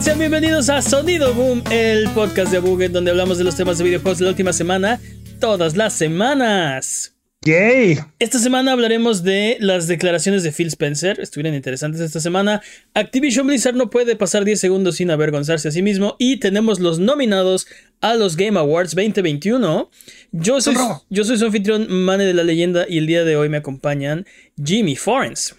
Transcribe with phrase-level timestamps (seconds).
[0.00, 3.84] Sean bienvenidos a Sonido Boom, el podcast de Buget donde hablamos de los temas de
[3.84, 4.98] videojuegos de la última semana,
[5.40, 7.14] todas las semanas.
[7.44, 7.98] Yay.
[8.18, 12.62] Esta semana hablaremos de las declaraciones de Phil Spencer, estuvieron interesantes esta semana.
[12.94, 16.98] Activision Blizzard no puede pasar 10 segundos sin avergonzarse a sí mismo y tenemos los
[16.98, 17.66] nominados
[18.00, 19.90] a los Game Awards 2021.
[20.32, 20.76] Yo soy,
[21.10, 24.24] yo soy su anfitrión Mane de la Leyenda y el día de hoy me acompañan
[24.64, 25.54] Jimmy Forens.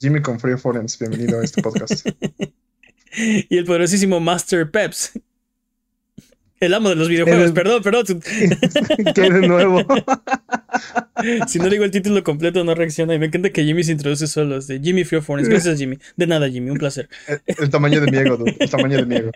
[0.00, 2.08] Jimmy con Free Forens, bienvenido a este podcast.
[3.48, 5.12] y el poderosísimo Master Peps.
[6.58, 8.04] El amo de los videojuegos, perdón, perdón.
[9.14, 9.82] ¿Qué de nuevo?
[11.48, 13.14] si no digo el título completo, no reacciona.
[13.14, 14.58] Y me encanta que Jimmy se introduce solo.
[14.60, 15.50] De Jimmy Forens.
[15.50, 15.98] Gracias, Jimmy.
[16.16, 16.70] De nada, Jimmy.
[16.70, 17.10] Un placer.
[17.44, 18.56] El, tamaño de mi ego, dude.
[18.58, 19.32] El tamaño de mi ego.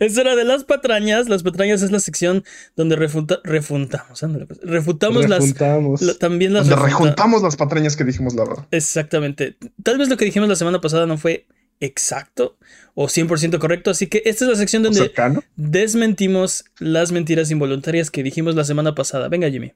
[0.00, 1.28] Es hora de las patrañas.
[1.28, 2.42] Las patrañas es la sección
[2.74, 4.20] donde refuta, refuntamos.
[4.20, 4.60] Pues.
[4.64, 6.18] refutamos, las.
[6.18, 6.68] también las.
[6.68, 8.66] Donde rejuntamos las patrañas que dijimos la verdad.
[8.72, 9.56] Exactamente.
[9.84, 11.46] Tal vez lo que dijimos la semana pasada no fue
[11.80, 12.56] exacto
[12.94, 13.90] o 100% correcto.
[13.90, 15.12] Así que esta es la sección donde
[15.56, 19.28] desmentimos las mentiras involuntarias que dijimos la semana pasada.
[19.28, 19.72] Venga, Jimmy.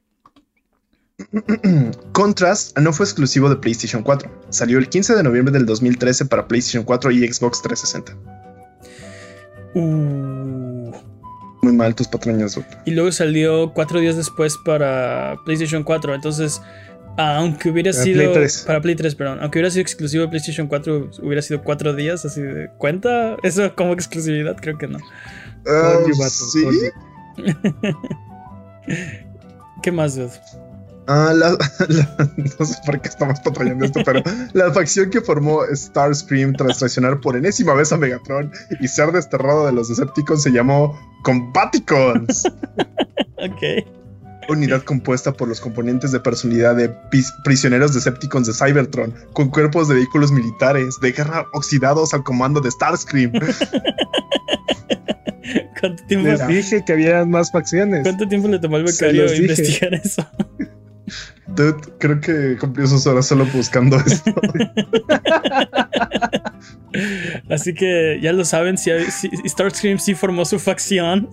[2.11, 4.29] Contrast no fue exclusivo de PlayStation 4.
[4.49, 8.17] Salió el 15 de noviembre del 2013 para PlayStation 4 y Xbox 360.
[9.75, 10.91] Uh.
[11.61, 12.59] Muy mal tus patrañas.
[12.85, 16.13] Y luego salió cuatro días después para PlayStation 4.
[16.13, 16.61] Entonces
[17.17, 18.33] aunque hubiera sido.
[18.65, 19.39] Para Play 3, perdón.
[19.41, 23.37] Aunque hubiera sido exclusivo de PlayStation 4, hubiera sido cuatro días así de cuenta.
[23.43, 24.97] Eso como exclusividad, creo que no.
[25.65, 26.65] Uh, ¿Sí?
[29.81, 30.31] ¿Qué más, dude?
[31.07, 34.23] Ah, la, no sé por qué estamos patrullando esto, pero
[34.53, 39.65] la facción que formó Starscream tras traicionar por enésima vez a Megatron y ser desterrado
[39.65, 42.45] de los Decepticons se llamó Combaticons.
[43.37, 44.02] ok
[44.49, 46.93] unidad compuesta por los componentes de personalidad de
[47.43, 52.71] prisioneros Decepticons de Cybertron, con cuerpos de vehículos militares de guerra oxidados al comando de
[52.71, 53.31] Starscream.
[55.79, 56.27] ¿Cuánto tiempo?
[56.27, 58.03] Les dije que había más facciones.
[58.03, 60.25] ¿Cuánto tiempo le tomó al becario investigar eso?
[61.55, 64.33] Dude, creo que cumplió sus horas solo buscando esto.
[67.49, 68.91] Así que ya lo saben, si,
[69.45, 71.29] Starscream sí formó su facción.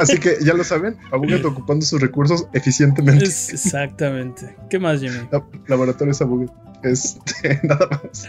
[0.00, 3.24] Así que ya lo saben, Abuget ocupando sus recursos eficientemente.
[3.24, 4.56] exactamente.
[4.68, 5.18] ¿Qué más, Jimmy?
[5.66, 6.50] laboratorios Abuget.
[6.82, 8.26] Este, nada más.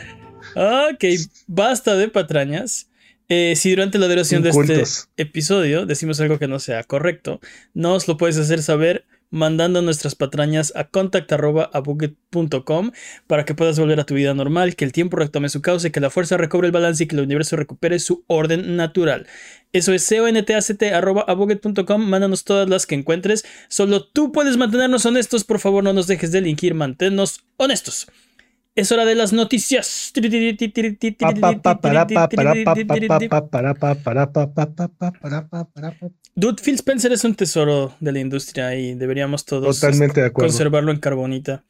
[0.55, 1.03] Ok,
[1.47, 2.89] basta de patrañas.
[3.27, 4.83] Eh, si durante la duración de este
[5.17, 7.41] episodio decimos algo que no sea correcto,
[7.73, 12.91] nos lo puedes hacer saber mandando nuestras patrañas a contact.abuget.com
[13.27, 15.99] para que puedas volver a tu vida normal, que el tiempo retome su causa, que
[15.99, 19.27] la fuerza recobre el balance y que el universo recupere su orden natural.
[19.73, 22.01] Eso es contact.abuget.com.
[22.01, 23.43] Mándanos todas las que encuentres.
[23.67, 25.43] Solo tú puedes mantenernos honestos.
[25.43, 26.73] Por favor, no nos dejes delinquir.
[26.73, 28.07] Manténnos honestos.
[28.75, 30.11] Es hora de las noticias.
[36.35, 39.81] Dude, Phil Spencer es un tesoro de la industria y deberíamos todos
[40.33, 41.63] conservarlo en carbonita.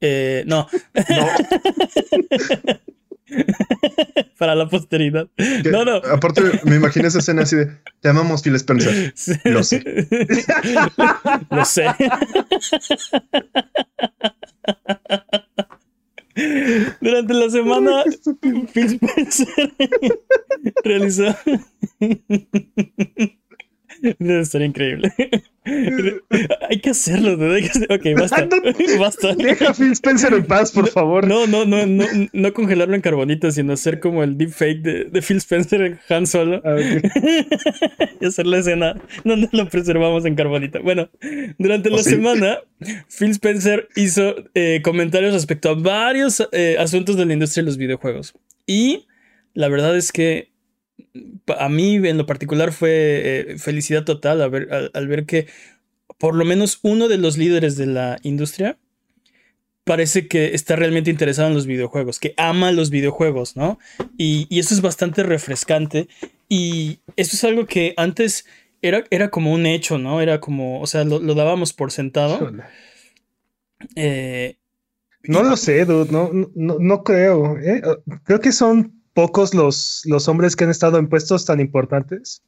[0.00, 0.68] Eh, no.
[4.38, 5.26] Para la posteridad.
[5.70, 5.96] No, no.
[5.96, 9.12] Aparte, me imagino esa escena así de: Te amamos, Phil Spencer.
[9.44, 9.82] Lo sé.
[11.50, 11.86] Lo sé.
[17.00, 18.04] Durante la semana,
[18.72, 19.72] Phil Spencer
[20.84, 21.34] realizó.
[24.18, 25.12] Estaría increíble.
[26.68, 27.34] hay que hacerlo,
[27.88, 28.48] Ok, basta.
[28.98, 29.34] basta.
[29.34, 31.26] Deja a Phil Spencer en paz, por favor.
[31.26, 35.22] No, no, no, no, no congelarlo en carbonita, sino hacer como el deepfake de, de
[35.22, 36.60] Phil Spencer en Han Solo.
[36.64, 36.76] Ah,
[38.20, 40.80] y hacer la escena donde lo preservamos en carbonita.
[40.80, 41.08] Bueno,
[41.58, 42.58] durante la ¿Oh, semana,
[43.08, 47.78] Phil Spencer hizo eh, comentarios respecto a varios eh, asuntos de la industria de los
[47.78, 48.34] videojuegos.
[48.66, 49.06] Y
[49.54, 50.53] la verdad es que
[51.58, 52.90] a mí en lo particular fue
[53.52, 55.46] eh, felicidad total al ver, al, ver que
[56.18, 58.78] por lo menos uno de los líderes de la industria
[59.84, 63.78] parece que está realmente interesado en los videojuegos, que ama los videojuegos, ¿no?
[64.16, 66.08] Y, eso es bastante refrescante.
[66.48, 68.46] Y eso es algo que antes
[68.80, 70.22] era, era como un hecho, ¿no?
[70.22, 72.50] Era como, o sea, lo, dábamos por sentado.
[73.94, 74.56] Eh,
[75.24, 77.58] no lo sé, dude, no, no, no creo.
[77.58, 77.82] ¿eh?
[78.24, 82.42] Creo que son pocos los, los hombres que han estado en puestos tan importantes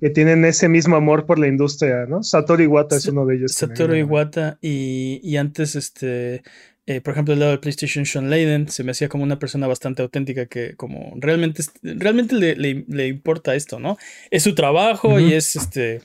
[0.00, 2.22] que tienen ese mismo amor por la industria, ¿no?
[2.22, 3.52] Satoru Iwata es uno de ellos.
[3.52, 6.42] Satoru Iwata y, y, antes, este,
[6.86, 9.66] eh, por ejemplo, el lado de PlayStation, Sean Layden, se me hacía como una persona
[9.66, 13.96] bastante auténtica que como realmente, realmente le, le, importa esto, ¿no?
[14.30, 16.02] Es su trabajo y es este...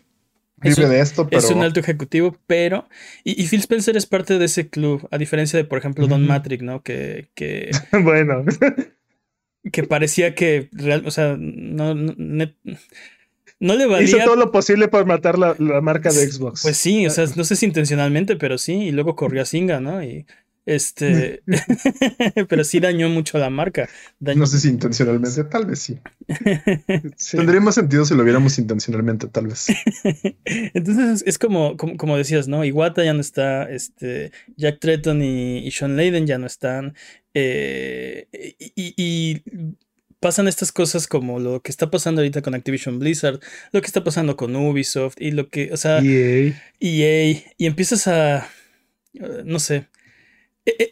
[0.61, 2.89] Es un, de esto, es un alto ejecutivo, pero...
[3.23, 6.63] Y, Phil Spencer es parte de ese club, a diferencia de, por ejemplo, Don Matrix,
[6.63, 6.83] ¿no?
[6.83, 7.29] Que...
[7.33, 7.71] que...
[8.03, 8.43] bueno
[9.71, 12.15] que parecía que real, o sea, no no,
[13.59, 14.07] no, le valía.
[14.07, 16.63] Hizo todo lo posible para matar la, marca de Xbox.
[16.63, 19.79] Pues sí, o sea, no sé si intencionalmente, pero sí, y luego corrió a Singa,
[19.79, 20.03] ¿no?
[20.03, 20.25] Y
[20.69, 21.41] este,
[22.47, 23.89] pero sí dañó mucho la marca.
[24.19, 25.79] No sé si intencionalmente, tal vez
[27.17, 27.37] sí.
[27.37, 29.67] Tendría más sentido si lo viéramos intencionalmente, tal vez.
[30.45, 32.63] Entonces es como, como, decías, ¿no?
[32.63, 36.93] Iwata ya no está, este, Jack Tretton y, Sean Layden ya no están.
[37.33, 38.27] Eh,
[38.75, 39.41] y,
[40.19, 43.39] pasan estas cosas como lo que está pasando ahorita con Activision Blizzard,
[43.71, 48.05] lo que está pasando con Ubisoft y lo que, o sea, EA, EA y empiezas
[48.07, 48.49] a,
[49.45, 49.87] no sé,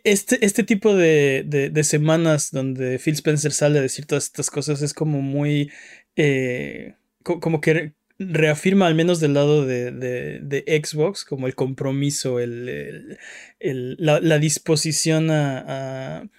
[0.03, 4.93] este, este tipo de, semanas donde Phil Spencer sale a decir todas estas cosas es
[4.93, 5.71] como muy.
[6.15, 13.17] Eh, como que reafirma, al menos del lado de, Xbox, como el compromiso, el,
[13.59, 16.29] la, disposición a,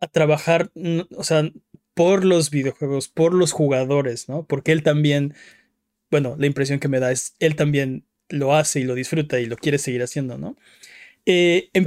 [0.00, 0.70] a, trabajar,
[1.16, 1.50] o sea,
[1.94, 4.44] por los videojuegos, por los jugadores, ¿no?
[4.46, 5.34] Porque él también,
[6.10, 9.46] bueno, la impresión que me da es, él también lo hace y lo disfruta y
[9.46, 10.56] lo quiere seguir haciendo, ¿no?
[11.26, 11.84] Eh, en,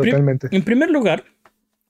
[0.51, 1.23] en, primer lugar,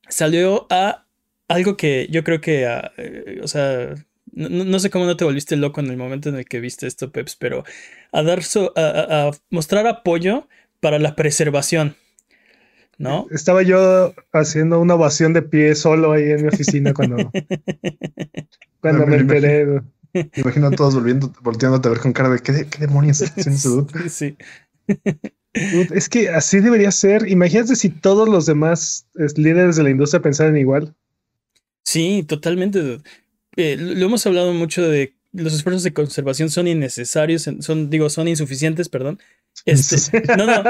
[0.07, 1.07] salió a
[1.47, 3.95] algo que yo creo que, ah, eh, o sea,
[4.31, 7.11] no, sé cómo no te volviste loco en el momento en el que viste esto,
[7.11, 7.63] Peps, pero
[8.11, 8.41] a dar
[8.75, 10.47] a, mostrar apoyo
[10.79, 11.95] para la preservación.
[12.99, 13.27] ¿No?
[13.31, 17.31] Estaba yo haciendo una ovación de pie solo ahí en mi oficina cuando,
[18.81, 19.81] cuando me, enteré.
[20.13, 23.39] Me imagino a todos volviendo, volteándote a ver con cara de qué, qué demonios está
[23.39, 24.37] haciendo ese Sí.
[25.53, 27.27] Es que así debería ser.
[27.27, 30.93] Imagínate si todos los demás líderes de la industria pensaran igual.
[31.83, 32.99] Sí, totalmente.
[33.55, 38.27] Eh, lo hemos hablado mucho de los esfuerzos de conservación son innecesarios, son, digo, son
[38.27, 39.19] insuficientes, perdón.
[39.65, 40.63] Este, no, no,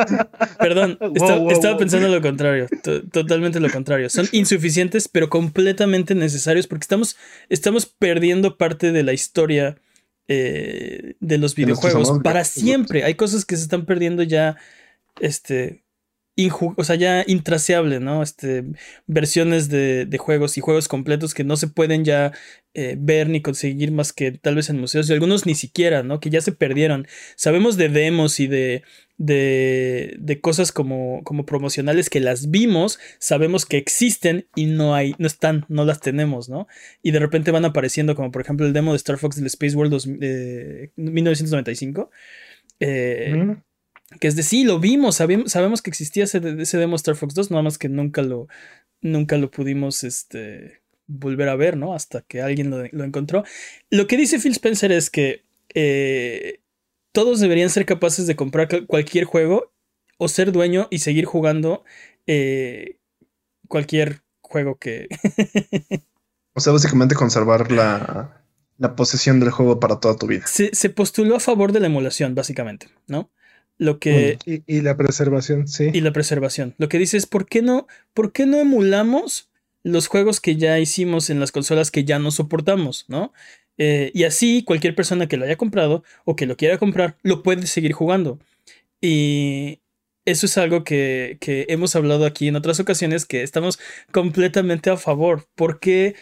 [0.58, 0.98] perdón,
[1.50, 2.68] estaba pensando lo contrario,
[3.12, 4.10] totalmente lo contrario.
[4.10, 7.16] Son insuficientes, pero completamente necesarios porque estamos,
[7.50, 9.78] estamos perdiendo parte de la historia
[10.32, 13.04] eh, de los videojuegos para siempre.
[13.04, 14.58] Hay cosas que se están perdiendo ya,
[15.20, 15.84] este,
[16.78, 18.22] o sea, ya intraseable, ¿no?
[18.22, 18.64] Este,
[19.08, 22.32] versiones de, juegos y juegos completos que no se pueden ya
[22.76, 26.20] eh, ver ni conseguir más que tal vez en museos y algunos ni siquiera, ¿no?
[26.20, 27.08] Que ya se perdieron.
[27.36, 28.84] Sabemos de demos y de,
[29.20, 35.14] de, de cosas como, como promocionales que las vimos, sabemos que existen y no hay,
[35.20, 36.68] no están, no las tenemos, ¿no?
[37.04, 39.76] Y de repente van apareciendo, como por ejemplo el demo de Star Fox del Space
[39.76, 42.10] World de 1995.
[42.80, 43.58] Eh,
[44.22, 47.62] que es de sí, lo vimos, sabemos, que existía ese, demo Star Fox 2, nada
[47.62, 48.48] más que nunca lo,
[49.02, 51.94] nunca lo pudimos este, volver a ver, ¿no?
[51.94, 53.44] Hasta que alguien lo, encontró.
[53.90, 55.44] Lo que dice Phil Spencer es que
[55.76, 56.62] eh,
[57.20, 59.74] todos deberían ser capaces de comprar cualquier juego
[60.18, 61.84] o ser dueño y seguir jugando
[62.28, 62.98] eh,
[63.68, 65.10] cualquier juego que...
[66.54, 68.42] o sea, básicamente conservar la,
[68.78, 70.48] la posesión del juego para toda tu vida.
[70.48, 73.30] Se, se postuló a favor de la emulación, básicamente, ¿no?
[73.78, 74.38] Lo que.
[74.46, 75.90] Y, la preservación, sí.
[75.92, 76.74] Y la preservación.
[76.78, 79.50] Lo que dice es: ¿por qué no, por qué no emulamos
[79.84, 83.34] los juegos que ya hicimos en las consolas que ya no soportamos, ¿no?
[83.80, 87.44] Eh, y así cualquier persona que lo haya comprado o que lo quiera comprar lo
[87.44, 88.40] puede seguir jugando.
[89.02, 89.80] Y
[90.26, 93.80] eso es algo que, que hemos hablado aquí en otras ocasiones que estamos
[94.12, 95.48] completamente a favor.
[95.56, 96.16] ¿Por qué?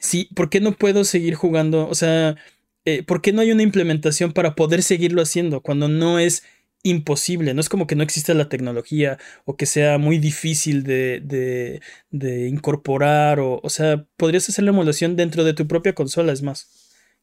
[0.00, 1.88] Sí, ¿por qué no puedo seguir jugando?
[1.88, 2.36] O sea,
[2.84, 6.44] eh, ¿por qué no hay una implementación para poder seguirlo haciendo cuando no es
[6.82, 7.54] imposible?
[7.54, 12.48] No es como que no exista la tecnología o que sea muy difícil de, de,
[12.48, 16.68] incorporar o, o sea, podrías hacer la emulación dentro de tu propia consola, es más.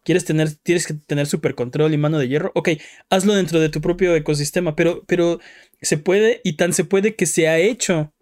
[0.03, 2.51] ¿Quieres tener, tienes que tener super control y mano de hierro?
[2.55, 2.69] Ok,
[3.09, 5.39] hazlo dentro de tu propio ecosistema, pero, pero
[5.81, 8.13] se puede y tan se puede que se ha hecho.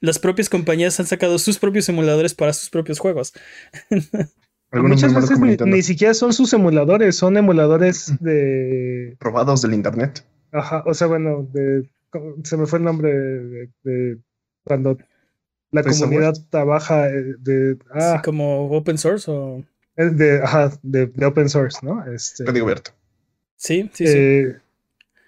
[0.00, 3.32] Las propias compañías han sacado sus propios emuladores para sus propios juegos.
[4.72, 9.16] Muchas veces ni, siquiera son sus emuladores, son emuladores de...
[9.20, 10.24] Robados del internet.
[10.52, 11.88] Ajá, o sea, bueno, de,
[12.44, 13.12] se me fue el nombre
[13.82, 14.18] de,
[14.64, 14.98] cuando
[15.70, 17.78] la comunidad trabaja eh, de...
[17.94, 19.64] Ah, como open source o...
[19.96, 22.04] De, ajá, de, open source, ¿no?
[22.12, 22.92] Este, Código abierto.
[23.56, 24.14] Sí, sí, sí.
[24.16, 24.56] Eh,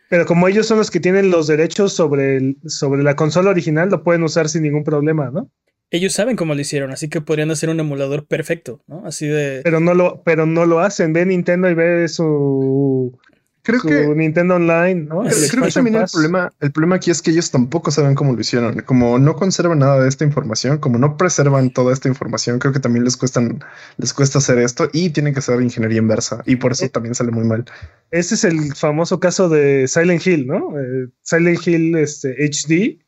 [0.09, 4.05] pero como ellos son los que tienen los derechos sobre, sobre la consola original, lo
[4.05, 5.51] pueden usar sin ningún problema, ¿no?
[5.95, 9.07] ellos saben cómo lo hicieron, así que podrían hacer un emulador perfecto, ¿no?
[9.07, 9.61] Así de.
[9.63, 11.13] Pero no lo, pero no lo hacen.
[11.13, 13.17] Ve Nintendo y ve su.
[13.65, 15.23] Creo que Nintendo Online, ¿no?
[15.23, 18.41] creo que también el problema, el problema aquí es que ellos tampoco saben cómo lo
[18.41, 18.81] hicieron.
[18.81, 22.81] Como no conservan nada de esta información, como no preservan toda esta información, creo que
[22.81, 23.65] también les cuestan,
[23.97, 26.43] les cuesta hacer esto y tienen que hacer ingeniería inversa.
[26.45, 27.65] Y por eso eh, también sale muy mal.
[28.11, 30.79] Ese es el famoso caso de Silent Hill, ¿no?
[30.79, 32.99] Eh, Silent Hill este, HD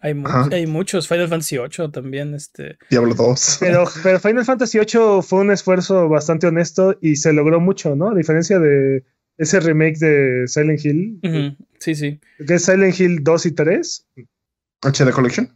[0.00, 0.14] Hay,
[0.50, 1.08] hay, muchos.
[1.08, 2.32] Final Fantasy VIII también.
[2.32, 2.78] Este.
[2.88, 3.58] Diablo 2.
[3.60, 8.12] Pero, pero Final Fantasy VIII fue un esfuerzo bastante honesto y se logró mucho, ¿no?
[8.12, 9.04] A diferencia de
[9.38, 11.56] ese remake de Silent Hill.
[11.78, 12.20] Sí, sí.
[12.46, 14.06] Que es Silent Hill 2 y 3.
[14.82, 15.52] HD Collection.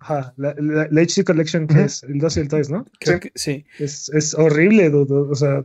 [0.00, 0.54] Ajá, la,
[0.90, 2.86] HD Collection que es el 2 y el 3, ¿no?
[3.00, 3.12] sí.
[3.34, 3.64] sí.
[3.78, 5.64] Es, es horrible, o sea,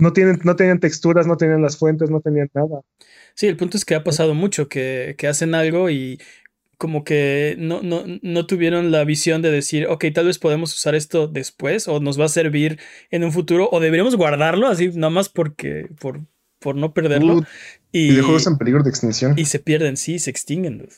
[0.00, 2.82] no, tienen, no tenían texturas, no tenían las fuentes, no tenían nada.
[3.34, 6.20] Sí, el punto es que ha pasado mucho, que, que hacen algo y
[6.78, 10.96] como que no, no, no, tuvieron la visión de decir, ok, tal vez podemos usar
[10.96, 12.80] esto después o nos va a servir
[13.10, 16.22] en un futuro o deberíamos guardarlo así nada más porque, por,
[16.62, 17.44] por no perderlo.
[17.92, 19.38] y, videojuegos en peligro de extinción.
[19.38, 20.88] Y se pierden, sí, se extinguen.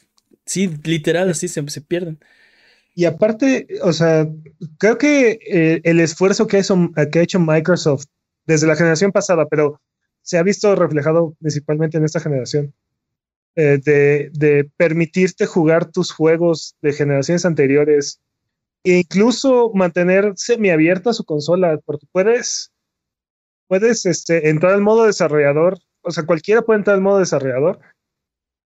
[0.47, 2.19] Sí, literal, así se, se pierden.
[2.95, 4.29] Y aparte, o sea,
[4.79, 6.63] creo que eh, el esfuerzo que,
[7.11, 8.07] que ha hecho Microsoft
[8.47, 9.81] desde la generación pasada, pero
[10.23, 12.73] se ha visto reflejado principalmente en esta generación,
[13.57, 13.79] eh,
[14.33, 18.21] de, permitirte jugar tus juegos de generaciones anteriores
[18.83, 22.73] e incluso mantener semiabierta su consola, porque puedes,
[23.75, 27.81] puedes este, entrar al modo desarrollador, o sea, cualquiera puede entrar al modo desarrollador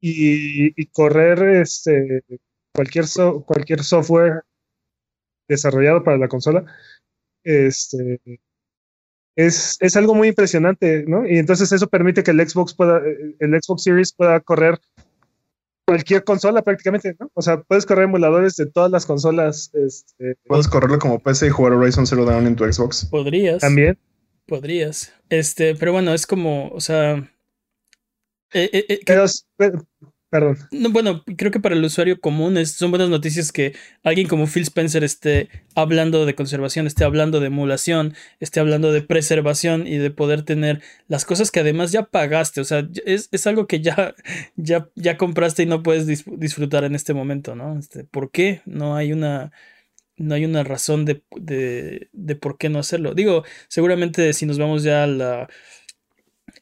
[0.00, 2.23] y, correr este,
[2.73, 3.06] cualquier,
[3.44, 4.42] cualquier software
[5.49, 6.64] desarrollado para la consola.
[7.42, 8.21] Este,
[9.37, 11.26] es, es, algo muy impresionante, ¿no?
[11.26, 13.00] Y entonces eso permite que el Xbox pueda,
[13.38, 14.78] el Xbox Series pueda correr
[15.85, 17.28] cualquier consola prácticamente, ¿no?
[17.35, 19.73] O sea, puedes correr emuladores de todas las consolas.
[19.75, 23.06] Este, puedes correrlo como PC y jugar Horizon Zero Dawn en tu Xbox.
[23.06, 23.61] Podrías.
[23.61, 23.99] También.
[24.52, 25.14] Podrías.
[25.30, 27.14] Este, pero bueno, es como, o sea.
[28.52, 29.25] Eh, eh, eh, pero,
[30.28, 30.59] Perdón.
[30.71, 34.47] No, bueno, creo que para el usuario común es, son buenas noticias que alguien como
[34.47, 39.97] Phil Spencer esté hablando de conservación, esté hablando de emulación, esté hablando de preservación y
[39.97, 42.61] de poder tener las cosas que además ya pagaste.
[42.61, 44.14] O sea, es, algo que ya,
[44.56, 47.78] ya, ya compraste y no puedes disfrutar en este momento, ¿no?
[47.78, 48.61] Este, ¿Por qué?
[48.66, 49.50] No hay una
[50.23, 53.14] no hay una razón de, de, de, por qué no hacerlo.
[53.14, 55.49] Digo, seguramente si nos vamos ya a la,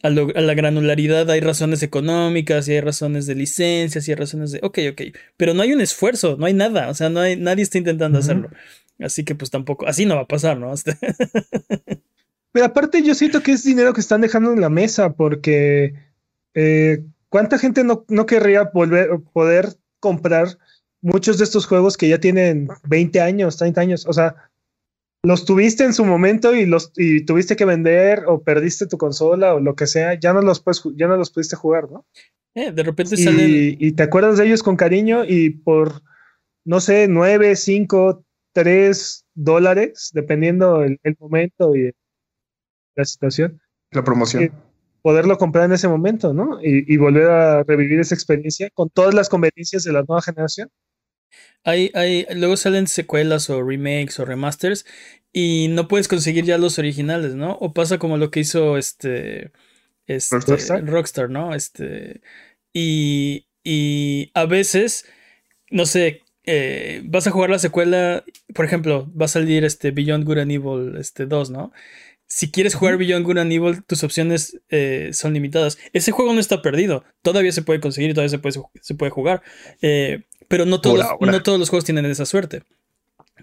[0.02, 4.60] a, la granularidad hay razones económicas y hay razones de licencias y hay razones de,
[4.62, 5.02] ok, ok,
[5.36, 8.18] pero no hay un esfuerzo, no hay nada, o sea, no hay, nadie está intentando
[8.18, 8.50] hacerlo.
[8.98, 10.72] Así que pues tampoco, así no va a pasar, ¿no?
[12.52, 15.94] pero aparte yo siento que es dinero que están dejando en la mesa porque
[16.54, 20.58] eh, ¿cuánta gente no, no querría volver, poder comprar
[21.02, 24.06] muchos de estos juegos que ya tienen 20 años, 30 años?
[24.06, 24.36] O sea,
[25.22, 29.54] los tuviste en su momento y los y tuviste que vender o perdiste tu consola
[29.54, 32.06] o lo que sea, ya no los puedes, ya no los pudiste jugar, ¿no?
[32.54, 33.76] Eh, de repente y, salen.
[33.78, 36.02] Y te acuerdas de ellos con cariño y por,
[36.64, 41.92] no sé, nueve, cinco, tres dólares, dependiendo el, momento y
[42.96, 43.60] la situación.
[43.90, 44.44] La promoción.
[44.44, 44.52] Eh,
[45.02, 46.60] poderlo comprar en ese momento, ¿no?
[46.62, 50.70] Y, y volver a revivir esa experiencia con todas las conveniencias de la nueva generación.
[51.64, 54.86] Hay, hay, luego salen secuelas o remakes o remasters
[55.32, 57.52] y no puedes conseguir ya los originales, ¿no?
[57.60, 59.52] O pasa como lo que hizo este,
[60.06, 60.36] este
[60.80, 61.30] Rockstar?
[61.30, 61.54] ¿no?
[61.54, 62.20] Este,
[62.72, 65.06] y, y a veces,
[65.70, 70.24] no sé, eh, vas a jugar la secuela, por ejemplo, va a salir este Beyond
[70.24, 71.72] Good and Evil este 2, ¿no?
[72.26, 75.78] Si quieres jugar Beyond Good and Evil, tus opciones eh, son limitadas.
[75.92, 77.04] Ese juego no está perdido.
[77.22, 79.42] Todavía se puede conseguir y todavía se puede, se puede jugar.
[79.82, 82.64] Eh, pero no todos, no todos los juegos tienen esa suerte.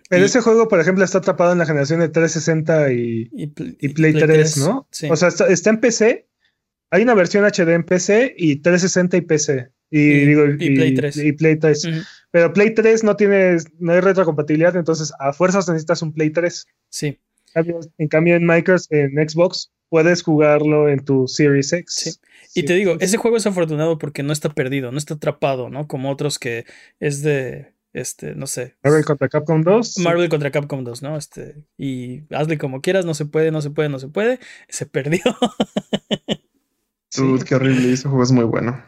[0.10, 3.48] Pero ese juego, por ejemplo, está atrapado en la generación de 360 y,
[3.94, 4.86] Play, 3, ¿no?
[5.10, 6.28] O sea, está, en PC.
[6.92, 9.70] Hay una versión HD en PC y 360 y PC.
[9.90, 11.18] Y, digo, Play 3.
[11.18, 11.88] Y Play 3.
[12.30, 16.68] Pero Play 3 no tiene, no hay retrocompatibilidad, entonces a fuerzas necesitas un Play 3.
[16.90, 17.22] Sí.
[17.56, 22.20] En cambio, en Microsoft, en Xbox, puedes jugarlo en tu Series X.
[22.50, 22.62] Sí.
[22.62, 25.88] Y te digo, ese juego es afortunado porque no está perdido, no está atrapado, ¿no?
[25.88, 26.66] Como otros que
[27.00, 28.76] es de, este, no sé.
[28.84, 30.00] Marvel contra Capcom 2.
[30.00, 31.18] Marvel contra Capcom 2, ¿no?
[31.18, 34.40] Este, y hazle como quieras, no se puede, no se puede, no se puede.
[34.70, 35.22] Se perdió.
[37.10, 37.24] sí.
[37.48, 38.84] qué horrible, ese juego es muy bueno.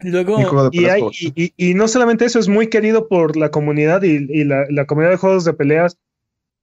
[0.00, 1.02] Luego, y, hay,
[1.34, 5.16] y, no solamente eso, es muy querido por la comunidad y, la, la, comunidad de
[5.16, 5.98] juegos de peleas.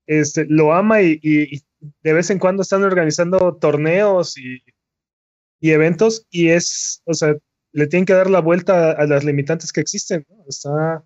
[0.08, 1.62] Este, lo ama y,
[2.04, 4.62] de vez en cuando están organizando torneos y,
[5.62, 7.36] eventos y es, o sea,
[7.72, 11.04] le tienen que dar la vuelta a, las limitantes que existen, Está,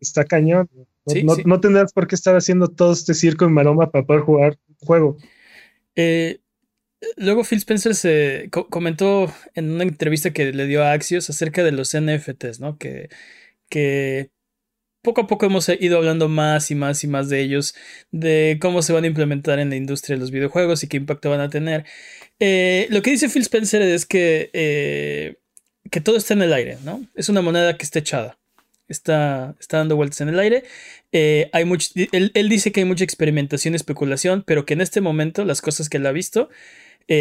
[0.00, 0.68] está cañón.
[1.44, 4.86] No, tendrás por qué estar haciendo todo este circo en maroma para poder jugar un
[4.86, 5.16] juego.
[5.94, 6.40] Eh,
[7.16, 11.72] luego Phil Spencer se comentó en una entrevista que le dio a Axios acerca de
[11.72, 12.76] los NFTs, ¿no?
[12.76, 13.08] Que,
[13.68, 14.30] que
[15.06, 17.76] poco a poco hemos ido hablando más y más y más de ellos,
[18.10, 21.30] de cómo se van a implementar en la industria de los videojuegos y qué impacto
[21.30, 21.84] van a tener.
[22.40, 25.36] Eh, lo que dice Phil Spencer es que, eh,
[25.92, 27.06] que todo está en el aire, ¿no?
[27.14, 28.36] Es una moneda que está echada.
[28.88, 30.64] está, está dando vueltas en el aire.
[31.12, 35.00] Eh, hay mucho, él, dice que hay mucha experimentación y especulación, pero que en este
[35.00, 36.50] momento las cosas que él ha visto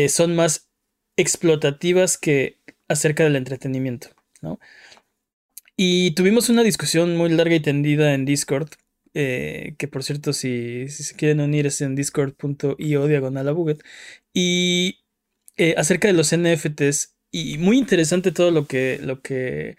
[0.09, 0.69] son más
[1.17, 4.09] explotativas que acerca del entretenimiento.
[4.41, 4.59] ¿no?
[5.77, 8.69] Y tuvimos una discusión muy larga y tendida en Discord.
[9.13, 13.77] Eh, que por cierto, si, se quieren unir es en discord.io diagonal.
[14.33, 14.99] Y
[15.77, 17.15] acerca de los NFTs.
[17.31, 19.75] Y muy interesante todo lo que, lo que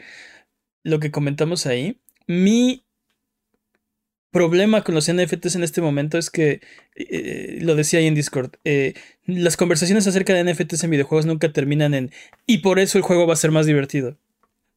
[0.87, 2.00] lo que comentamos ahí.
[2.26, 2.85] Mi
[4.31, 6.61] problema con los NFTs en este momento es que,
[6.95, 11.53] eh, lo decía ahí en Discord, eh, las conversaciones acerca de NFTs en videojuegos nunca
[11.53, 12.12] terminan en
[12.47, 14.17] y por eso el juego va a ser más divertido.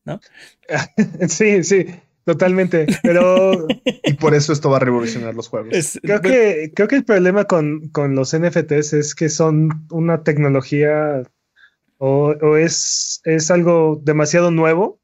[0.06, 0.20] ¿No?
[1.28, 1.86] Sí, sí,
[2.26, 2.88] totalmente.
[3.04, 3.68] Pero.
[4.04, 6.00] y por eso esto va a revolucionar los juegos.
[6.02, 11.24] creo, que, creo que el problema con, los NFTs es que son una tecnología
[11.98, 15.00] o, o es, es algo demasiado nuevo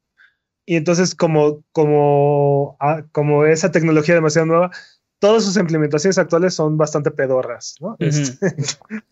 [0.66, 4.70] y entonces, como, como, ah, como esa tecnología demasiado nueva,
[5.20, 7.96] todas sus implementaciones actuales son bastante pedorras, ¿no?
[8.00, 8.36] Este,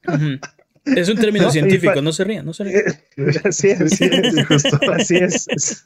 [0.85, 2.83] es un término científico, no se rían, no se rían.
[3.45, 5.85] Así es, así es.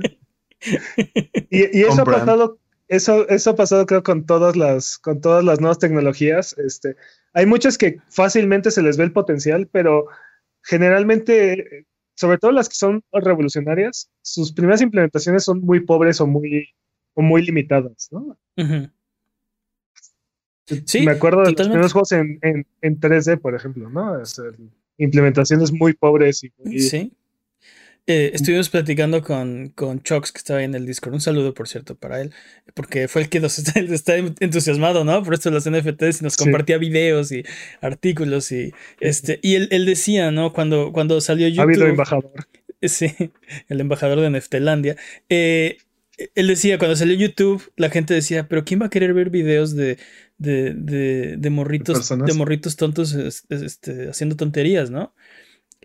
[1.51, 5.61] Y, eso ha pasado, eso, eso ha pasado creo con todas las, con todas las
[5.61, 6.57] nuevas tecnologías.
[6.59, 6.97] Este,
[7.33, 10.07] hay muchas que fácilmente se les ve el potencial, pero
[10.63, 11.87] generalmente
[12.19, 16.75] sobre todo las que son revolucionarias, sus primeras implementaciones son muy pobres o muy,
[17.15, 18.37] o muy limitadas, ¿no?
[20.85, 24.21] Sí, Me acuerdo de los primeros juegos en, en, 3D, por ejemplo, ¿no?
[24.99, 27.13] Implementaciones muy pobres y Sí.
[28.11, 31.13] Eh, estuvimos platicando con, con Chox, que estaba ahí en el Discord.
[31.13, 32.33] Un saludo, por cierto, para él,
[32.73, 35.23] porque fue el que nos está, entusiasmado, ¿no?
[35.23, 37.45] Por esto de los NFTs y nos compartía videos y
[37.83, 39.39] artículos y este.
[39.43, 40.55] Y él, decía, ¿no?
[40.55, 41.61] Cuando, cuando salió YouTube.
[41.61, 42.33] Ha habido embajador.
[42.81, 43.15] Sí,
[43.69, 44.97] el embajador de Neftelandia.
[45.29, 45.77] Eh,
[46.35, 49.75] él decía, cuando salió YouTube, la gente decía, pero ¿quién va a querer ver videos
[49.75, 49.99] de,
[50.39, 55.15] de, de, de morritos, de, morritos tontos este, haciendo tonterías, ¿no?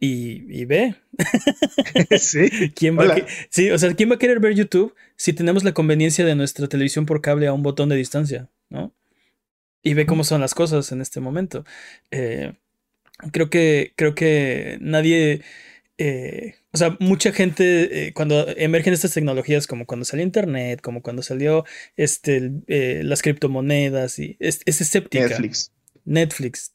[0.05, 0.95] y, ve.
[2.19, 2.71] sí.
[2.75, 3.15] ¿Quién va
[3.49, 6.67] sí, o sea, ¿quién va a querer ver YouTube si tenemos la conveniencia de nuestra
[6.67, 8.93] televisión por cable a un botón de distancia, ¿no?
[9.81, 11.65] Y ve cómo son las cosas en este momento.
[12.11, 12.53] Eh,
[13.31, 15.41] creo que, creo que nadie.
[15.97, 21.01] Eh, o sea, mucha gente, eh, cuando emergen estas tecnologías, como cuando salió Internet, como
[21.01, 22.51] cuando salió este,
[23.03, 25.27] las criptomonedas, y es, es escéptica.
[25.27, 25.71] Netflix.
[26.05, 26.73] Netflix.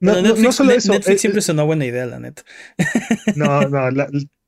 [0.00, 0.92] No, no, solo eso.
[0.92, 2.42] Netflix eh, siempre es una buena idea, la neta.
[3.36, 3.88] No, no,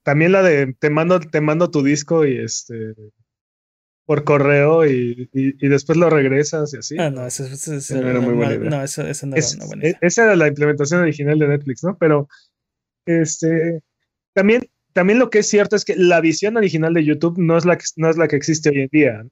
[0.03, 2.95] también la de te mando, te mando tu disco y este
[4.07, 6.97] por correo y, y, después lo regresas y así.
[6.99, 7.45] Ah, no, eso,
[7.95, 8.69] era muy buena idea.
[8.69, 9.99] No, eso, no era una buena idea.
[10.01, 11.97] Esa era la implementación original de Netflix, ¿no?
[11.97, 12.29] Pero
[13.11, 13.83] este
[14.33, 17.65] también, también lo que es cierto es que la visión original de YouTube no es
[17.65, 19.27] la que, no es la que existe hoy en día.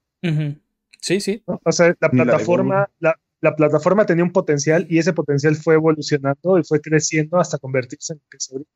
[1.00, 1.42] Sí, sí.
[1.46, 6.58] O sea, la plataforma, la, la plataforma tenía un potencial y ese potencial fue evolucionando
[6.58, 8.70] y fue creciendo hasta convertirse en lo que es ahorita.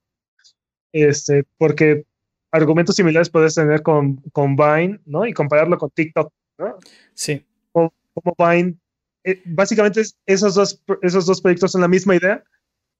[0.92, 2.04] Este, porque
[2.50, 5.26] argumentos similares puedes tener con, con Vine, ¿no?
[5.26, 6.76] Y compararlo con TikTok, ¿no?
[7.14, 7.44] Sí.
[7.72, 7.92] Como,
[8.38, 8.76] Vine,
[9.24, 12.44] eh, básicamente esos dos, esos dos proyectos son la misma idea,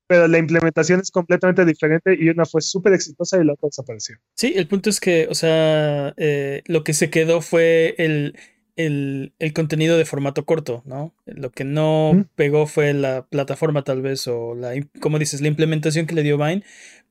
[0.06, 4.16] pero la implementación es completamente diferente y una fue súper exitosa y la otra desapareció.
[4.34, 8.36] Sí, el punto es que, o sea, eh, lo que se quedó fue el,
[8.76, 11.14] el, contenido de formato corto, ¿no?
[11.26, 16.06] Lo que no pegó fue la plataforma tal vez o la, como dices, la implementación
[16.06, 16.62] que le dio Vine,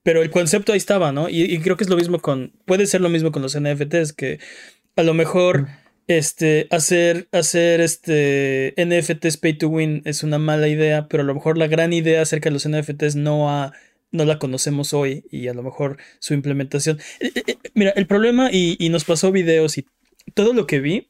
[0.03, 1.29] pero el concepto ahí estaba, ¿no?
[1.29, 4.39] Y, creo que es lo mismo con, puede ser lo mismo con los NFTs, que
[4.95, 5.67] a lo mejor...
[6.11, 11.33] Este, hacer, hacer este NFTs pay to win es una mala idea, pero a lo
[11.33, 13.71] mejor la gran idea acerca de los NFTs no
[14.11, 16.99] no la conocemos hoy y a lo mejor su implementación.
[17.21, 19.87] Eh, eh, eh, mira, el problema, y, y, nos pasó videos y
[20.33, 21.07] todo lo que vi,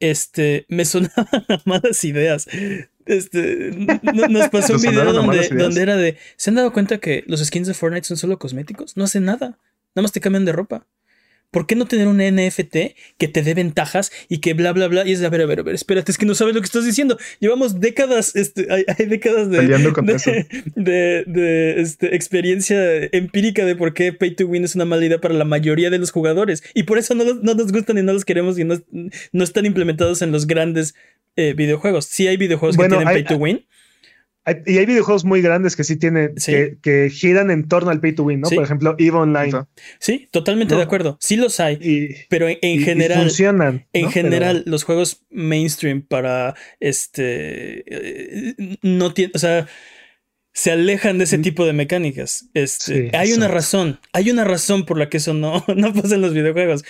[0.00, 2.48] este, me sonaban malas ideas.
[3.04, 3.70] Este,
[4.30, 7.66] nos pasó un video donde, donde era de, ¿se han dado cuenta que los skins
[7.66, 8.96] de Fortnite son solo cosméticos?
[8.96, 9.58] No hacen nada,
[9.94, 10.86] nada más te cambian de ropa.
[11.54, 12.76] ¿Por qué no tener un NFT
[13.16, 15.06] que te dé ventajas y que bla, bla, bla?
[15.06, 16.60] Y es de, a ver, a ver, a ver, espérate, es que no sabes lo
[16.60, 17.16] que estás diciendo.
[17.38, 19.62] Llevamos décadas, este, hay, décadas de,
[20.74, 25.20] de, de, este, experiencia empírica de por qué Pay to Win es una mala idea
[25.20, 26.64] para la mayoría de los jugadores.
[26.74, 28.82] Y por eso no, no nos gustan y no los queremos y no,
[29.30, 30.96] no están implementados en los grandes
[31.36, 32.06] eh, videojuegos.
[32.06, 33.64] Sí hay videojuegos que tienen Pay to Win
[34.66, 38.24] y hay videojuegos muy grandes que sí tienen, Que, giran en torno al pay to
[38.24, 38.50] win, ¿no?
[38.50, 39.64] Por ejemplo, EVE Online.
[39.98, 41.16] Sí, totalmente de acuerdo.
[41.20, 43.20] Sí los hay, pero en, general.
[43.20, 43.86] funcionan.
[43.92, 47.84] En general, los juegos mainstream para este.
[47.86, 49.32] Eh, no tienen.
[49.34, 49.66] O sea.
[50.56, 51.42] Se alejan de ese mm.
[51.42, 52.48] tipo de mecánicas.
[52.54, 53.98] Este, hay una razón.
[54.12, 56.84] Hay una razón por la que eso no, no pasa en los videojuegos.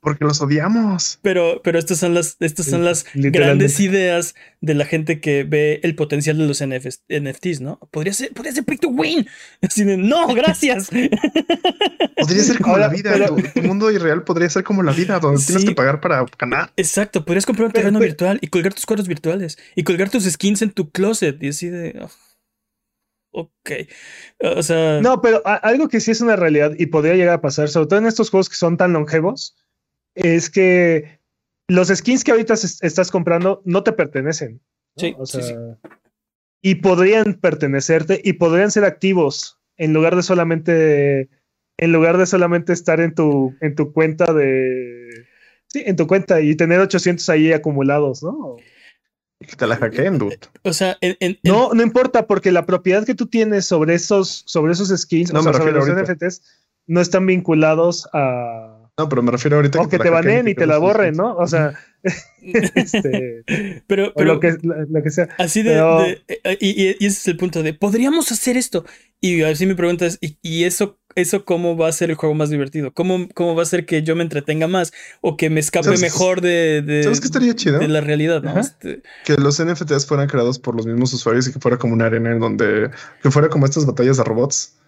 [0.00, 1.18] Porque los odiamos.
[1.20, 5.78] Pero, pero estas son las, estas son las grandes ideas de la gente que ve
[5.82, 7.78] el potencial de los NFTs, ¿no?
[7.90, 9.28] Podría ser, podría ser to win.
[9.62, 10.88] Así de, no, gracias.
[12.16, 13.14] podría ser como la vida.
[13.52, 16.72] Tu, mundo irreal podría ser como la vida, donde tienes que pagar para ganar.
[16.76, 20.62] Exacto, podrías comprar un terreno virtual y colgar tus cuadros virtuales y colgar tus skins
[20.62, 22.08] en tu closet y así de.
[23.32, 23.70] ok.
[24.56, 25.02] O sea.
[25.02, 27.98] No, pero algo que sí es una realidad y podría llegar a pasar, sobre todo
[27.98, 29.56] en estos juegos que son tan longevos
[30.14, 31.20] es que
[31.68, 34.60] los skins que ahorita estás comprando no te pertenecen.
[34.96, 35.14] Sí,
[36.62, 41.28] Y podrían pertenecerte y podrían ser activos en lugar de solamente
[41.78, 45.26] en lugar de solamente estar en tu en tu cuenta de
[45.68, 48.56] sí, en tu cuenta y tener 800 ahí acumulados, ¿no?
[49.38, 50.38] Que te la hackeen, dude.
[50.64, 50.98] O sea,
[51.44, 55.42] no, no importa, porque la propiedad que tú tienes sobre esos, sobre esos skins, o
[55.42, 56.42] sea, sobre los NFTs,
[56.86, 60.66] no están vinculados a, no, pero me refiero ahorita o que, te baneen y te
[60.66, 61.34] la borren, ¿no?
[61.36, 61.72] O sea,
[62.74, 63.44] este,
[63.86, 65.28] pero, pero lo, que, lo, que sea.
[65.38, 68.84] Así de, eh, y, ese es el punto de, podríamos hacer esto.
[69.22, 72.50] Y así mi pregunta es, ¿y, eso, eso cómo va a ser el juego más
[72.50, 72.92] divertido?
[72.92, 76.42] ¿Cómo, ¿Cómo va a ser que yo me entretenga más o que me escape mejor
[76.42, 77.78] de, de, ¿sabes qué estaría chido?
[77.78, 78.42] de la realidad?
[78.42, 78.58] ¿no?
[78.58, 82.06] Este, que los NFTs fueran creados por los mismos usuarios y que fuera como una
[82.06, 82.90] arena en donde,
[83.22, 84.79] que fuera como estas batallas de robots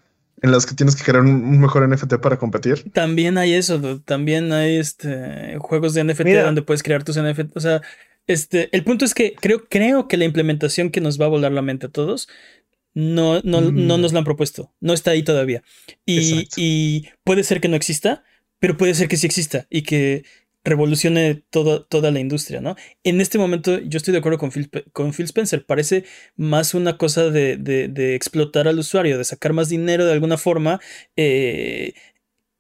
[0.42, 2.90] en las que tienes que crear un, mejor NFT para competir.
[2.92, 7.57] También hay eso, también hay este juegos de NFT donde puedes crear tus NFT.
[7.57, 7.81] O sea,
[8.26, 11.52] este, el punto es que creo, creo que la implementación que nos va a volar
[11.52, 12.28] la mente a todos
[12.94, 14.00] no, no, no mm.
[14.00, 14.72] nos la han propuesto.
[14.81, 15.62] No está ahí todavía.
[16.05, 18.24] Y, y, puede ser que no exista,
[18.59, 20.24] pero puede ser que sí exista y que
[20.64, 22.77] revolucione toda la industria, ¿no?
[23.05, 26.05] En este momento yo estoy de acuerdo con Phil, con Spencer, parece
[26.37, 30.81] más una cosa de, explotar al usuario, de sacar más dinero de alguna forma
[31.16, 31.94] eh,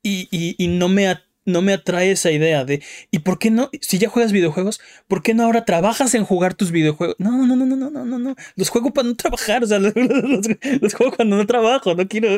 [0.02, 3.68] y, no me no me atrae esa idea de, ¿y por qué no?
[3.80, 7.16] Si ya juegas videojuegos, ¿por qué no ahora trabajas en jugar tus videojuegos?
[7.18, 8.36] No, no, no, no, no, no, no, no.
[8.54, 9.78] Los juego para no trabajar, o sea,
[10.80, 12.28] los, juego cuando no trabajo, no quiero,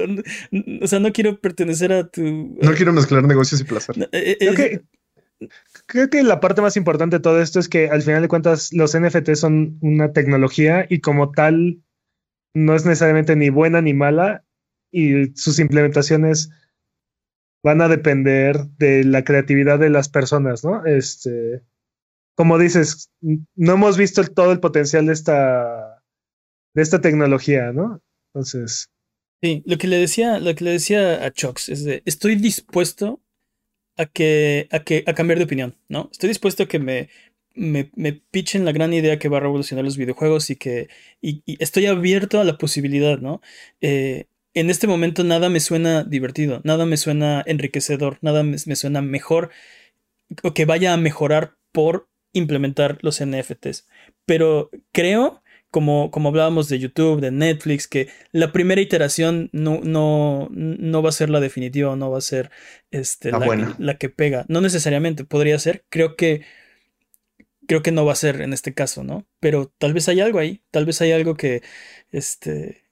[0.80, 2.22] o sea, no quiero pertenecer a tu...
[2.62, 4.08] No quiero mezclar negocios y placer.
[4.12, 4.80] Eh, eh,
[5.86, 8.72] creo que la parte más importante de todo esto es que al final de cuentas
[8.72, 11.82] los NFT son una tecnología y como tal
[12.54, 14.44] no es necesariamente ni buena ni mala
[14.92, 16.50] y sus implementaciones
[17.64, 20.84] van a depender de la creatividad de las personas, ¿no?
[20.84, 21.62] Este,
[22.36, 26.02] como dices, no hemos visto todo el potencial de esta,
[26.74, 28.02] de esta tecnología, ¿no?
[28.32, 28.90] Entonces.
[29.42, 33.23] Sí, lo que le decía, lo que le decía a Chox es de, estoy dispuesto
[33.96, 36.08] a que, a que, a cambiar de opinión, ¿no?
[36.12, 37.08] Estoy dispuesto a que me,
[37.54, 40.88] me, me pitchen la gran idea que va a revolucionar los videojuegos y que
[41.20, 43.40] y, estoy abierto a la posibilidad, ¿no?
[43.80, 48.76] Eh, en este momento nada me suena divertido, nada me suena enriquecedor, nada me, me
[48.76, 49.50] suena mejor
[50.42, 53.86] o que vaya a mejorar por implementar los NFTs.
[54.26, 55.42] Pero creo
[55.74, 61.12] como, hablábamos de YouTube, de Netflix, que la primera iteración no, no, no va a
[61.12, 62.52] ser la definitiva, no va a ser
[62.92, 64.46] este, la, que, pega.
[64.48, 65.84] No necesariamente, podría ser.
[65.88, 66.42] Creo que,
[67.66, 69.26] creo que no va a ser en este caso, ¿no?
[69.40, 71.64] Pero tal vez hay algo ahí, tal vez hay algo que,
[72.12, 72.84] este,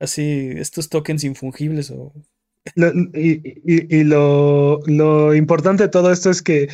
[0.00, 2.12] así, estos tokens infungibles o...
[3.14, 6.70] y, lo, lo importante de todo esto es que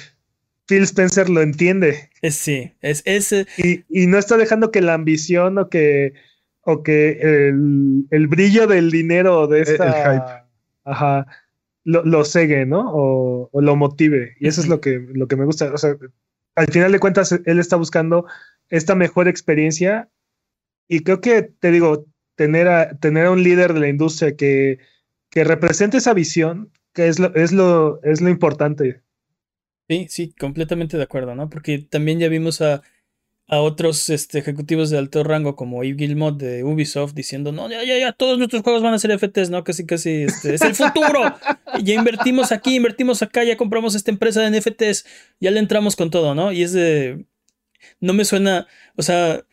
[0.66, 2.10] Phil Spencer lo entiende.
[2.20, 3.46] Es, sí, es ese.
[3.56, 6.14] Y, no está dejando que la ambición o que,
[6.62, 9.92] o que el, brillo del dinero de esta.
[9.92, 10.42] hype.
[10.84, 11.26] Ajá.
[11.84, 12.90] Lo, lo cegue, ¿no?
[12.92, 14.36] O, lo motive.
[14.38, 15.72] Y eso es lo que, lo que me gusta.
[15.72, 15.96] O sea,
[16.54, 18.26] al final de cuentas, él está buscando
[18.68, 20.08] esta mejor experiencia.
[20.88, 24.78] Y creo que, te digo, tener a, tener a un líder de la industria que,
[25.28, 29.02] que represente esa visión, que es lo, es lo, es lo importante.
[29.92, 31.50] Sí, sí, completamente de acuerdo, ¿no?
[31.50, 32.80] Porque también ya vimos a,
[33.46, 37.84] a otros este, ejecutivos de alto rango como Yves Guillemot de Ubisoft diciendo, no, ya,
[37.84, 39.64] ya, ya, todos nuestros juegos van a ser FTs, ¿no?
[39.64, 41.20] Casi, casi, este, es el futuro.
[41.82, 45.04] ya invertimos aquí, invertimos acá, ya compramos esta empresa de NFTs,
[45.40, 46.52] ya le entramos con todo, ¿no?
[46.52, 47.26] Y es de...
[48.00, 49.44] No me suena, o sea,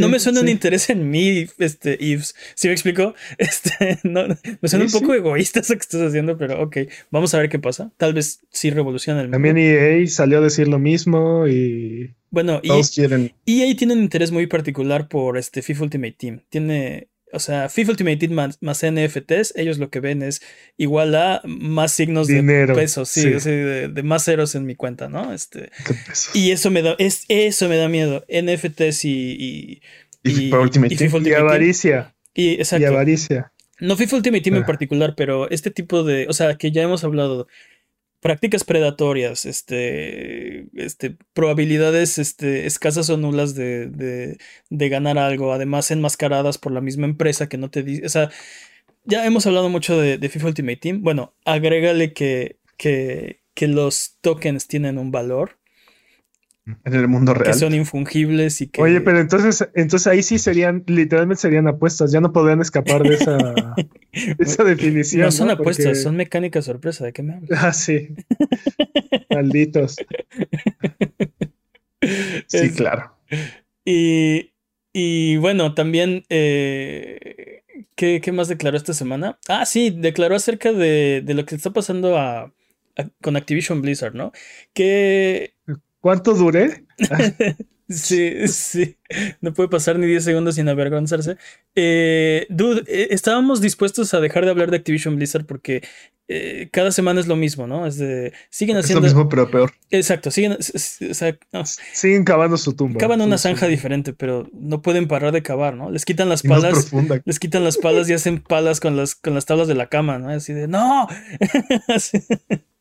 [0.00, 2.34] no me suena un interés en mí, este, Yves.
[2.54, 3.14] ¿Sí me explico?
[3.38, 4.26] Este, no,
[4.60, 6.78] me suena un poco egoísta eso que estás haciendo, pero ok,
[7.10, 7.92] vamos a ver qué pasa.
[7.96, 9.36] Tal vez sí revoluciona el mundo.
[9.36, 12.14] También EA salió a decir lo mismo y.
[12.30, 13.32] Bueno, EA, quieren.
[13.46, 16.40] EA tiene un interés muy particular por este FIFA Ultimate Team.
[16.48, 20.40] Tiene o sea, FIFA Ultimate Team más, NFTs, ellos lo que ven es
[20.76, 22.42] igual a más signos de
[22.74, 25.32] peso, sí, de, más ceros en mi cuenta, ¿no?
[25.32, 25.70] Este,
[26.34, 28.24] y eso me da, es, eso me da miedo.
[28.28, 29.82] NFTs y.
[30.22, 31.26] Y, FIFA Ultimate Team.
[31.26, 32.14] y avaricia.
[32.34, 32.82] Y, exacto.
[32.82, 33.52] y avaricia.
[33.80, 34.66] No FIFA Ultimate Team en ah.
[34.66, 36.26] particular, pero este tipo de.
[36.28, 37.48] O sea, que ya hemos hablado.
[38.20, 44.38] Prácticas predatorias, este, este, probabilidades este, escasas o nulas de, de,
[44.70, 48.30] de, ganar algo, además enmascaradas por la misma empresa que no te dice, o sea,
[49.04, 54.16] ya hemos hablado mucho de, de, FIFA Ultimate Team, bueno, agrégale que, que, que los
[54.20, 55.55] tokens tienen un valor
[56.66, 57.52] en el mundo real.
[57.52, 58.82] Que son infungibles y que.
[58.82, 63.14] Oye, pero entonces, entonces ahí sí serían, literalmente serían apuestas, ya no podrían escapar de
[63.14, 63.38] esa,
[64.38, 65.22] esa definición.
[65.22, 67.62] No son apuestas, son mecánicas sorpresa, ¿de qué me hablas?
[67.62, 68.08] Ah, sí.
[69.30, 69.96] Malditos.
[72.46, 73.16] sí, claro.
[73.84, 74.52] Y,
[74.92, 76.24] y bueno, también.
[76.28, 77.62] Eh,
[77.94, 79.38] ¿qué, ¿qué, más declaró esta semana?
[79.48, 82.52] Ah, sí, declaró acerca de, de lo que está pasando a,
[82.96, 84.32] a, con Activision Blizzard, ¿no?
[84.72, 85.54] Que
[86.00, 86.84] ¿Cuánto duré?
[87.88, 88.96] sí, sí.
[89.40, 91.36] No puede pasar ni 10 segundos sin avergonzarse.
[91.74, 95.82] Eh, dude, eh, estábamos dispuestos a dejar de hablar de Activision Blizzard porque
[96.28, 97.86] eh, cada semana es lo mismo, ¿no?
[97.86, 98.32] Es de.
[98.50, 99.06] Siguen haciendo.
[99.06, 99.72] Es lo mismo, pero peor.
[99.90, 100.52] Exacto, siguen.
[100.54, 101.64] O sea, no.
[101.64, 102.98] Siguen cavando su tumba.
[102.98, 105.90] Cavan una zanja diferente, pero no pueden parar de cavar, ¿no?
[105.90, 106.90] Les quitan las palas.
[107.24, 110.18] Les quitan las palas y hacen palas con las, con las tablas de la cama,
[110.18, 110.30] ¿no?
[110.30, 110.66] Así de.
[110.66, 111.06] ¡No!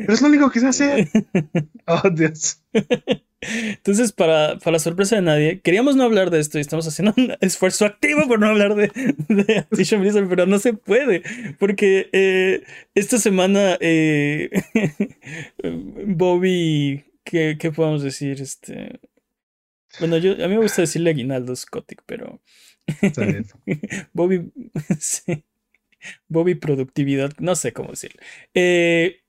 [0.00, 1.10] Pero es lo único que se hace.
[1.86, 2.62] Oh, Dios.
[3.42, 7.34] Entonces, para, para sorpresa de nadie, queríamos no hablar de esto y estamos haciendo un
[7.40, 8.90] esfuerzo activo por no hablar de,
[9.28, 11.22] de Activision Blizzard, pero no se puede,
[11.58, 14.50] porque eh, esta semana eh,
[16.06, 18.40] Bobby, ¿qué, ¿qué, podemos decir?
[18.40, 18.98] Este,
[20.00, 22.40] bueno, yo, a mí me gusta decirle aguinaldo Scottic, pero
[24.12, 24.50] Bobby,
[24.98, 25.44] sí,
[26.28, 28.20] Bobby productividad, no sé cómo decirlo.
[28.54, 29.23] Eh,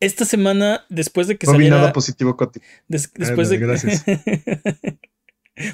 [0.00, 1.76] esta semana, después de que no saliera.
[1.76, 2.62] Vi nada positivo, Kotick.
[2.88, 4.04] Des, después de Gracias.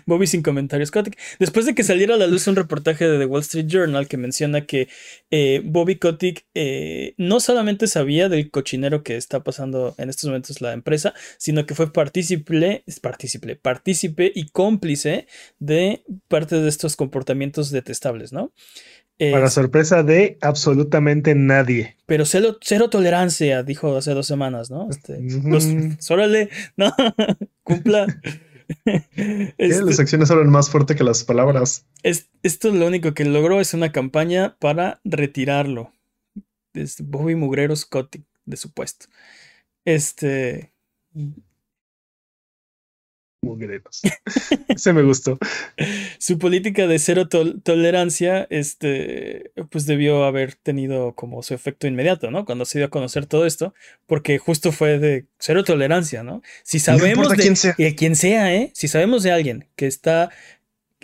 [0.06, 1.18] Bobby sin comentarios, Kotick.
[1.38, 4.16] Después de que saliera a la luz un reportaje de The Wall Street Journal que
[4.16, 4.88] menciona que
[5.30, 10.60] eh, Bobby Kotick eh, no solamente sabía del cochinero que está pasando en estos momentos
[10.60, 15.26] la empresa, sino que fue partícipe, partícipe, partícipe y cómplice
[15.58, 18.52] de parte de estos comportamientos detestables, ¿no?
[19.18, 21.96] Para sorpresa de absolutamente nadie.
[22.04, 24.90] Pero cero, cero, tolerancia, dijo hace dos semanas, ¿no?
[24.90, 26.92] Este, pues, órale, no,
[27.62, 28.06] cumpla.
[28.68, 31.86] Este, las acciones hablan más fuerte que las palabras.
[32.02, 35.92] Es, esto lo único que logró es una campaña para retirarlo.
[36.74, 39.06] Es Bobby Mugrero Scotty, de su puesto.
[39.84, 40.72] Este.
[43.46, 44.02] Mugreros.
[44.68, 45.38] Ese me gustó.
[46.18, 52.30] Su política de cero tol tolerancia, este, pues debió haber tenido como su efecto inmediato,
[52.30, 52.44] ¿no?
[52.44, 53.74] Cuando se dio a conocer todo esto,
[54.06, 56.42] porque justo fue de cero tolerancia, ¿no?
[56.62, 57.74] Si sabemos no de quién sea.
[57.96, 58.70] Quien sea, ¿eh?
[58.74, 60.30] Si sabemos de alguien que está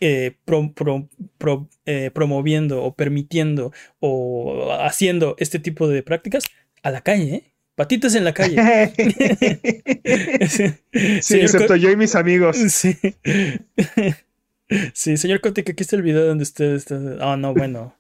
[0.00, 6.44] eh, pro, pro, pro, eh, promoviendo o permitiendo o haciendo este tipo de prácticas,
[6.82, 7.51] a la calle, ¿eh?
[7.74, 8.56] Patitas en la calle.
[10.48, 10.74] sí,
[11.40, 12.56] excepto yo y mis amigos.
[12.68, 12.96] Sí.
[14.94, 16.94] Sí, señor Cotic, aquí está el video donde usted está.
[17.20, 17.94] Ah, oh, no, bueno.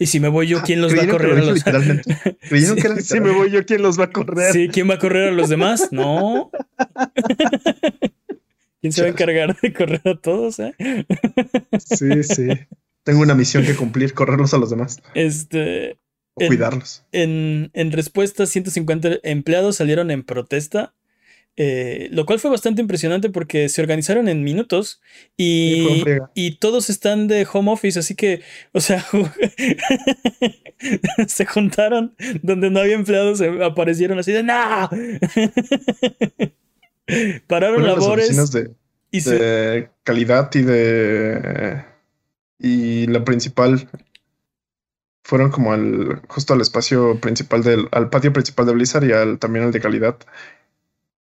[0.00, 2.16] y si me voy yo, ¿quién los va a correr a los literalmente.
[2.42, 4.52] sí, que si me voy yo, ¿quién los va a correr?
[4.52, 5.88] Sí, ¿quién va a correr a los demás?
[5.92, 6.50] No.
[8.80, 10.58] ¿Quién se va a encargar de correr a todos?
[10.58, 10.74] Eh?
[11.78, 12.48] sí, sí.
[13.04, 15.00] Tengo una misión que cumplir, correrlos a los demás.
[15.14, 15.96] Este.
[16.34, 17.04] O en, cuidarlos.
[17.12, 20.94] En, en, respuesta, 150 empleados salieron en protesta,
[21.56, 25.02] eh, lo cual fue bastante impresionante porque se organizaron en minutos
[25.36, 25.86] y,
[26.34, 28.40] y todos están de home office, así que,
[28.72, 29.04] o sea,
[31.28, 34.88] se juntaron donde no había empleados, se aparecieron así de ¡No!
[37.46, 38.52] Pararon Fueron labores.
[38.52, 38.70] De,
[39.10, 39.90] y de se...
[40.04, 41.84] calidad y de.
[42.58, 43.88] Y la principal
[45.22, 49.38] fueron como al justo al espacio principal del al patio principal de Blizzard y al
[49.38, 50.18] también al de calidad.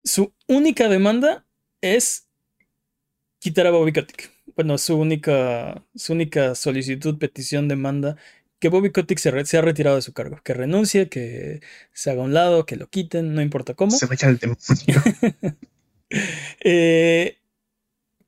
[0.04, 1.46] Su única demanda
[1.82, 2.28] es
[3.40, 4.32] quitar a Bobby Kotick.
[4.56, 8.16] Bueno, su única su única solicitud, petición, demanda
[8.60, 11.62] que Bobby Kotick se, re, se, ha retirado de su cargo, que renuncie, que
[11.94, 13.92] se haga a un lado, que lo quiten, no importa cómo.
[13.92, 14.58] Se vaya al demonio.
[16.60, 17.38] eh,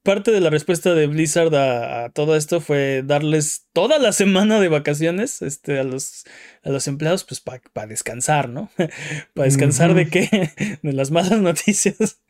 [0.03, 4.59] parte de la respuesta de Blizzard a, a, todo esto fue darles toda la semana
[4.59, 6.25] de vacaciones este, a, los,
[6.63, 8.69] a los empleados, pues para pa descansar, ¿no?
[9.33, 9.97] para descansar uh -huh.
[9.97, 10.79] de qué?
[10.83, 12.21] De las malas noticias.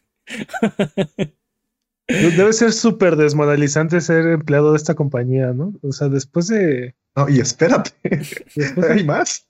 [2.08, 5.74] Debe ser súper desmoralizante ser empleado de esta compañía, ¿no?
[5.82, 6.96] O sea, después de.
[7.16, 7.92] No, y espérate.
[8.56, 8.94] Después de...
[8.94, 9.48] Hay más.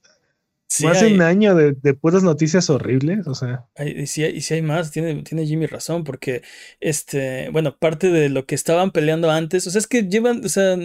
[0.83, 3.65] Más de un año de, de, puras noticias horribles, o sea.
[3.85, 6.41] y si hay, hay más, tiene, tiene Jimmy razón, porque,
[6.79, 10.49] este, bueno, parte de lo que estaban peleando antes, o sea, es que llevan, o
[10.49, 10.77] sea,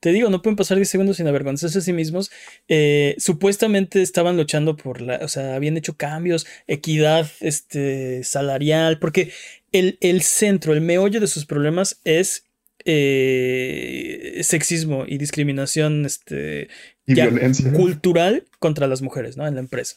[0.00, 2.30] te digo, no pueden pasar 10 segundos sin avergonzarse a sí mismos.
[2.68, 9.32] Eh, supuestamente estaban luchando por la, o sea, habían hecho cambios, equidad, este, salarial, porque
[9.72, 12.45] el, el centro, el meollo de sus problemas es
[12.86, 16.68] eh, sexismo y discriminación este,
[17.04, 17.72] y violencia.
[17.72, 19.46] cultural contra las mujeres, ¿no?
[19.46, 19.96] En la empresa.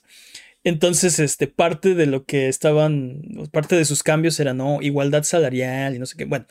[0.63, 3.21] Entonces, este, parte de lo que estaban,
[3.51, 6.25] parte de sus cambios era, no, igualdad salarial y no sé qué.
[6.25, 6.47] Bueno,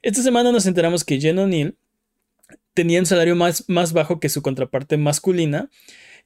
[0.00, 1.76] esta semana nos enteramos que Jen O'Neill
[2.74, 5.70] tenía un salario más, más bajo que su contraparte masculina,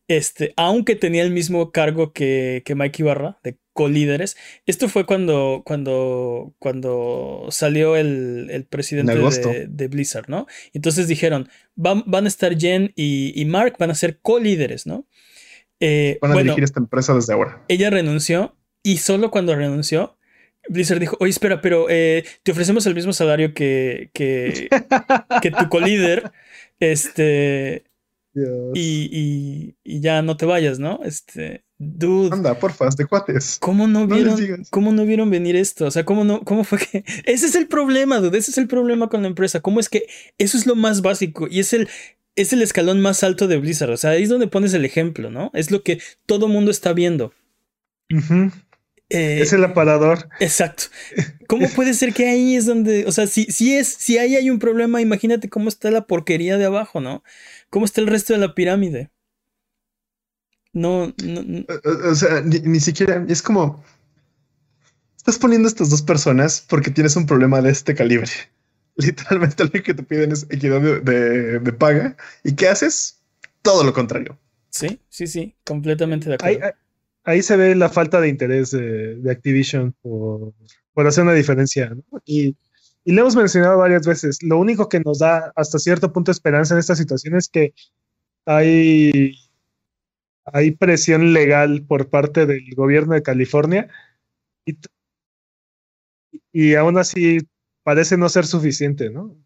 [0.08, 4.36] este, aunque tenía el mismo cargo que, que Mike Ibarra, de colíderes.
[4.64, 9.14] Esto fue cuando, cuando, cuando salió el, presidente
[9.68, 10.46] de, Blizzard, ¿no?
[10.72, 15.06] Entonces dijeron, van, van a estar Jen y, Mark, van a ser colíderes, ¿no?
[15.78, 17.62] Eh, van a dirigir esta empresa desde ahora.
[17.68, 20.16] Ella renunció y solo cuando renunció,
[20.68, 24.68] Blizzard dijo, oye, espera, pero eh, te ofrecemos el mismo salario que, que,
[25.42, 26.32] que tu colíder,
[26.80, 27.84] este...
[28.74, 31.00] Y, y, ya no te vayas, ¿no?
[31.04, 32.30] Este, Dude.
[32.32, 33.58] Anda, porfa, de cuates.
[33.60, 35.86] ¿Cómo no vieron, ¿cómo no vieron venir esto?
[35.86, 37.04] O sea, ¿cómo no, cómo fue que.
[37.24, 38.38] Ese es el problema, dude.
[38.38, 39.60] Ese es el problema con la empresa.
[39.60, 40.06] ¿Cómo es que
[40.38, 41.48] eso es lo más básico?
[41.50, 41.88] Y es el,
[42.34, 43.90] es el escalón más alto de Blizzard.
[43.90, 45.50] O sea, ahí es donde pones el ejemplo, ¿no?
[45.54, 47.32] Es lo que todo mundo está viendo.
[49.08, 50.28] Eh, es el aparador.
[50.40, 50.84] Exacto.
[51.46, 54.50] ¿Cómo puede ser que ahí es donde, o sea, si, si es, si ahí hay
[54.50, 57.22] un problema, imagínate cómo está la porquería de abajo, ¿no?
[57.70, 59.10] ¿Cómo está el resto de la pirámide?
[60.72, 61.64] No, no,
[62.10, 63.82] O, sea, ni, siquiera es como
[65.16, 68.30] estás poniendo a estas dos personas porque tienes un problema de este calibre.
[68.96, 72.16] Literalmente lo que te piden es equidad de, paga.
[72.44, 73.22] ¿Y qué haces?
[73.62, 74.38] Todo lo contrario.
[74.70, 76.74] Sí, sí, sí, completamente de acuerdo.
[77.24, 81.96] Ahí, se ve la falta de interés de, Activision por, hacer una diferencia.
[82.24, 82.54] Y,
[83.06, 84.42] y lo hemos mencionado varias veces.
[84.42, 87.72] Lo único que nos da hasta cierto punto esperanza en esta situación es que
[88.44, 89.36] hay
[90.44, 93.88] hay presión legal por parte del gobierno de California
[94.64, 94.76] y,
[96.52, 97.38] y aún así
[97.84, 99.36] parece no ser suficiente, ¿no?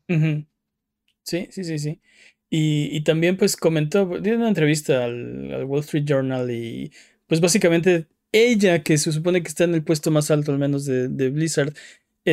[1.22, 2.00] Sí, sí, sí, sí.
[2.48, 6.92] Y, también pues comentó, dio una entrevista al, Wall Street Journal y
[7.26, 10.86] pues básicamente ella, que se supone que está en el puesto más alto al menos
[10.86, 11.74] de, de Blizzard,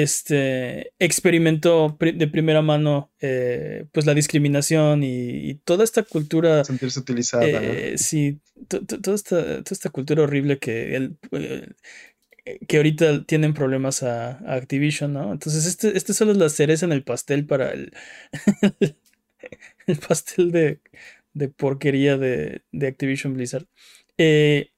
[0.02, 6.64] este, experimentó de primera mano eh, pues la discriminación y, toda esta cultura.
[6.64, 7.46] Sentirse utilizada.
[7.48, 11.74] Eh, sí, toda esta, toda esta cultura horrible que, el, eh,
[12.68, 15.32] que ahorita tienen problemas a, Activision, ¿no?
[15.32, 17.92] Entonces, este, este solo es la cereza en el pastel para el,
[19.88, 20.80] el pastel de,
[21.34, 23.66] de porquería de, de Activision Blizzard.
[24.20, 24.70] Eh,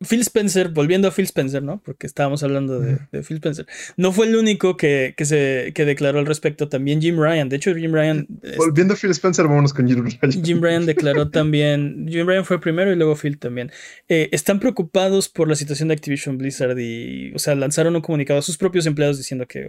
[0.00, 1.80] Phil Spencer, volviendo a Phil Spencer, ¿no?
[1.82, 3.66] Porque estábamos hablando de, Phil Spencer.
[3.96, 6.68] No fue el único que, se, declaró al respecto.
[6.68, 7.48] También Jim Ryan.
[7.48, 8.26] De hecho, Jim Ryan.
[8.56, 10.44] Volviendo a Phil Spencer, vámonos con Jim Ryan.
[10.44, 12.06] Jim Ryan declaró también.
[12.08, 13.70] Jim Ryan fue primero y luego Phil también.
[14.08, 18.40] Eh, están preocupados por la situación de Activision Blizzard y, o sea, lanzaron un comunicado
[18.40, 19.68] a sus propios empleados diciendo que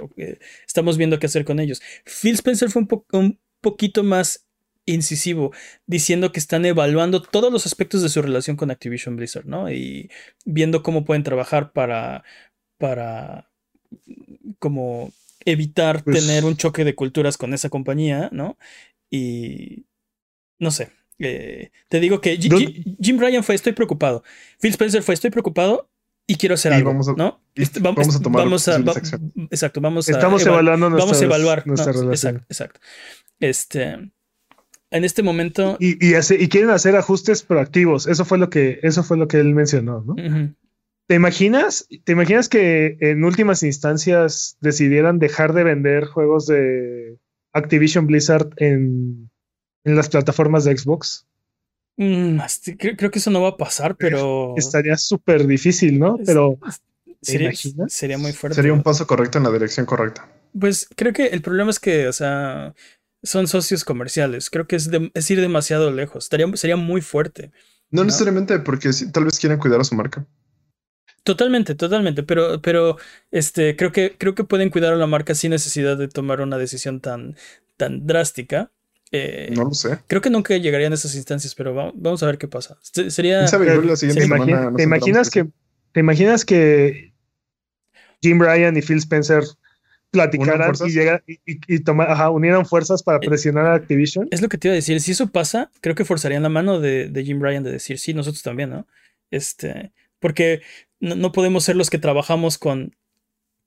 [0.68, 1.82] estamos viendo qué hacer con ellos.
[2.04, 4.45] Phil Spencer fue un, un poquito más
[4.86, 5.52] incisivo,
[5.88, 9.72] diciendo que están evaluando todos los aspectos de su relación con Activision Blizzard, ¿no?
[9.72, 10.10] Y
[10.46, 12.24] viendo cómo pueden trabajar para,
[12.78, 13.50] para
[14.60, 15.12] como
[15.46, 18.58] evitar pues tener un choque de culturas con esa compañía, ¿no?
[19.10, 19.86] Y
[20.60, 20.92] no sé.
[21.20, 24.24] Eh, te digo que Jim Ryan fue estoy preocupado.
[24.60, 25.90] Phil Spencer fue estoy preocupado
[26.28, 27.42] y quiero hacer algo, vamos a, ¿no?
[27.54, 28.78] Este, vamos, a tomar vamos a,
[29.52, 32.38] exacto, vamos Estamos evaluando vamos a evaluar nuestra relación.
[32.38, 32.80] Exacto, exacto.
[33.40, 34.12] Este,
[34.92, 35.78] en este momento.
[35.80, 38.08] Y, y, quieren hacer ajustes proactivos.
[38.08, 40.16] Eso fue lo que, eso fue lo que él mencionó, ¿no?
[41.08, 41.88] ¿Te imaginas?
[42.04, 47.20] ¿Te imaginas que en últimas instancias decidieran dejar de vender juegos de
[47.54, 49.30] Activision Blizzard en,
[49.84, 51.28] las plataformas de Xbox?
[51.98, 52.40] Mm,
[52.78, 54.56] creo, que eso no va a pasar, pero.
[54.58, 56.18] Estaría súper difícil, ¿no?
[56.26, 56.58] Pero.
[57.22, 57.52] Sería,
[57.88, 58.56] sería, muy fuerte.
[58.56, 60.30] Sería un paso correcto en la dirección correcta.
[60.60, 62.76] Pues creo que el problema es que, o sea,
[63.26, 64.50] son socios comerciales.
[64.50, 66.30] Creo que es, es ir demasiado lejos.
[66.56, 67.52] sería muy fuerte.
[67.92, 70.26] No, necesariamente porque tal vez quieran cuidar a su marca.
[71.24, 72.24] Totalmente, totalmente.
[72.24, 72.98] Pero, pero
[73.32, 76.58] este, creo que, creo que pueden cuidar a la marca sin necesidad de tomar una
[76.58, 77.36] decisión tan,
[77.78, 78.72] tan drástica.
[79.12, 80.00] Eh, no lo sé.
[80.08, 82.78] Creo que nunca llegarían a esas instancias, pero vamos, a ver qué pasa.
[82.82, 83.46] Sería.
[83.46, 85.48] ¿Te imaginas que,
[85.94, 87.14] te imaginas que
[88.22, 89.44] Jim Ryan y Phil Spencer
[90.16, 91.84] platicaran y, llega, y, y
[92.32, 94.28] unieran fuerzas para eh, presionar a Activision.
[94.32, 95.00] Es lo que te iba a decir.
[95.02, 98.44] Si eso pasa, creo que forzarían la mano de, Jim Ryan de decir, sí, nosotros
[98.44, 98.88] también, ¿no?
[99.32, 100.62] Este, porque
[101.00, 102.96] no, podemos ser los que trabajamos con,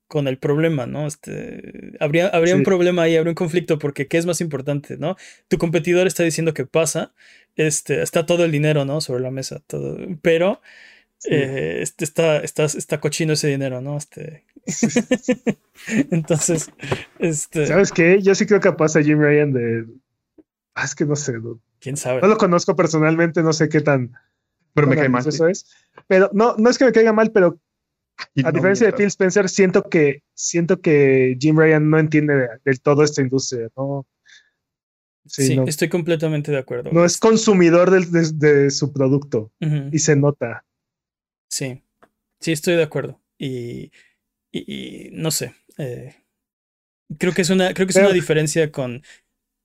[0.07, 1.07] con el problema, ¿no?
[1.07, 5.15] Este, habría habría un problema ahí, habría un conflicto, porque ¿qué es más importante, no?
[5.47, 7.13] Tu competidor está diciendo que pasa,
[7.55, 9.01] este, está todo el dinero, ¿no?
[9.01, 10.61] Sobre la mesa, todo, pero
[11.25, 13.97] eh, este, está, está, está cochino ese dinero, ¿no?
[13.97, 14.45] Este,
[16.11, 16.71] Entonces,
[17.19, 17.67] este.
[17.67, 18.21] ¿Sabes qué?
[18.21, 19.85] Yo sí creo que pasa Jim Ryan de.
[20.75, 21.33] Ah, es que no sé.
[21.79, 22.21] ¿Quién sabe?
[22.21, 24.13] No lo conozco personalmente, no sé qué tan.
[24.73, 25.27] Pero me cae mal.
[25.27, 25.65] Eso es.
[26.07, 27.59] Pero no, no es que me caiga mal, pero
[28.43, 33.03] a diferencia de Phil Spencer, siento que, siento que Jim Ryan no entiende del todo
[33.03, 34.05] esta industria, ¿no?
[35.25, 36.91] Sí, estoy completamente de acuerdo.
[36.91, 39.51] No es consumidor de, su producto
[39.91, 40.65] y se nota.
[41.47, 41.83] Sí,
[42.39, 43.21] sí, estoy de acuerdo.
[43.37, 43.91] Y
[44.51, 45.53] y, no sé.
[45.77, 46.15] Eh,
[47.17, 49.03] creo que es una, creo que es una diferencia con.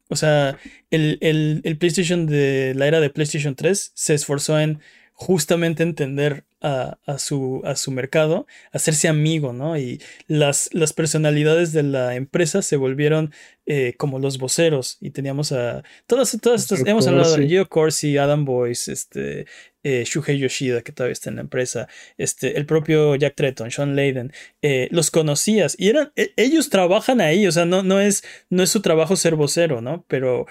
[0.09, 0.59] O sea,
[0.91, 4.81] el, el, el, PlayStation de la era de PlayStation 3 se esforzó en
[5.15, 9.77] justamente entender a, su, a su mercado, hacerse amigo, ¿no?
[9.77, 13.33] Y las, las personalidades de la empresa se volvieron
[13.67, 18.17] eh, como los voceros y teníamos a todas, todas estas, hemos hablado de Gio Corsi,
[18.17, 19.47] Adam Boyce, este,
[19.83, 21.87] eh, Shuhei Yoshida, que todavía está en la empresa,
[22.17, 27.21] este, el propio Jack Tretton, Sean Layden, eh, los conocías y eran, e, ellos trabajan
[27.21, 30.07] ahí, o sea, no, no, es, no es su trabajo ser vocero, ¿no?
[30.09, 30.47] Pero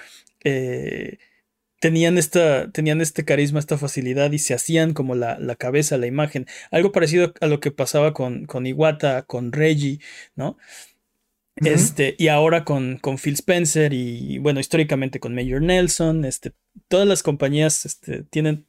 [1.83, 6.07] tenían, esta, tenían este carisma, esta facilidad y se hacían como la, la cabeza, la
[6.07, 6.47] imagen.
[6.71, 9.99] Algo parecido a lo que pasaba con, con Iwata, con Reggie,
[10.33, 10.57] ¿no?
[11.57, 16.53] Este, y ahora con, con, Phil Spencer y bueno, históricamente con Mayor Nelson, este,
[16.87, 18.65] todas las compañías este, tienen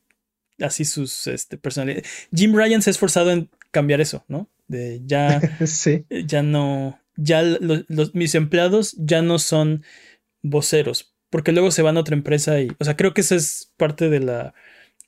[0.59, 2.11] así sus este, personalidades.
[2.35, 4.51] Jim Ryan se ha esforzado en cambiar eso, ¿no?
[4.67, 6.05] De ya, sí.
[6.27, 9.85] ya no, ya los, mis empleados ya no son
[10.43, 13.73] voceros, porque luego se van a otra empresa y, o sea, creo que esa es
[13.77, 14.55] parte de la,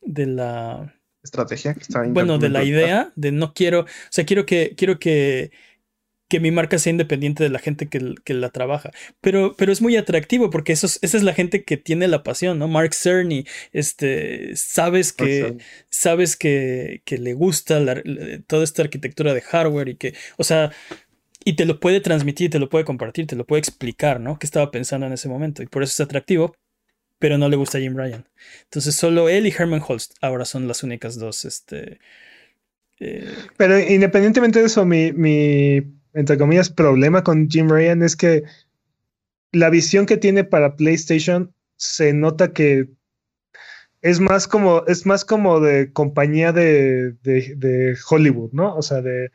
[0.03, 4.45] de la estrategia que está Bueno, de la idea de no quiero, o sea, quiero
[4.45, 5.53] que, quiero que,
[6.29, 8.91] que mi marca sea independiente de la gente que, que la trabaja.
[9.21, 12.59] Pero, pero es muy atractivo porque eso esa es la gente que tiene la pasión,
[12.59, 12.67] ¿no?
[12.67, 15.59] Mark Cerny, este, sabes que,
[15.91, 17.81] sabes que, que le gusta
[18.49, 20.73] toda esta arquitectura de hardware y que, o sea,
[21.47, 24.37] y te lo puede transmitir, te lo puede compartir, te lo puede explicar, ¿no?
[24.37, 25.63] ¿Qué estaba pensando en ese momento?
[25.63, 26.57] Y por eso es atractivo,
[27.21, 28.27] pero no le gusta a Jim Ryan.
[28.65, 32.01] Entonces solo él y Herman Holst ahora son las únicas dos, este...
[32.99, 35.85] Eh, pero independientemente de eso, mi, mi,
[36.15, 38.43] entre comillas, problema con Jim Ryan es que
[39.53, 42.89] la visión que tiene para PlayStation se nota que
[44.03, 48.75] es más como, es más como de compañía de, de, de Hollywood, ¿no?
[48.75, 49.31] O sea, de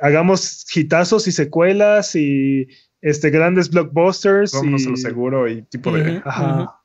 [0.00, 2.68] hagamos hitazos y secuelas y
[3.00, 4.52] este, grandes blockbusters.
[4.52, 6.22] Vámonos y, lo seguro y tipo de.
[6.24, 6.76] Ajá.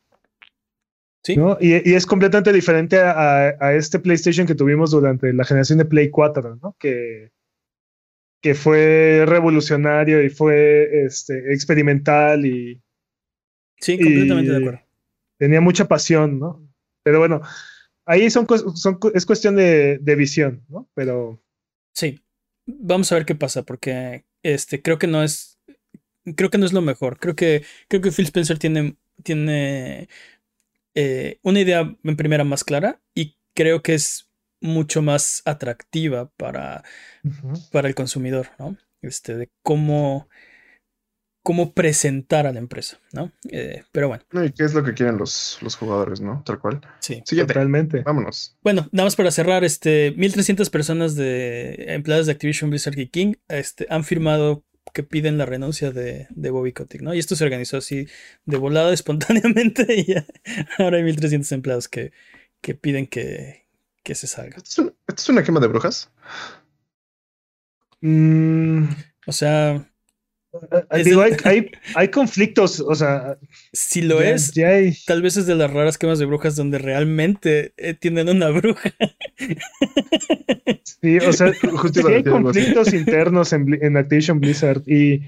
[1.24, 1.36] ¿Sí?
[1.60, 6.60] Y, es completamente diferente a, este PlayStation que tuvimos durante la generación de Play 4,
[6.62, 6.76] ¿no?
[6.80, 7.32] Que,
[8.42, 12.82] que fue revolucionario y fue este, experimental y.
[13.80, 14.82] Sí, completamente de acuerdo.
[15.38, 16.62] Tenía mucha pasión, ¿no?
[17.04, 17.42] Pero bueno,
[18.06, 20.90] ahí son, son es cuestión de, de visión, ¿no?
[20.94, 21.42] Pero.
[21.94, 22.25] Sí
[22.66, 25.60] vamos a ver qué pasa, porque este, creo que no es.
[26.36, 27.20] Creo que no es lo mejor.
[27.20, 30.10] Creo que, creo que Phil Spencer tiene, tiene
[30.96, 36.84] eh, una idea en primera más clara y creo que es mucho más atractiva para,
[37.72, 38.78] para el consumidor, ¿no?
[39.02, 40.28] Este, de cómo
[41.46, 43.32] cómo presentar a la empresa, ¿no?
[43.52, 44.24] Eh, pero bueno.
[44.44, 46.42] ¿Y qué es lo que quieren los, los jugadores, no?
[46.44, 46.82] Tal cual.
[47.00, 47.22] Sí.
[47.22, 48.02] Totalmente.
[48.02, 48.58] Vámonos.
[48.64, 53.34] Bueno, nada más para cerrar, este, 1300 personas de empleadas de Activision Blizzard y King
[53.48, 57.14] este, han firmado que piden la renuncia de, de Bobby Kotick, ¿no?
[57.14, 58.08] Y esto se organizó así
[58.46, 60.16] de volada espontáneamente y
[60.82, 62.12] ahora hay 1300 empleados que,
[62.60, 63.68] que piden que,
[64.02, 64.58] que se salga.
[64.58, 66.12] ¿Esto es, una, quema de brujas?
[68.02, 68.86] Mm.
[69.28, 69.88] O sea,
[71.96, 73.38] hay, conflictos, o sea.
[73.74, 74.54] Si lo es,
[75.06, 78.94] tal vez es de las raras quemas de brujas donde realmente eh, tienen una bruja.
[80.84, 81.48] Sí, o sea,
[82.08, 85.22] hay conflictos internos en, Activision Blizzard y,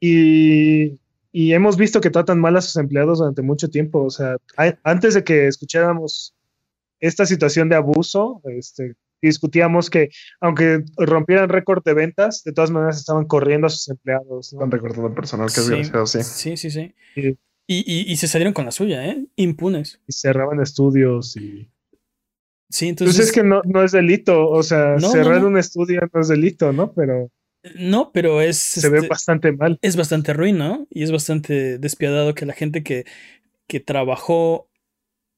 [0.00, 4.04] y, hemos visto que tratan mal a sus empleados durante mucho tiempo.
[4.04, 4.36] O sea,
[4.82, 6.34] antes de que escucháramos
[7.00, 8.94] esta situación de abuso, este,
[9.26, 10.10] discutíamos que
[10.40, 14.52] aunque rompieran récord de ventas, de todas maneras estaban corriendo a sus empleados.
[14.52, 16.56] Están recordando el personal que sí, sí.
[16.56, 19.24] Sí, sí, Y, se salieron con la suya, ¿eh?
[19.36, 20.00] Impunes.
[20.06, 21.68] Y cerraban estudios y...
[22.68, 23.16] Sí, entonces...
[23.16, 26.72] Pues es que no, no es delito, o sea, cerrar un estudio no es delito,
[26.72, 26.92] ¿no?
[26.92, 27.30] Pero...
[27.76, 28.56] No, pero es.
[28.56, 29.78] Se ve este, bastante mal.
[29.82, 30.88] Es bastante ruin, ¿no?
[30.90, 33.04] Y es bastante despiadado que la gente que,
[33.68, 34.68] que trabajó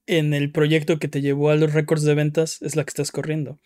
[0.07, 3.11] en el proyecto que te llevó a los récords de ventas es la que estás
[3.11, 3.59] corriendo.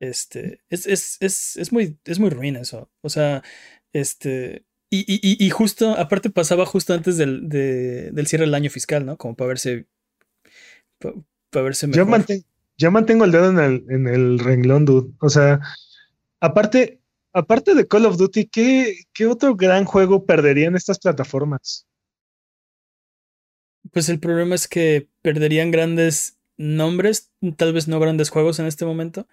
[0.00, 2.90] Este, es, es, es, es muy, es muy ruin eso.
[3.02, 3.42] O sea,
[3.92, 8.70] este, y, y, y justo, aparte pasaba justo antes del, de, del cierre del año
[8.70, 9.16] fiscal, ¿no?
[9.16, 9.86] Como para verse,
[10.98, 11.14] para,
[11.50, 11.98] para verse mejor.
[11.98, 12.44] Yo, mantengo,
[12.78, 15.12] yo mantengo el dedo en el, en el renglón, dude.
[15.20, 15.60] O sea,
[16.40, 17.00] aparte,
[17.32, 21.86] aparte de Call of Duty, ¿qué, ¿qué otro gran juego perderían estas plataformas?
[23.92, 28.84] Pues el problema es que perderían grandes nombres, tal vez no grandes juegos en este
[28.84, 29.26] momento.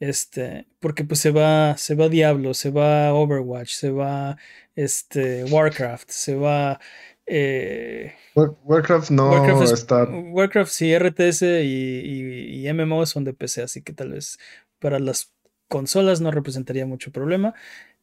[0.00, 4.36] Este, porque pues se va, se va Diablo, se va Overwatch, se va
[4.74, 6.80] este, Warcraft, se va.
[7.26, 10.04] Eh, Warcraft no Warcraft es- está.
[10.04, 14.38] Warcraft sí, RTS y, y, y MMO son de PC, así que tal vez
[14.80, 15.32] para las
[15.68, 17.54] consolas no representaría mucho problema.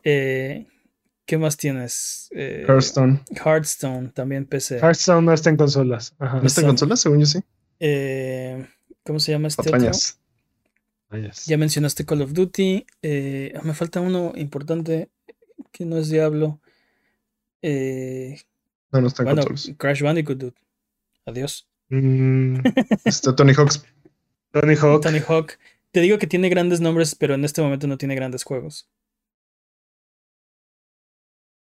[0.03, 0.67] Eh,
[1.29, 2.27] ¿Qué más tienes?
[2.31, 3.21] Eh, Hearthstone.
[3.45, 4.79] Hearthstone, también PC.
[4.79, 6.15] Hearthstone no está en consolas.
[6.17, 6.39] Ajá.
[6.41, 6.95] ¿No está en Son- consola?
[6.95, 7.39] Según yo sí.
[7.79, 8.65] Eh,
[9.05, 9.73] ¿Cómo se llama este otro?
[9.73, 10.17] Patrañas.
[11.45, 12.83] Ya mencionaste Call of Duty.
[13.03, 15.11] eh, me falta uno importante
[15.71, 16.59] que no es Diablo.
[17.61, 18.41] Eh,
[18.91, 19.77] No, no está en bueno, consolas.
[19.77, 20.55] Crash Bandicoot, dude.
[21.27, 21.67] Adiós.
[21.89, 22.55] Mm,
[23.05, 23.83] Está Tony Hawk's.
[24.51, 25.03] Tony Hawk.
[25.03, 25.59] Tony Hawk.
[25.91, 28.87] Te digo que tiene grandes nombres, pero en este momento no tiene grandes juegos.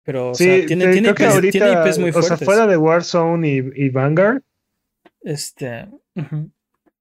[0.06, 2.14] Pero, o Sí, sea, tiene, te- tiene, creo que IPs, ahorita, tiene IPs muy o
[2.14, 2.46] sea, fuertes.
[2.46, 4.42] fuera de Warzone y, y Vanguard,
[5.22, 5.88] Este,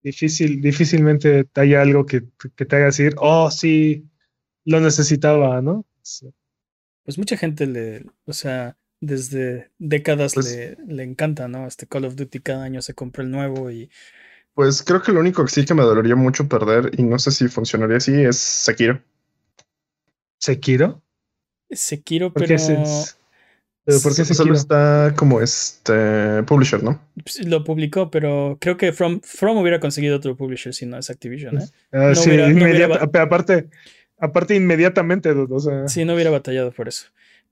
[0.03, 2.23] difícil, difícilmente haya algo que,
[2.57, 4.09] que te haga decir, oh, sí,
[4.65, 5.85] lo necesitaba, ¿no?
[6.03, 6.33] Sí.
[7.05, 11.67] Pues mucha gente le, o sea, desde décadas Pues- le, le encanta, ¿no?
[11.67, 13.91] Este Call of Duty cada año se compra el nuevo y
[14.55, 17.31] Pues creo que lo único que sí que me dolería mucho perder, y no sé
[17.31, 19.03] si funcionaría así, es Sekiro.
[20.39, 21.03] ¿Sekiro?
[21.71, 23.15] Sekiro, ¿Por pero qué, se-
[23.85, 27.01] pero ¿por qué Solo está como este publisher, ¿no?
[27.45, 31.59] lo publicó, pero creo que From, From hubiera conseguido otro publisher si no es Activision,
[31.59, 31.65] ¿eh?
[31.93, 33.69] Ah, No sí, hubiera- no hubiera inmediata- va- aparte,
[34.19, 37.07] aparte inmediatamente, o sea, Sí, no hubiera batallado por eso.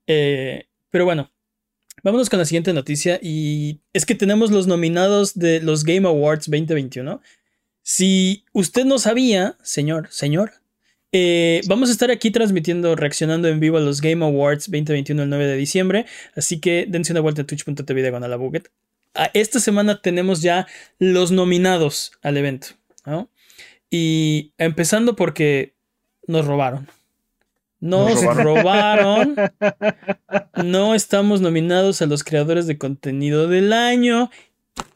[0.07, 1.31] Eh, pero bueno,
[2.03, 6.49] vámonos con la siguiente noticia y es que tenemos los nominados de los Game Awards
[6.49, 7.21] 2021.
[7.83, 10.53] Si usted no sabía, señor, señor,
[11.13, 15.29] eh, vamos a estar aquí transmitiendo, reaccionando en vivo a los Game Awards 2021 el
[15.29, 16.05] 9 de diciembre,
[16.35, 18.69] así que dense una vuelta a twitch.tv diagonal a Buget.
[19.13, 20.65] A Esta semana tenemos ya
[20.97, 22.69] los nominados al evento,
[23.05, 23.29] ¿no?
[23.91, 25.75] Y empezando porque
[26.25, 26.87] nos robaron.
[27.79, 29.35] Nos, Nos robaron.
[30.63, 34.29] No estamos nominados a los creadores de contenido del año.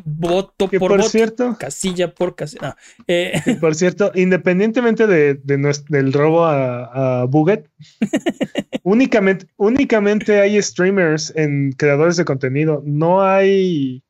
[0.04, 1.10] Voto que por, por voto.
[1.10, 2.70] cierto, Casilla por casilla.
[2.70, 7.70] Ah, eh, que por cierto, independientemente de, de nues- del robo a, a Buget,
[8.84, 12.82] únicamente, únicamente hay streamers en creadores de contenido.
[12.86, 14.04] No hay,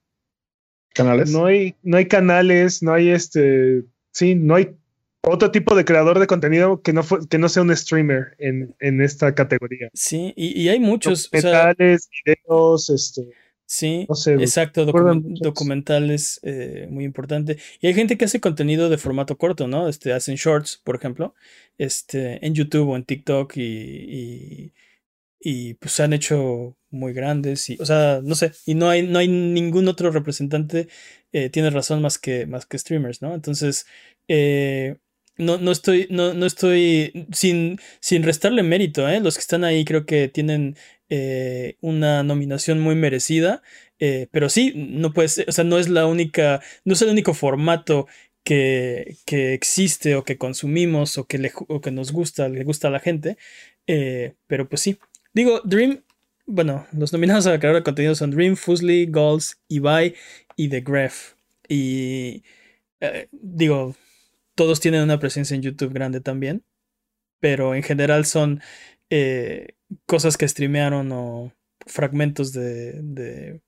[0.94, 1.32] Canales.
[1.32, 4.76] no hay, no hay canales, no hay este, sí, no hay
[5.24, 8.74] otro tipo de creador de contenido que no fue, que no sea un streamer en,
[8.80, 9.90] en esta categoría.
[9.94, 11.26] sí, y, y hay muchos.
[11.26, 11.42] o sea,
[11.74, 13.30] Documentales, videos, este,
[13.68, 17.58] sí, no sé, exacto, documentales, eh, muy importante.
[17.80, 19.88] Y hay gente que hace contenido de formato corto, ¿no?
[19.88, 21.36] Este, hacen shorts, por ejemplo,
[21.78, 24.74] este, en YouTube o en TikTok y, y,
[25.40, 27.70] y, pues se han hecho muy grandes.
[27.70, 30.88] Y, o sea, no sé, y no hay, no hay ningún otro representante,
[31.32, 33.36] eh, tiene razón, más que, más que streamers, ¿no?
[33.36, 33.86] Entonces,
[34.28, 34.98] eh,
[35.38, 39.20] no, no estoy, no, no estoy sin, sin restarle mérito, ¿eh?
[39.20, 40.76] Los que están ahí creo que tienen
[41.10, 43.62] eh, una nominación muy merecida.
[44.00, 47.10] eh, pero sí, no puede ser, o sea, no es la única, no es el
[47.10, 48.08] único formato
[48.44, 52.88] que, que existe o que consumimos o que, le, o que nos gusta, le gusta
[52.90, 53.38] a la gente.
[53.88, 54.98] eh, pero pues sí.
[55.34, 56.04] Digo, Dream,
[56.46, 60.16] bueno, los nominados a creador de contenido son Dream, Fusely, Goals, Ibai
[60.56, 61.34] y The Graph.
[61.70, 62.44] Y
[63.32, 63.96] digo,
[64.56, 66.64] todos tienen una presencia en YouTube grande también,
[67.40, 68.62] pero en general son
[70.06, 71.54] cosas que streamearon o
[71.86, 73.62] fragmentos de, de,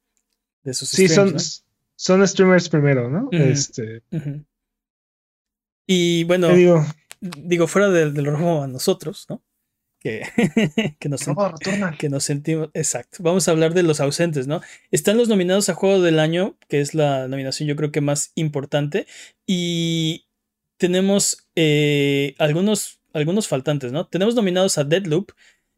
[0.64, 1.36] de sus sí, son,
[1.96, 3.30] son streamers primero, ¿no?
[3.32, 4.46] Este, ¿no?
[5.88, 6.86] Y bueno, digo,
[7.20, 9.44] digo, fuera del, del robo a nosotros, ¿no?
[10.00, 10.22] Que,
[11.00, 11.98] que, nos, Returnal.
[11.98, 12.70] que nos sentimos.
[12.74, 13.18] Exacto.
[13.22, 14.62] Vamos a hablar de los ausentes, ¿no?
[14.92, 18.32] Están los nominados a Juego del Año, que es la nominación yo creo que más
[18.36, 19.08] importante.
[19.46, 20.28] Y
[20.78, 24.08] tenemos eh, algunos, algunos faltantes, ¿no?
[24.08, 25.32] Tenemos nominados a Deadloop,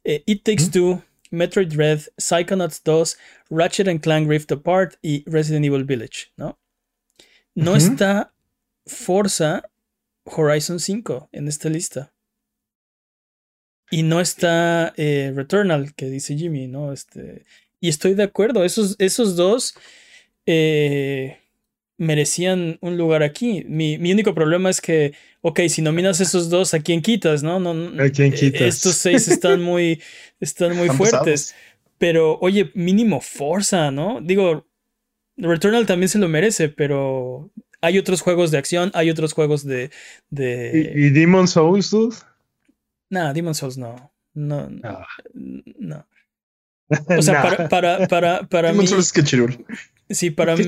[0.04, 3.16] eh, It Takes Two, Metroid Dread, Psychonauts 2,
[3.49, 6.58] Ratchet and Clank Rift Apart y Resident Evil Village, ¿no?
[7.56, 8.34] No está
[8.86, 9.64] Forza
[10.26, 12.14] Horizon 5 en esta lista.
[13.89, 16.93] Y no está eh, Returnal, que dice Jimmy, ¿no?
[16.93, 17.45] Este,
[17.82, 19.74] y estoy de acuerdo, esos, esos dos
[20.45, 21.41] eh,
[22.02, 23.64] merecían un lugar aquí.
[23.68, 27.60] Mi, único problema es que, ok, si nominas esos dos, ¿a quién quitas, no?
[27.60, 28.62] no, ¿A quién quitas?
[28.62, 30.02] Estos seis están muy,
[30.39, 31.54] están muy fuertes.
[31.99, 34.20] Pero, oye, mínimo Forza, ¿no?
[34.20, 34.66] Digo,
[35.38, 39.91] Returnal también se lo merece, pero hay otros juegos de acción, hay otros juegos de.
[40.32, 40.93] de...
[40.95, 42.16] ¿Y, Demon Souls, dude?
[43.12, 44.12] Nah, Demon Souls no.
[44.34, 44.68] No.
[44.70, 45.06] No.
[45.78, 46.08] no.
[47.18, 49.66] O sea, para, para, para, para Demon Souls es que chirul.
[50.10, 50.66] Sí, para mí.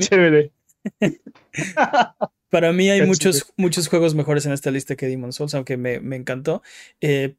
[2.50, 6.00] para mí hay muchos, muchos juegos mejores en esta lista que Demon Souls, aunque me,
[6.00, 6.62] me encantó.
[7.00, 7.36] Eh,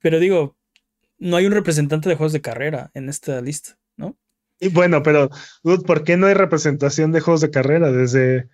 [0.00, 0.56] pero digo,
[1.18, 4.16] no hay un representante de juegos de carrera en esta lista, ¿no?
[4.58, 5.30] Y bueno, pero,
[5.62, 7.92] ¿por qué no hay representación de juegos de carrera?
[7.92, 8.48] Desde,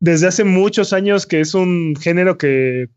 [0.00, 2.90] desde hace muchos años que es un género que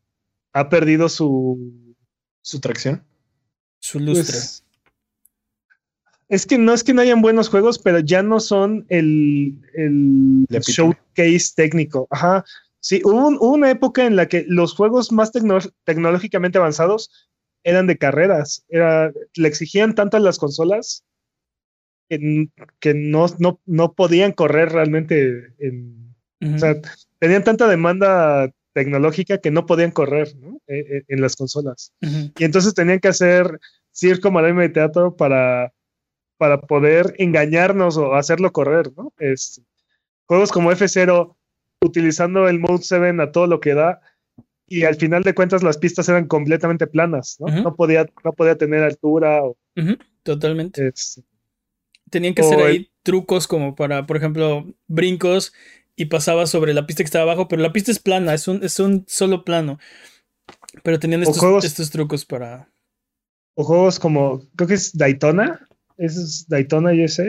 [0.53, 1.95] ha perdido su,
[2.41, 3.05] su tracción.
[3.79, 4.33] Su lustre.
[4.33, 4.64] Pues,
[6.29, 10.45] es que no es que no hayan buenos juegos, pero ya no son el, el
[10.49, 12.07] showcase técnico.
[12.09, 12.43] Ajá.
[12.79, 17.09] Sí, hubo, una época en la que los juegos más tecnológicamente avanzados
[17.63, 18.63] eran de carreras.
[18.69, 21.03] Era, le exigían tanto a las consolas
[22.09, 22.49] que,
[22.79, 26.15] que no, no, no, podían correr realmente en.
[26.41, 26.75] O sea,
[27.17, 30.35] tenían tanta demanda tecnológica que no podían correr
[30.67, 31.91] e, e, en, las consolas.
[32.01, 33.59] Y entonces tenían que hacer
[33.91, 35.73] circo, maroma de teatro para
[36.37, 39.13] para poder engañarnos o hacerlo correr, ¿no?
[39.17, 39.61] Es,
[40.25, 41.35] juegos como F0
[41.81, 44.01] utilizando el Mode 7 a todo lo que da
[44.67, 47.47] y al final de cuentas las pistas eran completamente planas, ¿no?
[47.47, 49.43] no, podía, no podía tener altura.
[49.43, 49.55] O,
[50.23, 50.91] Totalmente.
[52.09, 55.53] Tenían que hacer ahí trucos como para, por ejemplo, brincos
[55.95, 58.63] y pasaba sobre la pista que estaba abajo, pero la pista es plana, es un,
[58.63, 59.79] es un solo plano.
[60.83, 62.69] Pero tenían estos, estos trucos para...
[63.53, 65.65] O juegos como, creo que es Daytona,
[65.97, 67.25] ¿Es Daytona USA?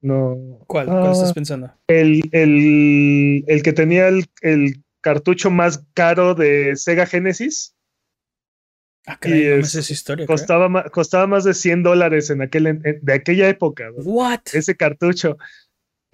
[0.00, 0.60] No.
[0.66, 0.86] ¿Cuál?
[0.86, 1.72] ¿Cuál estás ah, pensando?
[1.88, 7.76] El, el, el que tenía el, el, cartucho más caro de Sega Genesis.
[9.06, 10.26] Ah, caray, no es, esa historia.
[10.26, 13.90] Costaba, más, costaba más de 100 dólares en aquel, de aquella época.
[13.96, 14.40] What?
[14.54, 15.36] Ese cartucho.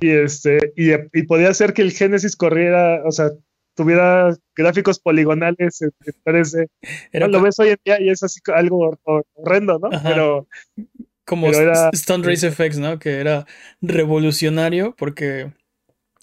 [0.00, 3.30] Y, este, y, y podía hacer que el Genesis corriera, o sea,
[3.74, 5.90] tuviera gráficos poligonales en
[6.24, 6.68] 3D.
[7.12, 8.98] Era lo ves hoy en día y es así algo
[9.36, 9.90] horrendo, ¿no?
[10.02, 10.48] Pero
[11.30, 11.48] como
[11.94, 12.98] Stunt Race FX, ¿no?
[12.98, 13.46] Que era
[13.80, 15.52] revolucionario porque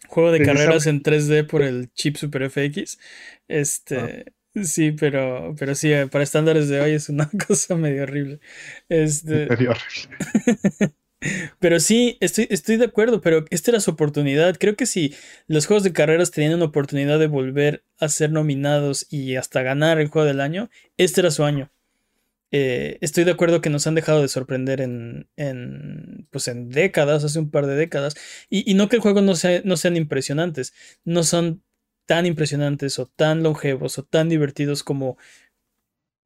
[0.10, 3.00] juego de carreras en 3D por el chip Super FX.
[3.48, 3.98] Este.
[3.98, 4.32] Ah.
[4.64, 8.42] Sí, pero, pero sí, eh, para estándares de hoy es una cosa medio horrible.
[8.90, 10.94] Este, medio horrible.
[11.60, 14.58] pero sí, estoy, estoy de acuerdo, pero esta era su oportunidad.
[14.60, 15.16] Creo que si
[15.48, 20.02] los juegos de carreras tenían una oportunidad de volver a ser nominados y hasta ganar
[20.02, 21.72] el juego del año, este era su año.
[22.52, 27.24] Eh, estoy de acuerdo que nos han dejado de sorprender en, en, pues en décadas,
[27.24, 28.16] hace un par de décadas.
[28.50, 30.74] Y, no que el juego no, sea, no sean impresionantes,
[31.04, 31.64] no son
[32.06, 35.18] tan impresionantes o tan longevos o tan divertidos como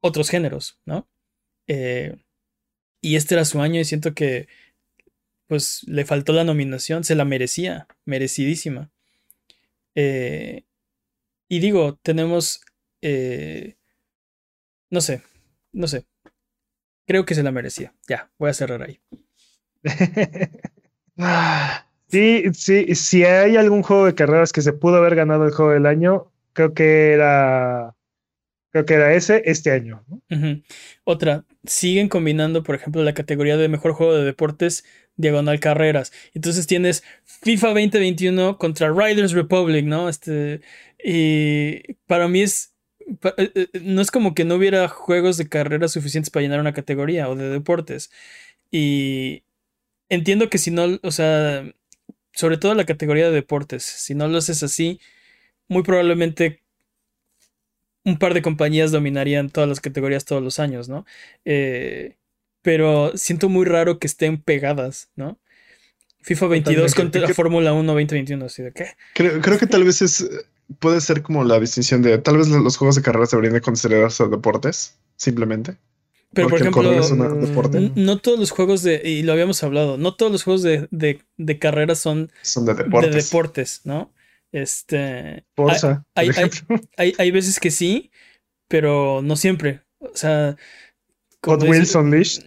[0.00, 1.08] otros géneros, ¿no?
[1.68, 2.16] Eh,
[3.00, 4.48] y este era su año y siento que
[5.48, 8.90] pues le faltó la nominación, se la merecía, merecidísima.
[9.94, 10.64] Eh,
[11.48, 12.62] y digo, tenemos,
[14.90, 15.22] no sé,
[15.72, 16.06] no sé,
[17.12, 17.92] creo que se la merecía.
[18.08, 18.98] Ya, voy a cerrar ahí.
[22.08, 25.72] sí, sí, si hay algún juego de carreras que se pudo haber ganado el juego
[25.72, 27.94] del año, creo que era.
[28.70, 30.02] Creo que era ese este año.
[31.04, 34.82] Otra, siguen combinando, por ejemplo, la categoría de mejor juego de deportes
[35.16, 36.14] diagonal carreras.
[36.32, 40.08] Entonces tienes FIFA 2021 contra Riders Republic, ¿no?
[40.08, 40.62] Este,
[41.04, 42.71] y para mí es
[43.82, 47.36] no es como que no hubiera juegos de carrera suficientes para llenar una categoría o
[47.36, 48.10] de deportes.
[48.70, 49.44] Y
[50.08, 51.64] entiendo que si no, o sea,
[52.32, 55.00] sobre todo la categoría de deportes, si no lo haces así,
[55.68, 56.62] muy probablemente
[58.04, 61.06] un par de compañías dominarían todas las categorías todos los años, ¿no?
[61.44, 62.16] Eh,
[62.62, 65.38] pero siento muy raro que estén pegadas, ¿no?
[66.22, 68.86] FIFA 22 contra la Fórmula 1 2021, así de qué.
[69.14, 70.28] Creo, creo que tal vez es
[70.78, 74.26] puede ser como la distinción de tal vez los juegos de carreras deberían de considerarse
[74.28, 75.76] deportes, simplemente.
[76.34, 80.44] Pero por ejemplo, no todos los juegos de, y lo habíamos hablado, no todos los
[80.44, 83.14] juegos de, de, carreras son, son de, deportes.
[83.14, 84.12] de deportes, ¿no?
[84.50, 85.44] Este.
[86.14, 86.30] hay,
[86.96, 88.10] hay, hay, veces que sí,
[88.68, 89.82] pero no siempre.
[89.98, 90.56] O sea.
[91.44, 92.44] Hot Wheels Unleashed.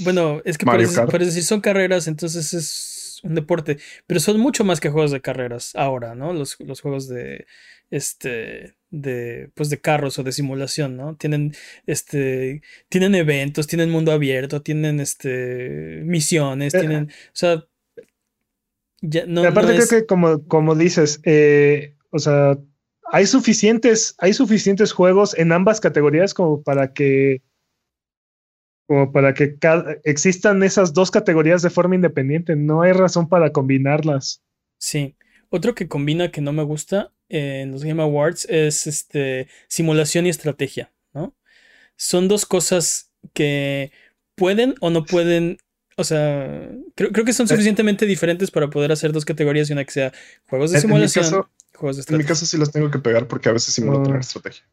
[0.00, 4.80] Bueno, es que parece, decir, son carreras, entonces es un deporte, pero son mucho más
[4.80, 6.32] que juegos de carreras ahora, ¿no?
[6.32, 7.46] Los, los juegos de,
[7.90, 11.16] este, de, pues de carros o de simulación, ¿no?
[11.16, 11.54] Tienen,
[11.86, 17.64] este, tienen eventos, tienen mundo abierto, tienen, este, misiones, eh, tienen, o sea,
[19.00, 22.58] ya, no, aparte creo que como, como dices, eh, o sea,
[23.10, 27.42] hay suficientes, hay suficientes juegos en ambas categorías como para que
[28.86, 29.56] como para que
[30.04, 32.56] existan esas dos categorías de forma independiente.
[32.56, 34.42] No hay razón para combinarlas.
[34.78, 35.16] Sí.
[35.48, 40.28] Otro que combina que no me gusta en los Game Awards es este simulación y
[40.28, 41.34] estrategia, ¿no?
[41.96, 43.92] Son dos cosas que
[44.34, 45.58] pueden o no pueden.
[45.96, 47.48] O sea, creo, que son eh.
[47.48, 50.12] suficientemente diferentes para poder hacer dos categorías y una que sea
[50.48, 51.46] juegos de simulación.
[51.74, 52.14] juegos de estrategia.
[52.14, 54.64] En mi caso sí los tengo que pegar porque a veces simulo tener estrategia.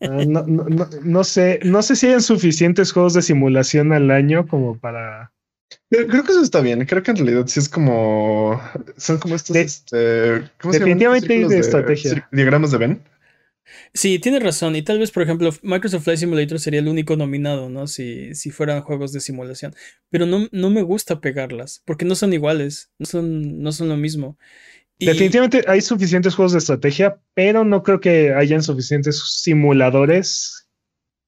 [0.00, 4.46] Ah, no, no, no, sé, no sé si hay suficientes juegos de simulación al año
[4.46, 5.32] como para.
[5.90, 6.84] Creo que eso está bien.
[6.86, 8.60] Creo que en realidad sí es como.
[8.96, 9.56] Son como estos.
[9.56, 12.28] este, definitivamente de, estrategia.
[12.32, 13.02] Diagramas de Ben.
[13.92, 14.76] Sí, tiene razón.
[14.76, 17.86] Y tal vez, por ejemplo, Microsoft Flight Simulator sería el único nominado, ¿no?
[17.86, 19.74] Si, si fueran juegos de simulación.
[20.10, 23.96] Pero no, no me gusta pegarlas, porque no son iguales, no son, no son lo
[23.96, 24.38] mismo.
[24.98, 30.64] Definitivamente hay suficientes juegos de estrategia, pero no creo que hayan suficientes simuladores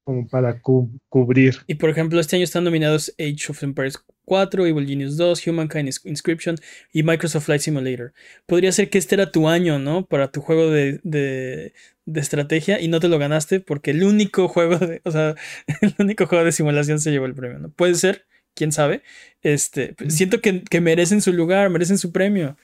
[0.07, 1.57] como para cubrir.
[1.67, 5.91] Y por ejemplo, este año están nominados Age of Empires 4, Evil Genius 2, Humankind
[6.05, 6.57] Inscription
[6.93, 8.13] y Microsoft Flight Simulator.
[8.47, 10.07] Podría ser que este era tu año, ¿no?
[10.07, 11.73] Para tu juego de, de,
[12.15, 15.35] estrategia y no te lo ganaste porque el único juego de, o sea,
[15.81, 17.71] el único juego de simulación se llevó el premio, ¿no?
[17.71, 19.03] Puede ser, quién sabe.
[19.43, 22.57] Este, siento que, que merecen su lugar, merecen su premio.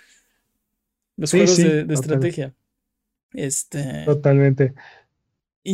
[1.16, 2.54] Los juegos de, estrategia.
[3.32, 4.04] Este.
[4.04, 4.74] Totalmente.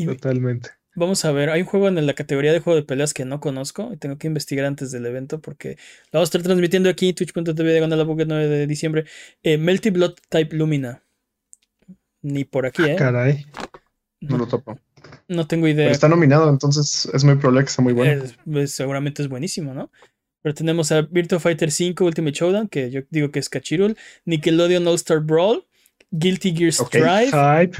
[0.06, 0.70] Totalmente.
[0.98, 3.38] Vamos a ver, hay un juego en la categoría de juego de peleas que no
[3.38, 5.76] conozco y tengo que investigar antes del evento porque
[6.10, 9.04] lo vamos a estar transmitiendo aquí, twitch.tv de la 9 de diciembre.
[9.44, 11.04] Eh, Melty Blood Type Lumina.
[12.22, 12.96] Ni por aquí, ¿eh?
[12.96, 13.46] Caray.
[14.20, 14.80] No lo topo.
[15.28, 15.90] No tengo idea.
[15.90, 18.24] está nominado, entonces es muy probable que sea muy bueno.
[18.50, 19.92] Pues, seguramente es buenísimo, ¿no?
[20.48, 24.88] Pero tenemos a Virtua Fighter 5 Ultimate Showdown, que yo digo que es Cachirul, Nickelodeon
[24.88, 25.66] All Star Brawl,
[26.10, 27.70] Guilty Gear Strive,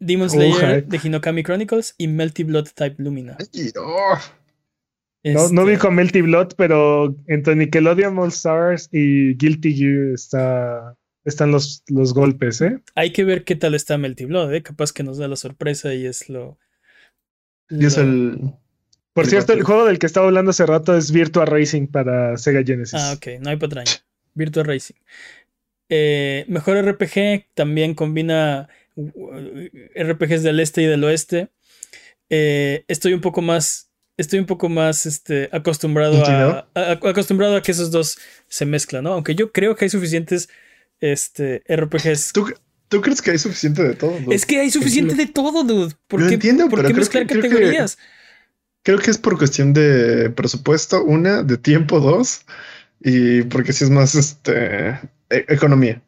[0.00, 3.38] Demon Slayer de Hinokami Chronicles y Melty Blood Type Lumina.
[3.78, 4.18] Oh.
[5.22, 10.14] No, no vi este con Melty Blood, pero entre Nickelodeon All Stars y Guilty Gear
[10.14, 12.80] está, están los, los golpes, ¿eh?
[12.96, 14.64] Hay que ver qué tal está Melty Blood, ¿eh?
[14.64, 16.58] Capaz que nos da la sorpresa y es lo.
[17.70, 18.52] Y es el,
[19.16, 22.62] por cierto, el juego del que estaba hablando hace rato es Virtua Racing para Sega
[22.62, 23.00] Genesis.
[23.00, 23.90] Ah, ok, no hay patraña.
[24.34, 24.96] Virtua Racing.
[25.88, 29.30] Eh, mejor RPG también combina uh,
[29.98, 31.48] RPGs del este y del oeste.
[32.28, 33.90] Eh, estoy un poco más.
[34.18, 39.14] Estoy un poco más este, acostumbrado a, acostumbrado a que esos dos se mezclan, ¿no?
[39.14, 40.50] Aunque yo creo que hay suficientes
[41.00, 42.34] este, RPGs.
[42.88, 44.14] ¿Tú, crees que hay suficiente de todo?
[44.30, 45.94] Es que hay suficiente de todo, dude.
[46.06, 47.96] ¿Por qué, entiendo, ¿por qué mezclar categorías?
[48.86, 52.42] Creo que es por cuestión de presupuesto, una, de tiempo, dos,
[53.00, 54.90] y porque si es más este,
[55.28, 56.00] e, economía.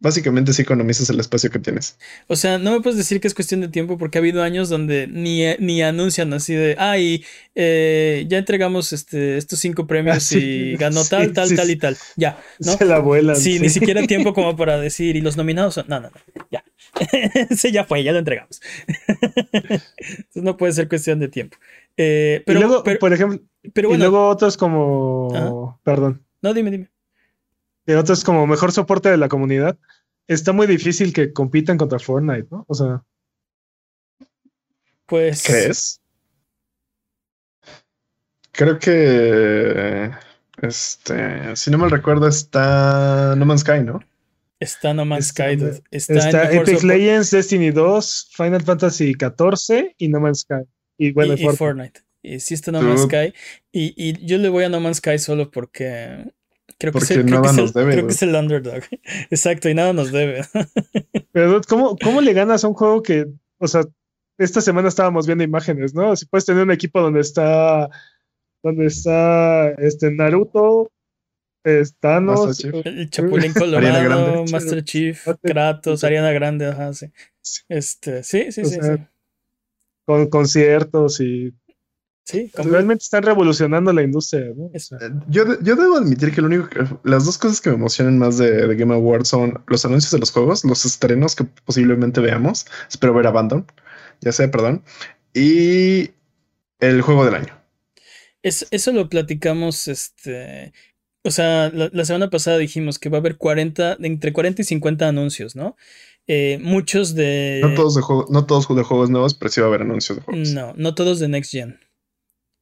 [0.00, 1.96] Básicamente si economizas el espacio que tienes.
[2.26, 4.68] O sea, no me puedes decir que es cuestión de tiempo porque ha habido años
[4.68, 10.38] donde ni, ni anuncian así de, ay, eh, ya entregamos este, estos cinco premios ah,
[10.38, 11.96] y ganó tal, tal, tal y tal.
[12.16, 12.76] Ya, ¿no?
[12.76, 13.36] Se la vuelan.
[13.36, 16.64] Sí, ni siquiera tiempo como para decir, y los nominados son, no, no, no, ya.
[17.56, 18.60] sí, ya fue, ya lo entregamos.
[19.06, 21.56] Entonces no puede ser cuestión de tiempo.
[22.00, 23.40] Eh, pero, y luego, por ejemplo,
[23.74, 25.80] pero y luego otros como.
[25.82, 26.24] Perdón.
[26.40, 26.90] No, dime, dime.
[27.86, 29.76] Y otros como mejor soporte de la comunidad.
[30.28, 32.64] Está muy difícil que compitan contra Fortnite, ¿no?
[32.68, 33.02] O sea.
[35.06, 35.42] Pues.
[35.44, 36.00] ¿Crees?
[38.52, 40.12] Creo que.
[40.62, 41.56] Este.
[41.56, 44.00] Si no me recuerdo, está No Man's Sky, ¿no?
[44.60, 45.58] Está No Man's Sky.
[45.90, 50.64] Está, Epic Legends, Destiny 2, Final Fantasy XIV y No Man's Sky.
[50.98, 52.00] Y bueno, y, Fortnite.
[52.22, 53.32] Y sí está No Man's Sky.
[53.72, 56.32] Y, y, yo le voy a No Man's Sky solo porque
[56.78, 58.82] creo que, es el, creo, que es, el, creo que es el underdog.
[59.30, 60.42] Exacto, y nada nos debe.
[61.32, 63.26] Pero ¿cómo, ¿cómo le ganas a un juego que,
[63.58, 63.82] o sea,
[64.36, 66.14] esta semana estábamos viendo imágenes, ¿no?
[66.16, 67.88] Si puedes tener un equipo donde está,
[68.62, 70.90] donde está este Naruto,
[72.00, 77.06] Thanos, el Chapulín Colorado, Master Chief, Kratos, Ariana Grande, ajá, sí.
[77.68, 78.98] Este, sí, sí, sí, sí
[80.08, 81.52] con conciertos y
[82.24, 84.48] Sí, realmente están revolucionando la industria.
[84.74, 84.80] Eh,
[85.28, 88.36] yo, yo, debo admitir que lo único que, las dos cosas que me emocionan más
[88.36, 92.66] de, Game Awards son los anuncios de los juegos, los estrenos que posiblemente veamos.
[92.90, 93.64] Espero ver Abandon,
[94.20, 94.82] ya sé, perdón.
[95.32, 96.10] Y
[96.80, 97.62] el juego del año.
[98.42, 100.74] eso lo platicamos, este.
[101.22, 104.64] O sea, la, la, semana pasada dijimos que va a haber 40, entre 40 y
[104.66, 105.76] 50 anuncios, ¿no?
[106.30, 107.60] Eh, muchos de.
[107.62, 110.24] No todos de, no todos de juegos nuevos, pero sí va a haber anuncios de
[110.24, 110.50] juegos.
[110.50, 111.80] No, no todos de Next Gen.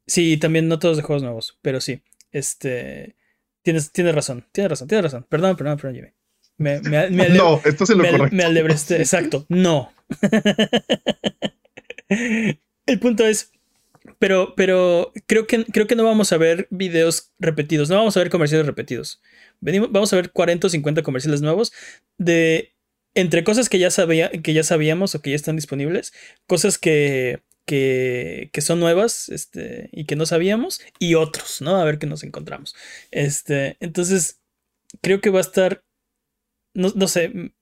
[0.07, 2.01] Sí, también no todos de juegos nuevos, pero sí.
[2.31, 3.17] Este.
[3.63, 5.27] Tienes, tienes razón, tienes razón, tienes razón.
[5.29, 6.09] Perdón, perdón, perdón, Jimmy.
[6.59, 8.37] Me, me, me no, esto es lo me, correcto.
[8.37, 9.45] Me alebresté, exacto.
[9.49, 9.93] No.
[12.09, 13.51] El punto es,
[14.21, 18.21] pero, pero creo que, creo que no vamos a ver videos repetidos, no vamos a
[18.21, 19.21] ver comerciales repetidos.
[19.61, 21.73] Venimos, vamos a ver 40 o 50 comerciales nuevos
[22.17, 22.76] de
[23.17, 26.13] entre cosas que ya, sabía, que ya sabíamos o que ya están disponibles,
[26.47, 31.77] cosas que, que, que, son nuevas este, y que no sabíamos, y otros, ¿no?
[31.77, 32.77] A ver qué nos encontramos.
[33.11, 34.41] Este, entonces,
[35.03, 35.83] creo que va a estar,
[36.75, 37.53] no, no sé,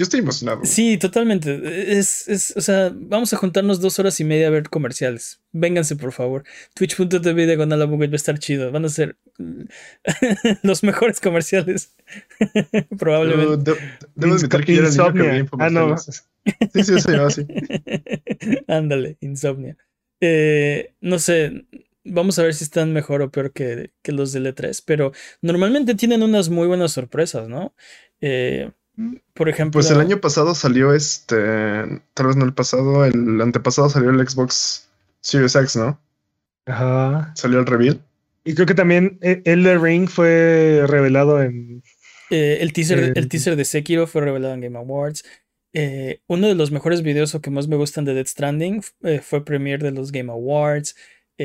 [0.00, 0.62] yo estoy emocionado.
[0.64, 1.98] Sí, totalmente.
[1.98, 5.42] Es, es, o sea, vamos a juntarnos dos horas y media a ver comerciales.
[5.52, 6.44] Vénganse, por favor.
[6.72, 8.72] Twitch.tv diagonal va a estar chido.
[8.72, 9.18] Van a ser
[10.62, 11.94] los mejores comerciales.
[12.98, 13.72] Probablemente.
[14.14, 15.98] debo admitir que yo que Ah, no.
[15.98, 17.46] Sí, sí, eso ya, sí.
[18.68, 19.76] Ándale, insomnia.
[20.22, 21.66] Eh, no sé,
[22.04, 25.94] vamos a ver si están mejor o peor que, que los de E3, pero normalmente
[25.94, 27.74] tienen unas muy buenas sorpresas, ¿no?
[28.22, 28.70] Eh,
[29.34, 29.78] por ejemplo.
[29.78, 31.36] Pues el año pasado salió este.
[32.14, 34.88] Tal vez no el pasado, el antepasado salió el Xbox
[35.20, 35.98] Series X, ¿no?
[36.66, 37.32] Ajá.
[37.34, 38.00] Salió el reveal.
[38.44, 41.82] Y creo que también eh, Elder Ring fue revelado en.
[42.30, 45.24] Eh, el, teaser, el teaser de Sekiro fue revelado en Game Awards.
[45.72, 48.82] Eh, uno de los mejores videos o que más me gustan de Dead Stranding
[49.22, 50.96] fue premiere de los Game Awards.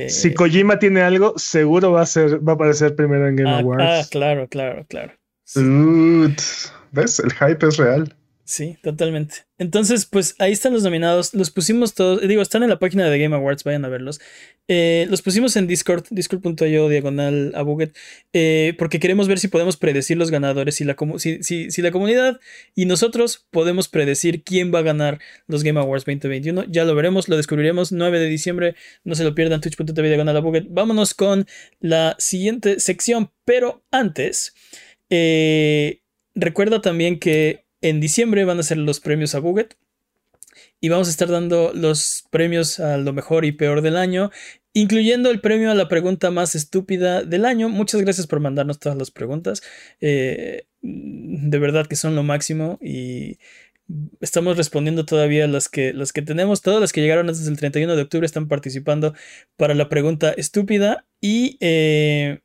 [0.07, 3.59] si Kojima tiene algo, seguro va a ser, va a aparecer primero en Game ah,
[3.59, 3.83] Awards.
[3.83, 5.13] Ah, claro, claro, claro.
[5.53, 7.19] ¿Ves?
[7.19, 8.15] El hype es real.
[8.47, 9.37] Sí, totalmente.
[9.57, 11.33] Entonces, pues ahí están los nominados.
[11.33, 14.21] Los pusimos todos, digo, están en la página de Game Awards, vayan a verlos.
[14.67, 17.95] Eh, los pusimos en Discord, discord.io diagonal a Buget,
[18.33, 22.39] eh, porque queremos ver si podemos predecir los ganadores, si la, si, si, la comunidad
[22.75, 26.65] y nosotros podemos predecir quién va a ganar los Game Awards 2021.
[26.65, 28.75] Ya lo veremos, lo descubriremos 9 de diciembre.
[29.03, 30.67] No se lo pierdan, twitch.tv diagonal a Buget.
[30.69, 31.47] Vámonos con
[31.79, 34.53] la siguiente sección, pero antes...
[35.09, 36.01] Eh,
[36.33, 39.77] recuerda también que en diciembre van a ser los premios a Buget
[40.81, 44.31] y vamos a estar dando los premios a lo mejor y peor del año,
[44.73, 47.69] incluyendo el premio a la pregunta más estúpida del año.
[47.69, 49.61] Muchas gracias por mandarnos todas las preguntas.
[50.01, 53.39] Eh, de verdad que son lo máximo y
[54.19, 56.61] estamos respondiendo todavía las que, las que tenemos.
[56.61, 59.13] Todas las que llegaron antes del 31 de octubre están participando
[59.57, 61.57] para la pregunta estúpida y...
[61.61, 62.41] Eh,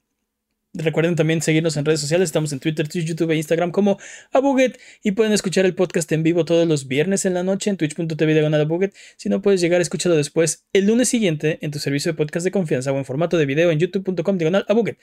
[0.72, 2.28] Recuerden también seguirnos en redes sociales.
[2.28, 3.98] Estamos en Twitter, Twitch, YouTube e Instagram como
[4.32, 4.78] Abuget.
[5.02, 8.32] Y pueden escuchar el podcast en vivo todos los viernes en la noche en twitch.tv
[8.32, 8.94] diagonal Abuget.
[9.16, 12.52] Si no puedes llegar, escúchalo después el lunes siguiente en tu servicio de podcast de
[12.52, 14.98] confianza o en formato de video en youtube.com diagonal Abuget.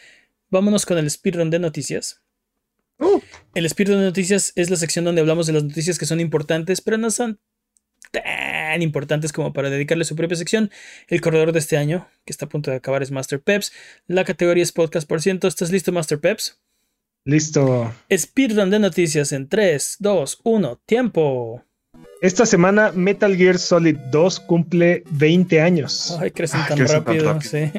[0.49, 2.21] Vámonos con el speedrun de noticias.
[2.99, 3.19] Uh.
[3.53, 6.79] El speedrun de noticias es la sección donde hablamos de las noticias que son importantes,
[6.79, 7.41] pero no son
[8.11, 10.71] tan importantes como para dedicarle su propia sección.
[11.07, 13.71] El corredor de este año, que está a punto de acabar, es Master Peps.
[14.07, 15.47] La categoría es podcast por ciento.
[15.47, 16.59] ¿Estás listo, Master Peps?
[17.25, 17.93] Listo.
[18.15, 21.63] Speedrun de noticias en 3, 2, 1, tiempo.
[22.21, 26.17] Esta semana Metal Gear Solid 2 cumple 20 años.
[26.19, 27.71] Ay, crecen tan, rápido, sí.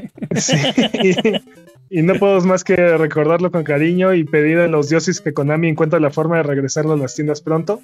[1.90, 5.68] Y, no podemos más que recordarlo con cariño y pedir a los dioses que Konami
[5.68, 7.80] encuentre la forma de regresarlo a las tiendas pronto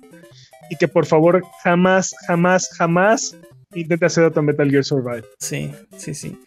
[0.70, 3.36] y que por favor jamás, jamás, jamás
[3.74, 5.24] intente hacer otro Metal Gear Survive.
[5.38, 6.38] Sí, sí, sí.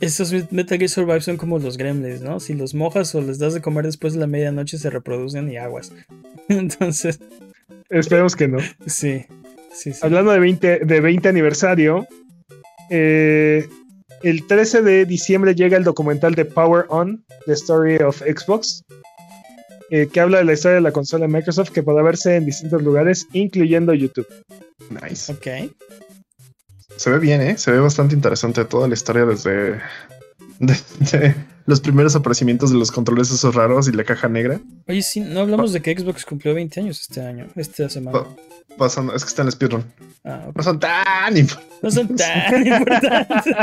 [0.00, 2.40] Esos Metal Gear Survive son como los gremlins, ¿no?
[2.40, 5.56] Si los mojas o les das de comer después de la medianoche se reproducen y
[5.56, 5.92] aguas.
[6.48, 7.20] Entonces...
[7.88, 8.58] Esperemos que no.
[8.86, 9.26] Sí,
[9.72, 10.00] sí, sí.
[10.00, 12.06] Hablando de 20, de 20 aniversario,
[12.88, 13.68] eh,
[14.22, 18.82] el 13 de diciembre llega el documental de Power On, The Story of Xbox,
[19.94, 22.46] eh, que habla de la historia de la consola de Microsoft que podrá verse en
[22.46, 24.26] distintos lugares, incluyendo YouTube.
[24.88, 25.30] Nice.
[25.32, 25.70] Ok.
[26.96, 27.58] Se ve bien, ¿eh?
[27.58, 29.80] Se ve bastante interesante toda la historia desde
[31.66, 34.60] los primeros aparecimientos de los controles esos raros y la caja negra.
[34.88, 38.20] Oye, sí, no hablamos de que Xbox cumplió 20 años este año, esta semana.
[38.78, 39.84] pasando, es que está en el speedrun.
[40.24, 41.82] Ah, No son tan importantes.
[41.82, 43.54] No son tan importantes.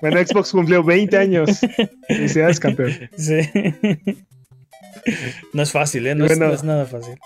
[0.00, 1.60] bueno, Xbox cumplió 20 años.
[2.08, 2.92] Felicidades, campeón.
[3.16, 3.40] Sí.
[5.52, 6.14] No es fácil, ¿eh?
[6.14, 7.18] No, es, nada fácil.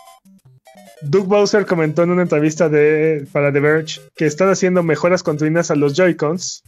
[1.03, 5.71] Doug Bowser comentó en una entrevista de, para The Verge que están haciendo mejoras continuas
[5.71, 6.65] a los Joy-Cons.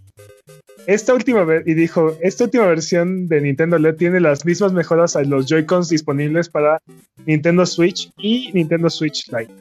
[0.87, 5.23] Esta última y dijo, esta última versión de Nintendo LED tiene las mismas mejoras a
[5.23, 6.81] los Joy-Cons disponibles para
[7.27, 9.53] Nintendo Switch y Nintendo Switch Lite.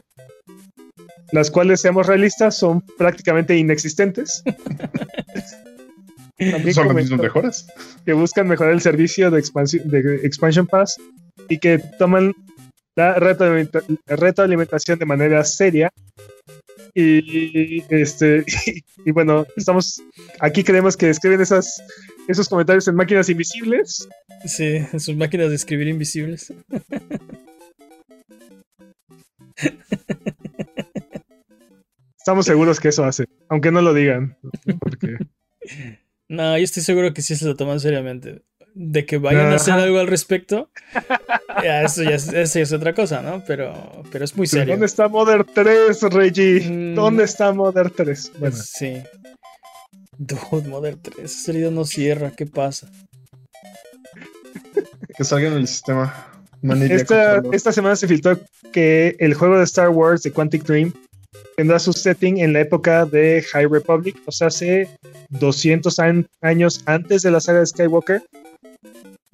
[1.32, 4.42] Las cuales, seamos realistas, son prácticamente inexistentes.
[6.72, 7.66] son las mismas mejoras.
[8.04, 9.42] Que buscan mejorar el servicio de,
[9.84, 10.96] de Expansion Pass
[11.50, 12.32] y que toman
[12.96, 15.92] da retroalimentación de manera seria.
[16.94, 18.44] Y este
[19.04, 20.02] y, bueno, estamos
[20.40, 21.82] aquí creemos que escriben esas,
[22.26, 24.08] esos comentarios en máquinas invisibles.
[24.46, 26.52] Sí, en sus máquinas de escribir invisibles.
[32.16, 34.38] Estamos seguros que eso hace, aunque no lo digan.
[36.30, 38.42] No, yo estoy seguro que sí se lo toman seriamente.
[38.74, 40.70] De que vayan a hacer algo al respecto,
[41.62, 43.42] eso ya es, otra cosa, ¿no?
[43.46, 44.74] Pero, pero es muy serio.
[44.74, 46.60] ¿Dónde está Mother 3, Reggie?
[46.70, 46.94] Mm.
[46.94, 48.32] ¿Dónde está Mother 3?
[48.38, 48.56] Bueno.
[48.56, 49.02] Sí.
[50.18, 52.90] Dude, Mother 3, esa herida no cierra, ¿qué pasa?
[55.16, 56.30] Que salga en el sistema.
[56.62, 58.38] Esta, esta, semana se filtró
[58.72, 60.92] que el juego de Star Wars de Quantic Dream
[61.56, 64.88] tendrá su setting en la época de High Republic, o sea, hace
[65.30, 65.96] 200
[66.42, 68.22] años antes de la saga de Skywalker.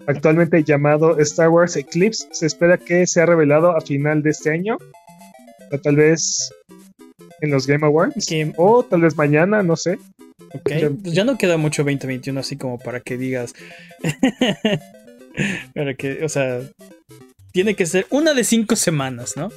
[0.07, 4.79] Actualmente llamado Star Wars Eclipse, se espera que sea revelado a final de este año,
[5.73, 6.53] o tal vez
[7.41, 9.99] en los Game Awards, o tal vez mañana, no sé.
[10.55, 10.71] Ok,
[11.03, 13.55] pues ya no queda mucho 2021 así como para que digas.
[15.75, 16.61] para que, o sea,
[17.53, 19.51] tiene que ser una de cinco semanas, ¿no?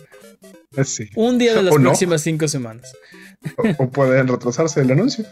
[0.77, 0.83] Ah,
[1.15, 2.93] Un día de las próximas cinco semanas.
[3.77, 5.25] O, pueden retrasarse el anuncio.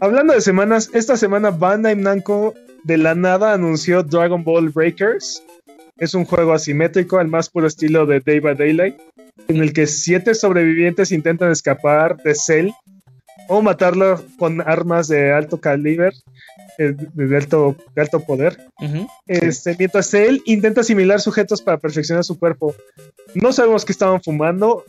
[0.00, 2.54] Hablando de semanas, esta semana Bandai Namco
[2.84, 5.42] de la nada anunció Dragon Ball Breakers.
[5.96, 8.96] Es un juego asimétrico al más puro estilo de Day by Daylight,
[9.48, 12.70] en el que siete sobrevivientes intentan escapar de Cell
[13.48, 16.10] o matarlo con armas de alto calibre
[16.78, 18.58] eh, de alto, de alto poder.
[19.26, 22.74] este, mientras él intenta asimilar sujetos para perfeccionar su cuerpo.
[23.34, 24.84] No sabemos qué estaban fumando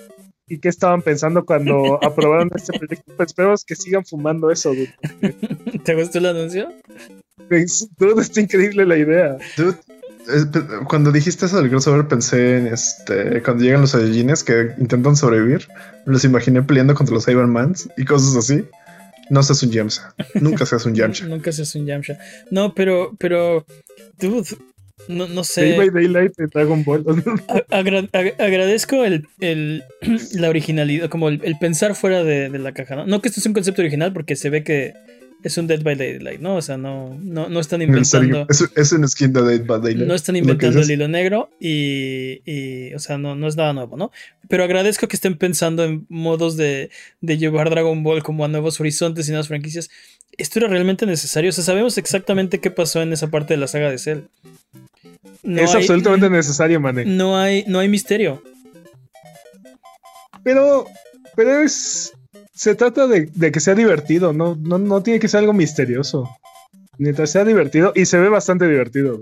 [0.48, 4.74] y qué estaban pensando cuando aprobaron este proyecto, pero esperemos que sigan fumando eso.
[5.84, 6.70] ¿Te gustó el anuncio?
[7.38, 9.38] Dude, está increíble la idea.
[10.88, 15.68] cuando dijiste eso del crossover pensé en este cuando llegan los Saiyajines que intentan sobrevivir,
[16.06, 18.66] los imaginé peleando contra los Cybermans y cosas así.
[19.30, 20.14] No seas un Yamcha.
[20.36, 21.26] Nunca seas un Yamcha.
[21.28, 22.18] Nunca seas un Yamcha.
[22.52, 23.66] No, pero, pero,
[24.20, 24.56] dude,
[25.08, 25.62] no, no sé.
[25.62, 27.04] Day by Daylight de Dragon Ball.
[28.38, 29.84] agradezco el, el,
[30.34, 32.96] la originalidad, como el, pensar fuera de, de, la caja.
[32.96, 33.08] ¿no?
[33.08, 34.94] no que esto sea un concepto original, porque se ve que
[35.46, 36.56] es un Dead by Daylight, ¿no?
[36.56, 38.48] O sea, no, no, no están inventando.
[38.50, 40.08] Es, es un skin de Dead by Daylight.
[40.08, 43.96] No están inventando el hilo negro y, y, o sea, no, no es nada nuevo,
[43.96, 44.12] ¿no?
[44.50, 46.90] Pero agradezco que estén pensando en modos de,
[47.22, 49.92] de llevar Dragon Ball como a nuevos horizontes y nuevas franquicias.
[50.36, 51.52] Esto era realmente necesario.
[51.52, 54.22] O sea, sabemos exactamente qué pasó en esa parte de la saga de Cell.
[55.44, 57.06] es absolutamente necesario, mané.
[57.06, 58.42] No hay, no hay misterio.
[60.44, 60.88] Pero,
[61.36, 62.15] pero es,
[62.54, 66.30] se trata de, que sea divertido, no, no, tiene que ser algo misterioso.
[66.98, 69.20] Mientras sea divertido, y se ve bastante divertido.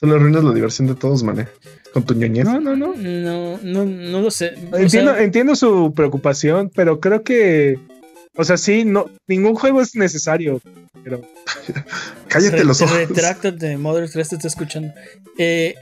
[0.00, 1.48] Solo arruinas la diversión de todos, mané.
[1.92, 2.44] Con tu ñoñez.
[2.44, 2.94] No, no, no.
[2.96, 4.54] No, no, no lo sé.
[4.72, 7.78] Entiendo, entiendo su preocupación, pero creo que.
[8.36, 10.60] O sea, sí, no, ningún juego es necesario.
[11.04, 11.22] Pero.
[12.28, 12.96] Cállate los ojos.
[12.96, 14.92] Retráctate, Mother 3 te está escuchando.
[15.38, 15.74] Eh,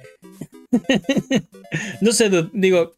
[2.00, 2.94] no sé, digo,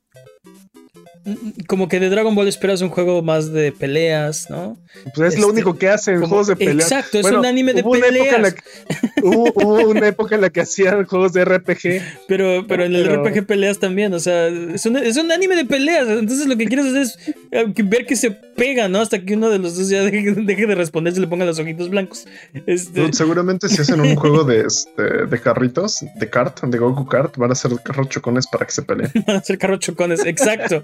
[1.66, 4.78] como que de Dragon Ball esperas un juego más de peleas, ¿no?
[5.14, 6.90] Pues es lo este, único que hacen, juegos de peleas.
[6.90, 8.54] Exacto, es un anime de peleas.
[9.22, 12.00] hubo, una época en la que hacían juegos de RPG.
[12.28, 15.64] Pero, pero en el RPG peleas también, o sea, es un, es un, anime de
[15.64, 16.08] peleas.
[16.08, 17.18] Entonces lo que quieres hacer es
[17.50, 19.00] eh, ver que se pega, ¿no?
[19.00, 20.32] Hasta que uno de los dos ya deje,
[20.66, 22.26] de responder, se le ponga los ojitos blancos.
[22.66, 23.12] Este...
[23.12, 27.50] seguramente si hacen un juego de, este, de carritos, de kart, de Goku Kart, van
[27.50, 29.10] a ser carros chocones para que se peleen.
[29.26, 30.82] van a ser carros chocones, exacto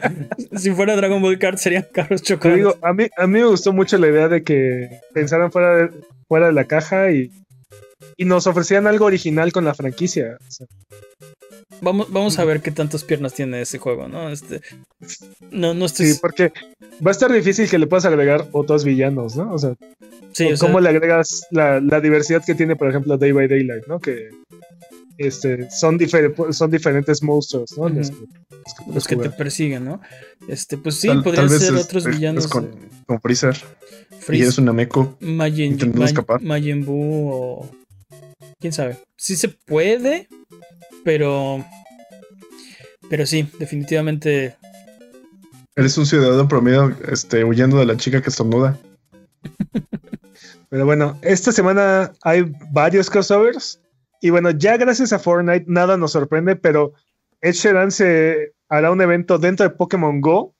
[0.56, 2.56] si fuera Dragon Ball Kart serían carros chocados.
[2.56, 5.90] Digo, a mí, a mí me gustó mucho la idea de que pensaran fuera de,
[6.28, 7.30] fuera de la caja y,
[8.16, 10.38] y nos ofrecían algo original con la franquicia.
[11.80, 14.30] Vamos, vamos a ver qué tantas piernas tiene ese juego, ¿no?
[14.30, 14.60] Este,
[15.50, 16.06] no, no estoy...
[16.06, 16.52] Sí, porque
[17.04, 19.52] va a estar difícil que le puedas agregar otros villanos, ¿no?
[19.52, 19.74] O sea,
[20.60, 23.98] ¿cómo le agregas la, la, diversidad que tiene, por ejemplo, Day by Daylight, ¿no?
[23.98, 24.30] Que
[25.26, 25.98] este, son,
[26.52, 27.88] son diferentes monstruos, ¿no?
[28.92, 30.00] los, que, te persiguen, ¿no?
[30.48, 32.46] Este, pues sí, podrían ser otros villanos.
[32.46, 32.70] con,
[33.20, 33.56] Freezer.
[34.28, 35.16] Y es una meco.
[35.20, 35.78] Majin,
[36.40, 37.70] Majin Buu o.
[38.60, 38.98] Quién sabe.
[39.16, 40.28] Sí se puede,
[41.04, 41.64] pero.
[43.08, 44.56] Pero sí, definitivamente.
[45.74, 48.78] Eres un ciudadano promedio este, huyendo de la chica que estornuda.
[50.68, 53.80] pero bueno, esta semana hay varios crossovers.
[54.22, 56.92] Y bueno, ya gracias a Fortnite nada nos sorprende, pero
[57.40, 60.54] Ed Sheeran se hará un evento dentro de Pokémon Go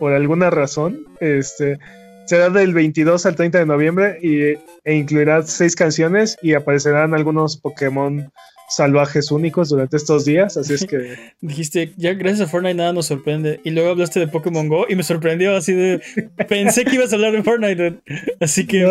[0.00, 1.06] por alguna razón.
[1.20, 1.78] Este
[2.26, 7.56] será del 22 al 30 de noviembre y, e incluirá seis canciones y aparecerán algunos
[7.56, 8.32] Pokémon
[8.74, 11.16] salvajes únicos durante estos días, así es que...
[11.40, 13.60] Dijiste, ya gracias a Fortnite nada nos sorprende.
[13.64, 16.00] Y luego hablaste de Pokémon Go y me sorprendió así de...
[16.48, 18.00] Pensé que ibas a hablar de Fortnite.
[18.40, 18.86] Así que...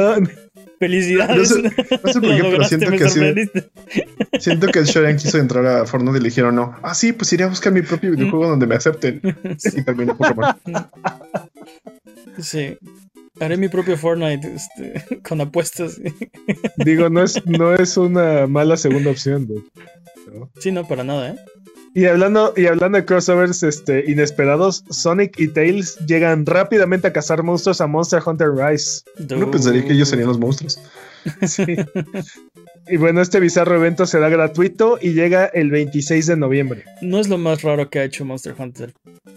[0.81, 1.37] Felicidades.
[1.37, 3.19] No sé, no sé por qué, pero siento que, así,
[4.39, 6.75] siento que el Shoren quiso entrar a Fortnite y le dijeron no.
[6.81, 9.21] Ah, sí, pues iré a buscar mi propio videojuego donde me acepten.
[9.63, 10.55] Y terminó Pokémon.
[12.39, 12.77] Sí.
[13.41, 15.99] Haré mi propio Fortnite este, con apuestas.
[16.77, 20.49] Digo, no es, no es una mala segunda opción, ¿no?
[20.59, 21.35] Sí, no, para nada, ¿eh?
[21.93, 27.43] Y hablando, y hablando de crossovers este, inesperados, Sonic y Tails llegan rápidamente a cazar
[27.43, 29.01] monstruos a Monster Hunter Rise.
[29.27, 30.79] No pensaría que ellos serían los monstruos.
[31.45, 31.75] Sí.
[32.87, 36.83] y bueno, este bizarro evento será gratuito y llega el 26 de noviembre.
[37.01, 38.93] No es lo más raro que ha hecho Monster Hunter.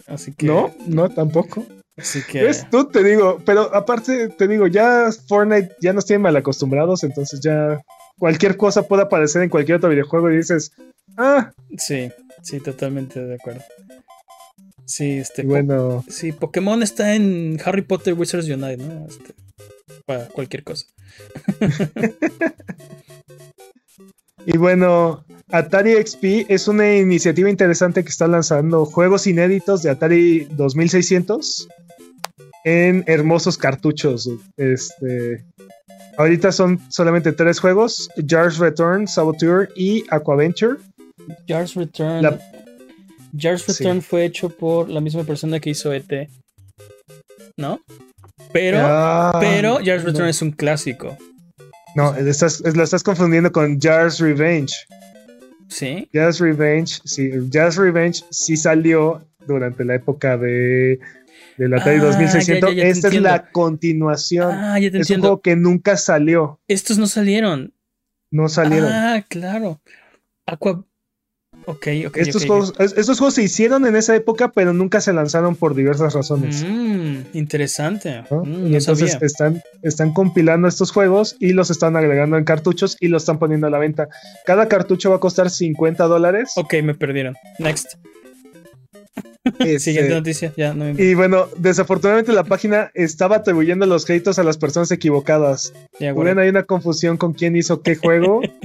[0.06, 0.46] Así que.
[0.46, 1.66] No, no, tampoco.
[1.96, 2.50] Así que.
[2.70, 7.40] Tú te digo, pero aparte te digo, ya Fortnite ya nos tiene mal acostumbrados, entonces
[7.40, 7.82] ya
[8.18, 10.72] cualquier cosa puede aparecer en cualquier otro videojuego y dices,
[11.16, 11.52] ah.
[11.76, 12.10] Sí,
[12.42, 13.62] sí, totalmente de acuerdo.
[14.86, 15.42] Sí, este.
[15.44, 16.04] Bueno.
[16.08, 19.06] sí, Pokémon está en Harry Potter Wizards Unite, ¿no?
[19.06, 19.34] Este,
[20.04, 20.86] para cualquier cosa.
[24.46, 30.46] y bueno, Atari XP es una iniciativa interesante que está lanzando juegos inéditos de Atari
[30.50, 31.68] 2600
[32.64, 34.28] en hermosos cartuchos.
[34.56, 35.44] Este,
[36.16, 40.76] ahorita son solamente tres juegos: Jars Return, Saboteur y Aquaventure.
[41.46, 42.38] Jars Return.
[43.36, 46.28] Jars Return fue hecho por la misma persona que hizo ET.
[47.56, 47.80] ¿No?
[48.52, 51.16] Pero, ah, pero Jars Return es un clásico.
[51.94, 54.74] No, estás, lo estás confundiendo con Jars Revenge.
[55.68, 56.08] Sí.
[56.12, 60.98] Jazz Revenge, sí, Jazz Revenge sí salió durante la época de
[61.56, 62.70] la Atari 2600.
[62.70, 64.52] Ah, Esta es la continuación.
[64.52, 66.60] Ah, ya te es un juego que nunca salió.
[66.68, 67.72] Estos no salieron.
[68.30, 68.90] No salieron.
[68.92, 69.80] Ah, claro.
[70.46, 70.84] Aqua.
[71.66, 72.16] Ok, ok.
[72.18, 76.12] Estos, juegos, estos juegos se hicieron en esa época, pero nunca se lanzaron por diversas
[76.14, 76.64] razones.
[76.66, 78.22] Mm, interesante.
[78.30, 83.08] Mm, y entonces están, están compilando estos juegos y los están agregando en cartuchos y
[83.08, 84.08] los están poniendo a la venta.
[84.44, 86.52] Cada cartucho va a costar 50 dólares.
[86.56, 87.34] Ok, me perdieron.
[87.58, 87.94] Next.
[89.78, 94.44] Siguiente este, noticia, ya no Y bueno, desafortunadamente la página estaba atribuyendo los créditos a
[94.44, 95.74] las personas equivocadas.
[96.00, 96.40] Ya, bueno.
[96.40, 98.40] hay una confusión con quién hizo qué juego.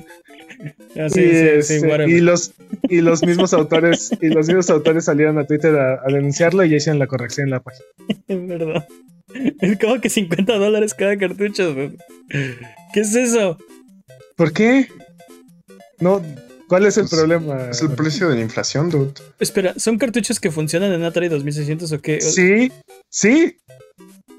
[0.95, 1.61] Este,
[2.07, 2.53] y, los
[2.89, 6.77] y los mismos autores y los mismos autores salieron a Twitter a, denunciarlo y ya
[6.77, 7.85] hicieron la corrección en la página.
[8.27, 8.87] Es verdad.
[9.61, 11.75] Es como que 50 dólares cada cartucho.
[12.93, 13.57] ¿Qué es eso?
[14.35, 14.87] ¿Por qué?
[15.99, 16.21] No,
[16.69, 17.69] ¿Cuál es el pues, problema?
[17.71, 19.13] Es el precio de la inflación, dude.
[19.39, 22.21] Espera, ¿son cartuchos que funcionan en Atari 2600 o qué?
[22.21, 22.71] Sí,
[23.09, 23.57] sí.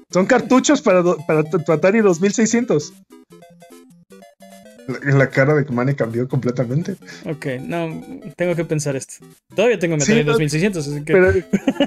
[0.09, 2.93] Son cartuchos para, para tu Atari 2600.
[5.03, 6.95] La, cara de Kumani cambió completamente.
[7.25, 8.03] Ok, no,
[8.35, 9.25] tengo que pensar esto.
[9.55, 11.33] Todavía tengo mi Atari 2600, así que pero,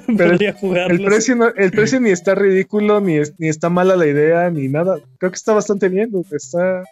[0.61, 4.69] podría El precio, el precio ni está ridículo, ni, ni está mala la idea, ni
[4.69, 4.99] nada.
[5.19, 6.83] Creo que está bastante bien, está...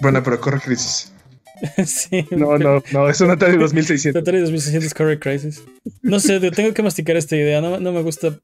[0.00, 1.12] Bueno, pero corre crisis.
[1.86, 2.26] sí.
[2.30, 4.20] No, no, no, es un Atari 2600.
[4.20, 5.62] Atari 2600 Correct Crisis.
[6.02, 7.60] No sé, tengo que masticar esta idea.
[7.60, 8.38] No, no me gusta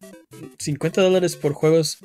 [0.59, 1.99] 50 dólares por juegos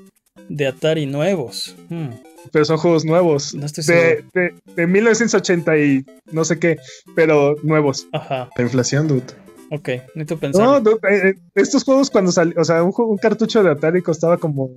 [0.49, 1.75] de Atari nuevos.
[1.89, 2.09] Hmm.
[2.51, 3.53] Pero son juegos nuevos.
[3.53, 6.77] No estoy de, de, de, 1980 y no sé qué,
[7.15, 8.07] pero nuevos.
[8.11, 8.49] Ajá.
[8.55, 9.25] La inflación, dude.
[9.69, 10.81] Ok, necesito pensar.
[10.81, 14.37] No, eh, eh, estos juegos cuando salió, o sea, un, un cartucho de Atari costaba
[14.37, 14.71] como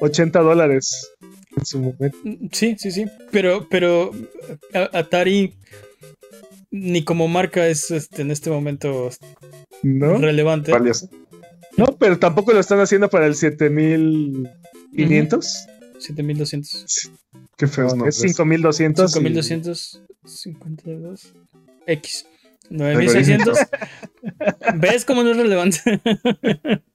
[0.00, 1.10] 80 dólares
[1.56, 2.16] en su momento.
[2.52, 3.06] Sí, sí, sí.
[3.30, 4.12] Pero, pero
[4.92, 5.54] Atari
[6.70, 9.10] ni como marca es este, en este momento
[9.82, 10.16] ¿No?
[10.18, 10.72] relevante.
[11.76, 15.66] No, pero tampoco lo están haciendo para el 7500.
[16.02, 17.10] 7200.
[17.56, 19.12] Qué feo, no, es 5200.
[19.12, 21.34] 5252.
[21.86, 22.26] X.
[22.70, 23.58] 9600.
[24.76, 25.80] ¿Ves cómo no es relevante?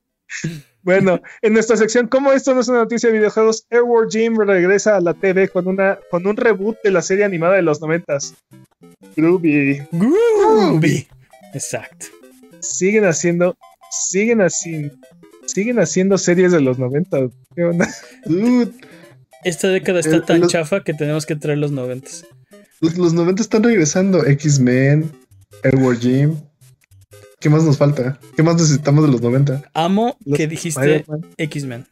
[0.88, 4.96] Bueno, en nuestra sección, como esto no es una noticia de videojuegos, Airward Gym regresa
[4.96, 8.34] a la TV con, una, con un reboot de la serie animada de los noventas.
[9.18, 9.86] Groovy.
[9.92, 11.06] Groovy.
[11.54, 12.06] Exacto.
[12.62, 13.58] Siguen haciendo,
[13.92, 14.96] siguen haciendo,
[15.46, 17.32] siguen haciendo series de los noventas.
[17.54, 17.86] ¿Qué onda?
[19.48, 22.26] Esta década está tan chafa que tenemos que traer los noventas.
[22.82, 24.26] Los, los noventas están regresando.
[24.26, 25.10] X-Men,
[25.64, 26.36] Airward Gym.
[27.40, 28.19] ¿Qué más nos falta?
[28.36, 29.69] ¿Qué más necesitamos de los 90?
[29.74, 31.06] Amo que dijiste
[31.38, 31.86] X-Men.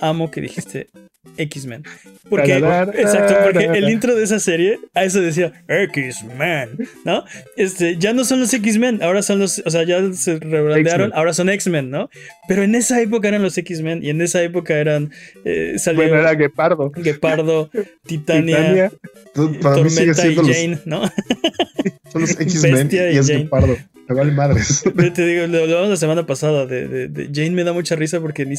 [0.00, 0.88] Amo que dijiste
[1.36, 1.84] X-Men.
[2.28, 7.24] Porque, exacto, porque el intro de esa serie, a eso decía X-Men, ¿no?
[7.56, 11.34] Este, ya no son los X-Men, ahora son los, o sea, ya se rebrandearon, ahora
[11.34, 12.08] son X-Men, ¿no?
[12.48, 15.10] Pero en esa época eran los X-Men y en esa época eran.
[15.44, 16.90] Eh, salió bueno, era Gepardo.
[16.92, 17.70] Gepardo,
[18.06, 18.90] Titania,
[19.34, 21.02] Tormenta y Jane, ¿no?
[22.12, 23.76] Son los X-Men y es Gepardo.
[24.10, 24.82] Me vale madres.
[25.14, 28.44] Te digo, lo hablamos la semana pasada de, de, Jane me da mucha risa porque
[28.44, 28.56] ni,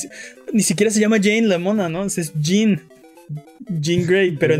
[0.54, 2.06] ni siquiera se llama Jane la mona, ¿no?
[2.06, 2.82] Es Jean.
[3.68, 4.56] Jean Grey, pero,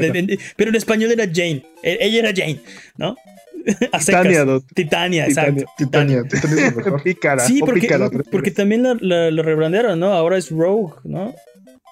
[0.58, 1.66] pero en español era Jane.
[1.82, 2.60] E, ella era Jane,
[2.98, 3.16] ¿no?
[4.00, 4.46] Titania,
[4.76, 5.64] Titania, exacto.
[5.78, 6.74] Titania, Titania,
[7.04, 7.88] Pícara, sí, porque,
[8.30, 10.12] porque también lo rebrandearon, ¿no?
[10.12, 11.34] Ahora es Rogue, ¿no?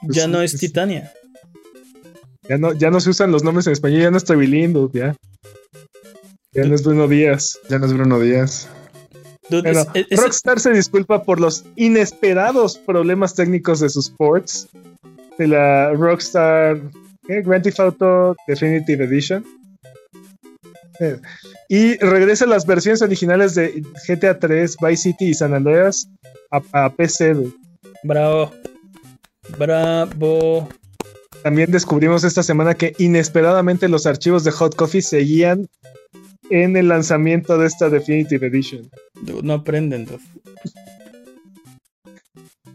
[0.02, 1.12] Pues ya no es Titania.
[2.50, 5.16] Ya no, ya no se usan los nombres en español, ya no es Trevilindo, ya.
[6.52, 7.60] Ya no es Bruno Díaz.
[7.70, 8.68] Ya no es Bruno Díaz.
[10.12, 14.68] Rockstar se disculpa por los inesperados problemas técnicos de sus ports
[15.38, 16.82] de la Rockstar
[17.28, 19.46] Grand Theft Auto Definitive Edition.
[21.00, 21.18] Eh,
[21.70, 26.10] y regresa las versiones originales de GTA 3, Vice City y San Andreas
[26.52, 27.36] a, PC.
[28.04, 28.52] Bravo.
[29.58, 30.68] Bravo.
[31.44, 35.68] También descubrimos esta semana que inesperadamente los archivos de Hot Coffee seguían
[36.50, 38.90] en el lanzamiento de esta Definitive Edition.
[39.44, 40.20] No aprenden, dude.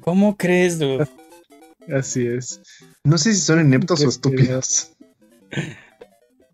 [0.00, 1.06] ¿Cómo crees, dude?
[1.92, 2.60] Así es.
[3.04, 4.92] No sé si son ineptos o estúpidos.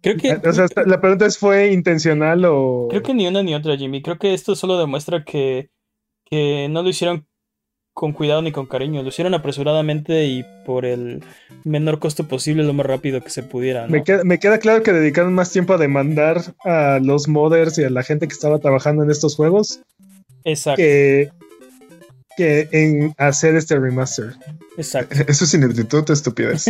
[0.02, 0.32] Creo que.
[0.48, 2.88] O sea, la pregunta es: ¿fue intencional o.?
[2.90, 4.02] Creo que ni una ni otra, Jimmy.
[4.02, 5.70] Creo que esto solo demuestra que,
[6.24, 7.26] que no lo hicieron
[7.94, 9.02] con cuidado ni con cariño.
[9.02, 11.22] Lo hicieron apresuradamente y por el
[11.64, 13.86] menor costo posible, lo más rápido que se pudiera.
[13.88, 18.02] Me, queda, claro que dedicaron más tiempo a demandar a los modders y a la
[18.02, 19.80] gente que estaba trabajando en estos juegos.
[20.44, 20.78] Exacto.
[20.78, 21.30] Que,
[22.36, 24.34] que en hacer este remaster.
[24.76, 25.16] Exacto.
[25.28, 26.64] Eso es ineptitud, estupidez.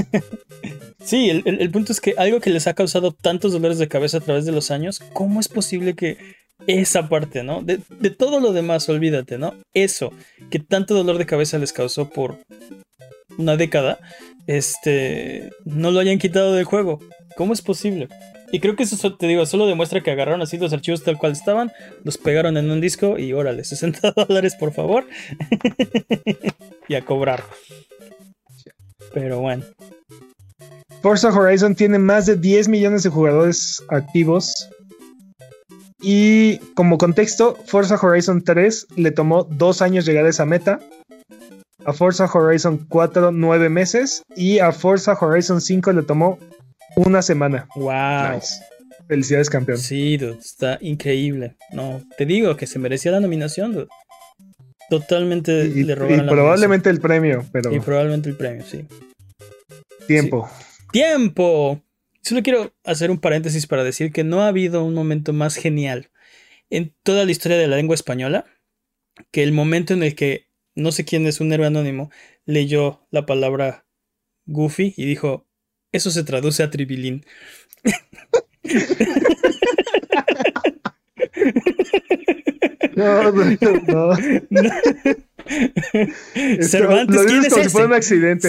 [1.04, 4.18] sí, el, el punto es que algo que les ha causado tantos dolores de cabeza
[4.18, 6.39] a través de los años, ¿cómo es posible que
[6.78, 7.62] esa parte, ¿no?
[7.62, 7.78] De,
[8.10, 9.54] todo lo demás, olvídate, ¿no?
[9.74, 10.12] Eso,
[10.50, 12.38] que tanto dolor de cabeza les causó por
[13.38, 13.98] una década,
[14.46, 17.00] este, no lo hayan quitado del juego.
[17.36, 18.08] ¿Cómo es posible?
[18.52, 21.32] Y creo que eso, te digo, solo demuestra que agarraron así los archivos tal cual
[21.32, 21.72] estaban,
[22.04, 25.06] los pegaron en un disco y órale, 60 dólares por favor.
[26.88, 27.44] y a cobrar.
[29.12, 29.64] Pero bueno.
[31.02, 34.68] Forza Horizon tiene más de 10 millones de jugadores activos
[36.02, 40.80] y como contexto, Forza Horizon 3 le tomó dos años llegar a esa meta.
[41.84, 44.22] A Forza Horizon 4, nueve meses.
[44.36, 46.38] Y a Forza Horizon 5 le tomó
[46.96, 47.68] una semana.
[47.76, 48.40] ¡Wow!
[49.08, 49.78] Felicidades, campeón.
[49.78, 51.56] Sí, dude, está increíble.
[51.72, 53.88] No, te digo que se merecía la nominación, dude.
[54.88, 57.72] Totalmente le robaron y probablemente el premio, pero.
[57.72, 58.86] Y probablemente el premio, sí.
[60.06, 60.48] Tiempo.
[60.92, 61.80] ¡Tiempo!
[62.22, 66.10] Solo quiero hacer un paréntesis para decir que no ha habido un momento más genial
[66.68, 68.44] en toda la historia de la lengua española
[69.30, 72.10] que el momento en el que no sé quién es un héroe anónimo
[72.44, 73.86] leyó la palabra
[74.46, 75.46] Goofy y dijo,
[75.92, 77.24] eso se traduce a tribilín.
[82.96, 83.44] No, no,
[83.86, 84.16] no.
[86.60, 87.70] Cervantes, ¿quién es ese?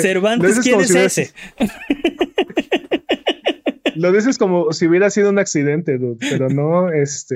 [0.01, 1.31] Cervantes, ¿quién es ese?
[4.01, 7.35] Lo dices como si hubiera sido un accidente, dude, pero no, este.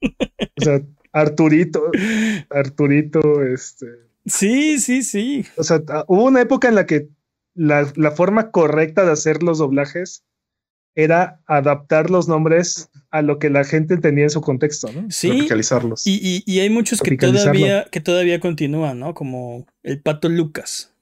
[0.00, 0.80] O sea,
[1.12, 1.90] Arturito,
[2.50, 3.86] Arturito, este.
[4.26, 5.44] Sí, sí, sí.
[5.56, 7.08] O sea, hubo una época en la que
[7.54, 10.24] la, la forma correcta de hacer los doblajes
[10.94, 15.10] era adaptar los nombres a lo que la gente entendía en su contexto, ¿no?
[15.10, 15.28] Sí.
[15.28, 16.06] Tropicalizarlos.
[16.06, 19.14] Y, y, y hay muchos que todavía, que todavía continúan, ¿no?
[19.14, 20.92] Como el pato Lucas.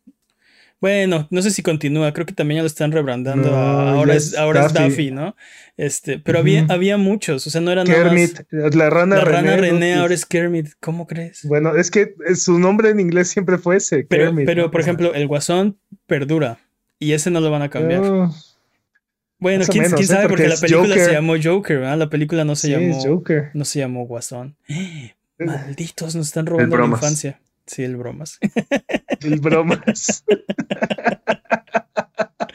[0.80, 3.54] Bueno, no sé si continúa, creo que también ya lo están rebrandando.
[3.56, 4.74] ahora es, ahora Daffy.
[4.76, 5.34] es Daffy, ¿no?
[5.78, 9.36] Este, pero había, había muchos, o sea, no eran Kermit, la rana la René.
[9.36, 11.40] rana René ahora es Kermit, ¿cómo crees?
[11.44, 14.46] Bueno, es que su nombre en inglés siempre fue ese, pero, Kermit.
[14.46, 16.58] Pero, por ejemplo, el Guasón perdura
[16.98, 18.02] y ese no lo van a cambiar.
[19.38, 20.06] Bueno, ¿quién, menos, ¿quién, ¿eh?
[20.06, 20.28] sabe?
[20.28, 21.04] Porque Porque, la película Joker.
[21.04, 21.98] se llamó Joker, ¿verdad?
[21.98, 23.50] La película no se Sí, llamó es Joker.
[23.52, 24.56] no se llamó Guasón.
[25.38, 27.38] Malditos, nos están robando la infancia.
[27.66, 28.38] Sí, el bromas.
[29.22, 30.24] El bromas.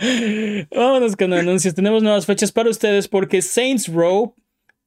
[0.75, 1.75] Vámonos con anuncios.
[1.75, 4.35] Tenemos nuevas fechas para ustedes porque Saints Row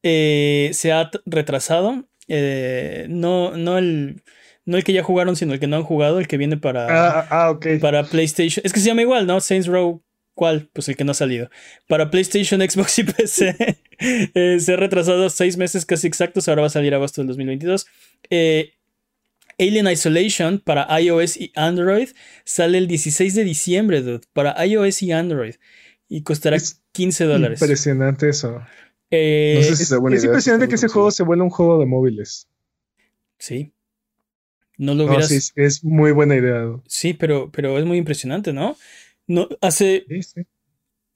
[0.02, 2.04] eh, se ha retrasado.
[2.28, 4.22] Eh, no, no, el,
[4.64, 6.86] no el que ya jugaron, sino el que no han jugado, el que viene para,
[7.20, 7.66] ah, ah, ok.
[7.80, 8.62] para PlayStation.
[8.64, 9.40] Es que se llama igual, ¿no?
[9.40, 10.02] Saints Row.
[10.34, 10.68] ¿Cuál?
[10.72, 11.48] Pues el que no ha salido.
[11.86, 13.56] Para PlayStation, Xbox y PC.
[14.34, 16.48] eh, se ha retrasado seis meses casi exactos.
[16.48, 17.86] Ahora va a salir agosto del 2022.
[18.30, 18.72] Eh,
[19.58, 22.08] Alien Isolation para iOS y Android
[22.44, 25.54] sale el 16 de diciembre, dude, para iOS y Android.
[26.08, 26.58] Y costará
[26.92, 27.60] 15 dólares.
[27.60, 28.60] Impresionante eso.
[29.10, 32.48] Eh, es, es impresionante que ese juego se vuelva un juego de móviles.
[33.38, 33.72] Sí.
[34.76, 35.28] No lo hubieras.
[35.28, 36.80] sí, es muy buena idea.
[36.86, 38.76] Sí, pero, pero es muy impresionante, ¿no?
[39.26, 40.04] No, hace.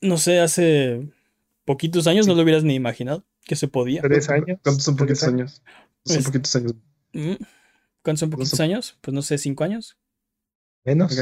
[0.01, 1.09] No sé, hace
[1.65, 4.01] poquitos años no lo hubieras ni imaginado que se podía.
[4.03, 4.59] ¿Tres años?
[4.63, 5.63] ¿Cuántos son poquitos años?
[6.05, 6.75] Son poquitos años.
[7.13, 7.35] Mm,
[8.09, 8.97] ¿Cuántos son poquitos años?
[9.03, 9.99] Pues no sé, cinco años.
[10.83, 11.15] Menos.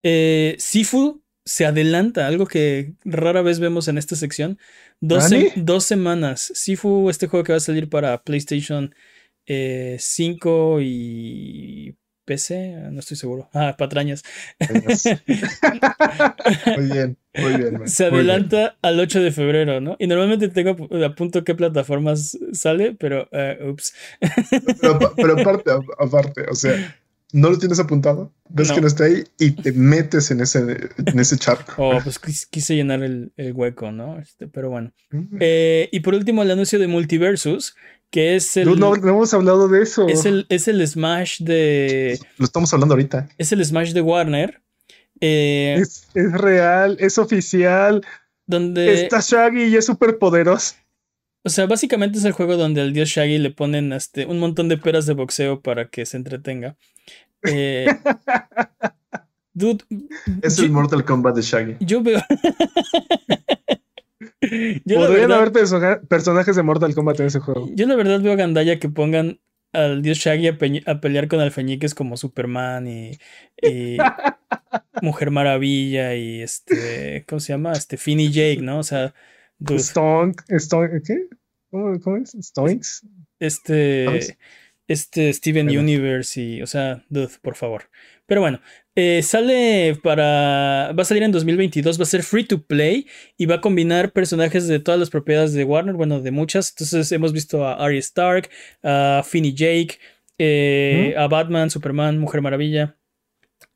[0.00, 4.60] Eh, Sifu se adelanta, algo que rara vez vemos en esta sección.
[5.00, 6.52] Dos, dos semanas.
[6.54, 8.94] Sifu, este juego que va a salir para PlayStation
[9.44, 11.96] 5 eh, y
[12.30, 13.48] PC, no estoy seguro.
[13.52, 14.22] Ah, patrañas.
[16.76, 17.88] muy bien, muy bien.
[17.88, 19.96] Se adelanta al 8 de febrero, ¿no?
[19.98, 23.94] Y normalmente tengo a punto qué plataformas sale, pero uh, ups.
[25.16, 26.96] pero, aparte, aparte, o sea,
[27.32, 30.60] no lo tienes apuntado, ves que no está ahí y te metes en ese,
[31.04, 31.72] en ese charco.
[31.78, 34.20] Oh, pues quise llenar el, hueco, ¿no?
[34.20, 34.92] Este, pero bueno.
[35.40, 37.74] Eh, y por último, el anuncio de Multiversus,
[38.10, 38.78] que es el.
[38.78, 40.08] No, no, hemos hablado de eso.
[40.08, 42.18] Es el, es el Smash de.
[42.36, 43.28] Lo estamos hablando ahorita.
[43.38, 44.60] Es el Smash de Warner.
[45.20, 48.04] Eh, es, real, es oficial.
[48.46, 49.04] Donde.
[49.04, 50.74] Está Shaggy y es súper poderoso.
[51.42, 54.68] O sea, básicamente es el juego donde al dios Shaggy le ponen este, un montón
[54.68, 56.76] de peras de boxeo para que se entretenga.
[57.44, 57.86] Eh,
[59.54, 59.84] dude,
[60.42, 61.76] es el Mortal Kombat de Shaggy.
[61.80, 62.20] Yo veo.
[64.96, 67.68] Podrían haber personajes de Mortal Kombat en ese juego.
[67.74, 69.40] Yo la verdad veo a Gandaya que pongan
[69.72, 73.18] al dios Shaggy a, pelear con alfeñiques como Superman y,
[75.02, 77.72] Mujer Maravilla y este, ¿cómo se llama?
[77.72, 78.78] Este Finny Jake, ¿no?
[78.78, 79.14] O sea,
[79.64, 81.26] Stonk, Stonk, ¿qué?
[81.70, 82.36] ¿Cómo, es?
[82.40, 83.06] Stonks.
[83.38, 84.36] Este,
[84.90, 87.88] este Steven Universe y, o sea, dude, por favor.
[88.26, 88.60] Pero bueno,
[88.96, 90.92] eh, sale para.
[90.98, 93.06] Va a salir en 2022, va a ser free to play
[93.38, 96.70] y va a combinar personajes de todas las propiedades de Warner, bueno, de muchas.
[96.70, 98.50] Entonces hemos visto a Arya Stark,
[98.82, 99.98] a Finny Jake,
[100.38, 102.96] eh, a Batman, Superman, Mujer Maravilla.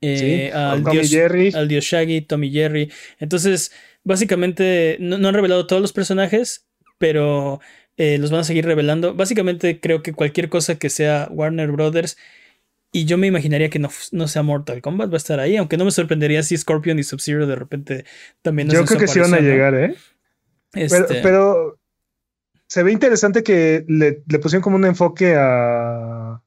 [0.01, 1.53] Eh, al, dios, Jerry.
[1.55, 2.91] al dios Shaggy, Tommy Jerry.
[3.20, 3.70] Entonces,
[4.03, 6.66] básicamente, no, han revelado todos los personajes,
[6.99, 7.61] pero
[7.97, 9.15] los van a seguir revelando.
[9.15, 12.16] Básicamente, creo que cualquier cosa que sea Warner Brothers
[12.93, 15.77] y yo me imaginaría que no, no, sea Mortal Kombat, va a estar ahí, aunque
[15.77, 18.05] no me sorprendería si Scorpion y Sub-Zero de repente
[18.41, 19.97] también Yo creo que sí van a llegar, ¿eh?
[20.75, 21.81] Este pero,
[22.69, 26.41] se ve interesante que le, pusieron como un enfoque a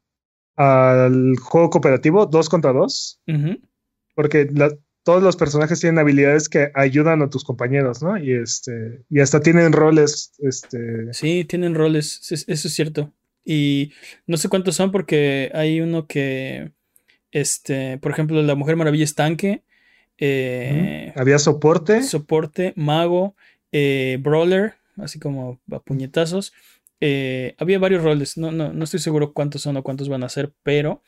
[0.57, 3.21] al juego cooperativo, dos contra dos.
[4.15, 4.49] Porque
[5.07, 8.17] todos los personajes tienen habilidades que ayudan a tus compañeros, ¿no?
[8.17, 9.05] Y este.
[9.09, 10.33] Y hasta tienen roles.
[10.39, 11.13] Este.
[11.13, 12.29] Sí, tienen roles.
[12.29, 13.13] Eso es cierto.
[13.45, 13.93] Y
[14.25, 16.73] no sé cuántos son porque hay uno que,
[17.31, 19.63] este, por ejemplo, la Mujer Maravilla es tanque.
[20.17, 22.03] Eh, Había soporte.
[22.03, 23.33] Soporte, mago,
[23.71, 26.51] eh, brawler, así como a puñetazos.
[26.99, 30.29] Eh, había varios roles, no, no, no estoy seguro cuántos son o cuántos van a
[30.29, 31.01] ser, pero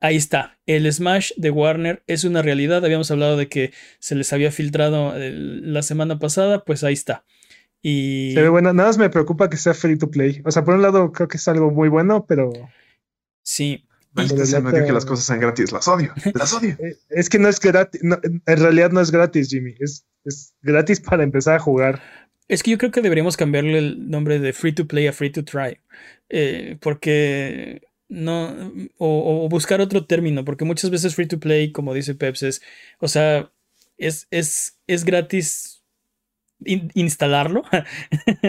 [0.00, 0.58] ahí está.
[0.66, 2.84] El Smash de Warner es una realidad.
[2.84, 7.24] Habíamos hablado de que se les había filtrado la semana pasada, pues ahí está.
[7.82, 8.32] Y...
[8.34, 8.72] Se ve buena.
[8.72, 10.42] Nada más me preocupa que sea free to play.
[10.44, 12.50] O sea, por un lado creo que es algo muy bueno, pero.
[13.42, 13.84] Sí.
[14.26, 15.70] Se me que las cosas sean gratis.
[15.70, 16.12] Las odio.
[16.34, 16.76] Las odio.
[16.80, 18.00] Eh, es que no es gratis.
[18.02, 19.74] en realidad no es gratis, Jimmy.
[19.78, 22.02] Es, es gratis para empezar a jugar.
[22.48, 25.30] Es que yo creo que deberíamos cambiarle el nombre de free to play a free
[25.30, 25.78] to try.
[26.30, 28.72] Eh, porque no.
[28.98, 30.44] O, o, buscar otro término.
[30.44, 32.62] Porque muchas veces free to play, como dice Peps, es.
[33.00, 33.50] O sea,
[33.98, 35.78] es, es, es gratis
[36.94, 37.62] instalarlo,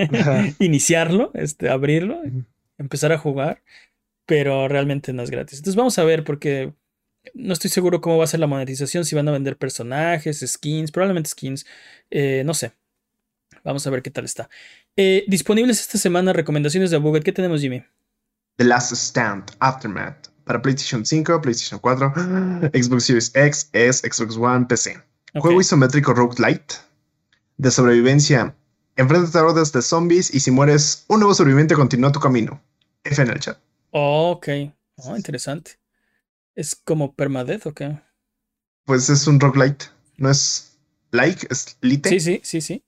[0.60, 2.22] iniciarlo, este, abrirlo,
[2.78, 3.62] empezar a jugar,
[4.26, 5.60] pero realmente no es gratis.
[5.60, 6.74] Entonces vamos a ver porque
[7.34, 10.92] no estoy seguro cómo va a ser la monetización, si van a vender personajes, skins,
[10.92, 11.66] probablemente skins,
[12.10, 12.72] eh, no sé.
[13.64, 14.50] Vamos a ver qué tal está.
[14.96, 17.24] Eh, disponibles esta semana recomendaciones de Buget.
[17.24, 17.84] ¿Qué tenemos, Jimmy?
[18.60, 22.12] The Last Stand, Aftermath, para PlayStation 5, PlayStation 4,
[22.74, 24.98] Xbox Series X, S, Xbox One, PC.
[25.34, 26.76] Juego isométrico roguelite
[27.56, 28.54] de sobrevivencia.
[28.98, 32.62] Enfréntate a hordas de zombies y si mueres, un nuevo sobreviviente continúa tu camino.
[33.06, 33.58] F en el chat.
[33.92, 34.48] ok.
[34.98, 35.80] Oh, interesante.
[36.54, 37.98] ¿Es como permadeath o qué?
[38.84, 39.86] Pues es un roguelite.
[40.18, 40.78] No es
[41.12, 42.10] like, es lite.
[42.10, 42.84] Sí, sí, sí, sí.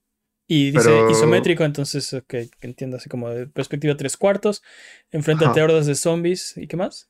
[0.54, 4.62] Y dice isométrico, entonces, ok, entiendo así como de perspectiva tres cuartos.
[5.10, 6.58] Enfréntate a hordas de zombies.
[6.58, 7.08] ¿Y qué más?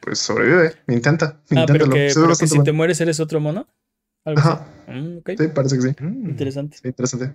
[0.00, 1.40] Pues sobrevive, intenta.
[1.54, 3.68] Ah, pero que, si te mueres eres otro mono.
[4.24, 4.66] Ajá.
[4.88, 5.94] Mm, sí, parece que sí.
[6.00, 6.30] Mm.
[6.30, 6.78] Interesante.
[6.78, 7.32] Sí, interesante.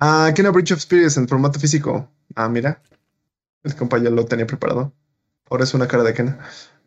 [0.00, 2.10] Ah, ¿qué Bridge of Spirits en formato físico?
[2.34, 2.82] Ah, mira.
[3.62, 4.92] El compa ya lo tenía preparado.
[5.48, 6.40] Ahora es una cara de Kena.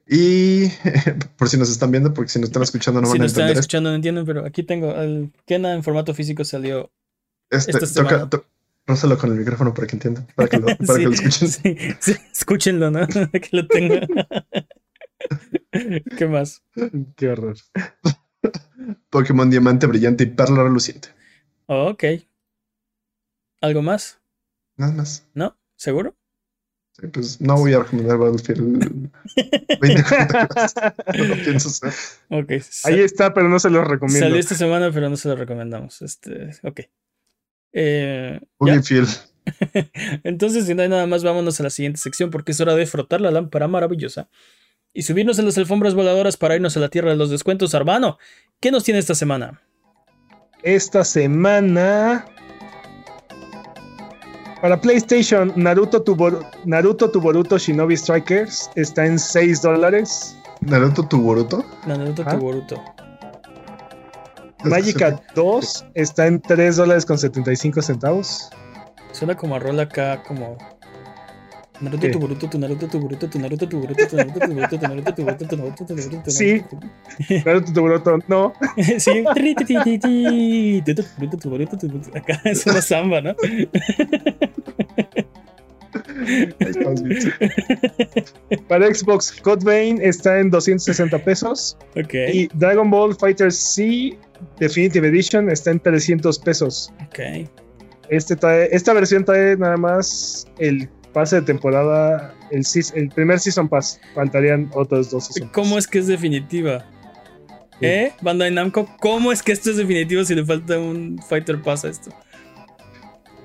[0.05, 0.67] Y
[1.37, 3.31] por si nos están viendo, porque si nos están escuchando no si van a nos
[3.31, 3.61] están entender.
[3.61, 6.91] escuchando no entienden, pero aquí tengo el Kena en formato físico salió.
[7.49, 8.45] Este, esta toca, to-
[8.87, 11.47] rózalo con el micrófono para que entiendan, para que lo, para Sí, que lo escuchen.
[11.49, 13.07] sí, sí, escúchenlo, ¿no?
[13.07, 13.95] que lo tengo.
[16.17, 16.63] ¿Qué más?
[17.15, 17.57] Qué horror.
[19.09, 21.09] Pokémon Diamante Brillante y Perla Reluciente.
[21.67, 22.03] Oh, ok.
[23.61, 24.19] ¿Algo más?
[24.77, 25.25] Nada más.
[25.33, 25.57] ¿No?
[25.75, 26.15] ¿Seguro?
[26.91, 30.93] Sí, pues no voy a recomendar Battlefield 2044.
[31.17, 31.69] No lo pienso
[32.85, 34.25] Ahí está, pero no se los recomiendo.
[34.25, 36.01] Salió esta semana, pero no se lo recomendamos.
[36.01, 36.81] Este, ok.
[37.77, 38.73] Eh, Muy ¿ya?
[38.75, 39.05] bien, fiel.
[40.23, 42.85] Entonces, si no hay nada más, vámonos a la siguiente sección porque es hora de
[42.85, 44.29] frotar la lámpara maravillosa
[44.93, 47.75] y subirnos en las alfombras voladoras para irnos a la tierra de los descuentos.
[47.75, 48.17] Arbano,
[48.61, 49.61] ¿qué nos tiene esta semana?
[50.63, 52.25] Esta semana.
[54.61, 56.15] Para PlayStation, Naruto tu,
[56.65, 60.35] Naruto tu Boruto Shinobi Strikers está en 6 dólares.
[60.61, 61.63] Naruto tu Boruto.
[61.85, 62.31] Naruto Ah.
[62.31, 62.81] tu Boruto.
[64.63, 68.49] Magica 2 está en 3 dólares con 75 centavos.
[69.11, 70.57] Suena como a rol acá, como.
[71.81, 74.77] Naruto tu Boruto, tu Naruto tu Boruto, tu Naruto tu Boruto, tu Naruto tu Boruto,
[74.77, 76.63] tu Naruto tu Boruto, tu Naruto tu Boruto, Sí.
[77.43, 78.53] Naruto tu- Naruto Boruto, no.
[78.97, 79.25] Sí.
[79.35, 80.81] Ti.
[80.85, 82.17] Tu, tu, Boruto, tu Boruto, tu Boruto.
[82.17, 83.35] Acá es una samba, ¿no?
[88.67, 91.77] Para Xbox, Code Vein está en 260 pesos.
[92.33, 94.17] Y Dragon Ball Fighter C
[94.59, 96.91] Definitive Edition está en 300 pesos.
[97.07, 97.47] Ok.
[98.09, 103.99] Este trae- esta versión trae nada más el pase de temporada, el, primer Season Pass.
[104.13, 105.85] Faltarían otros dos Season ¿Cómo Pass.
[105.85, 106.85] es que es definitiva?
[107.81, 108.13] ¿Eh?
[108.21, 111.89] Bandai Namco, ¿cómo es que esto es definitivo si le falta un Fighter Pass a
[111.89, 112.09] esto?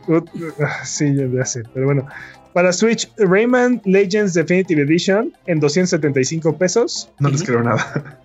[0.06, 0.20] Uh,
[0.64, 2.06] ah, sí, ya, sé, pero bueno.
[2.52, 7.10] Para Switch, Rayman Legends Definitive Edition en 275 pesos.
[7.20, 8.20] No les creo nada.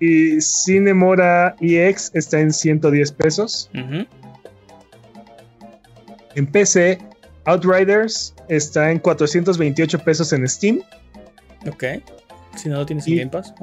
[0.00, 3.68] Y Cinemora EX está en 110 pesos.
[6.34, 6.98] En PC,
[7.44, 10.80] Outriders está en 428 pesos en Steam.
[11.68, 11.84] Ok.
[12.56, 13.54] Si no lo tienes en Y- Game Pass.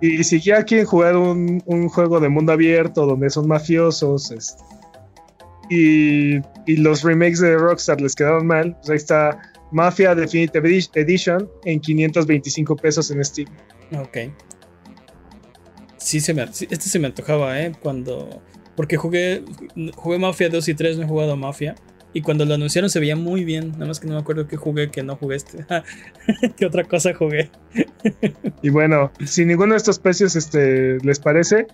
[0.00, 4.56] Y si ya quieren jugar un, un juego de mundo abierto donde son mafiosos es-
[5.68, 9.38] y, y los remakes de Rockstar les quedaron mal, pues ahí está
[9.70, 13.48] Mafia Definitive Edi- Edition en 525 pesos en Steam.
[13.96, 14.16] Ok.
[16.10, 17.70] Sí, se me, este se me antojaba, ¿eh?
[17.80, 18.42] Cuando.
[18.74, 19.44] Porque jugué,
[19.94, 21.76] jugué Mafia 2 y 3, no he jugado Mafia.
[22.12, 23.70] Y cuando lo anunciaron se veía muy bien.
[23.74, 25.64] Nada más que no me acuerdo qué jugué, que no jugué este.
[26.56, 27.52] ¿Qué otra cosa jugué?
[28.60, 31.68] Y bueno, si ninguno de estos precios este, les parece,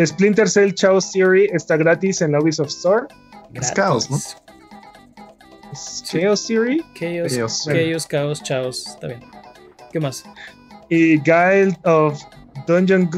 [0.00, 3.06] Splinter Cell Chaos Theory está gratis en la Ubisoft Store.
[3.52, 4.16] Es caos, ¿no?
[4.16, 4.36] Gratis.
[5.72, 7.64] Es Chaos Theory Chaos, Chaos.
[7.64, 8.86] Chaos, caos, chaos.
[8.86, 9.20] Está bien.
[9.92, 10.24] ¿Qué más?
[10.92, 12.22] y Guild of
[12.66, 13.08] Dungeon.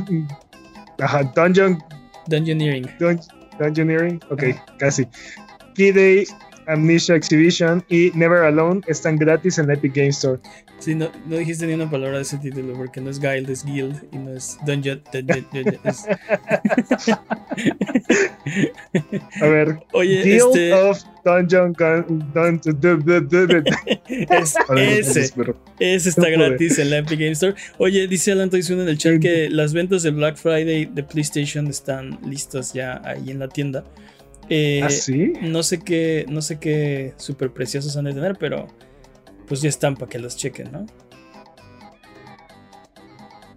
[1.01, 1.79] Ajá, Dungeon
[2.29, 2.87] Dungeoneering.
[2.99, 3.21] Dun-
[3.59, 5.07] Dungeoneering, ok, casi.
[5.75, 6.27] Key Day,
[6.67, 10.39] Amnesia Exhibition y Never Alone están gratis en la Epic Game Store.
[10.79, 13.65] Sí, no, no dijiste ni una palabra de ese título porque no es Guild, es
[13.65, 15.03] Guild y no es Dungeon.
[15.13, 16.05] Dungeon- Dungeon- es-
[19.41, 20.73] A ver, Oye, Guild este.
[20.73, 23.63] of Dungeon Gun- Dun- du- du- du- du- du-
[24.09, 25.33] es- ese.
[25.79, 27.55] Ese está gratis en la Epic Game Store.
[27.79, 31.67] Oye, dice Alan Toysun en el chat que las ventas de Black Friday de PlayStation
[31.69, 33.85] están listas ya ahí en la tienda.
[34.49, 35.33] Eh, ¿Ah, sí?
[35.41, 38.67] No sé qué, no sé qué super preciosos han de tener, pero
[39.47, 40.87] pues ya están para que los chequen, ¿no?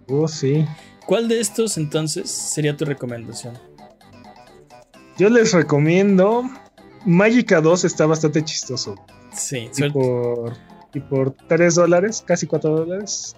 [0.08, 0.64] Oh, sí.
[1.06, 3.58] ¿Cuál de estos entonces sería tu recomendación?
[5.18, 6.44] Yo les recomiendo.
[7.04, 8.94] Magica 2 está bastante chistoso.
[9.32, 10.56] Sí, Y por,
[10.94, 13.36] y por 3 dólares, casi 4 dólares,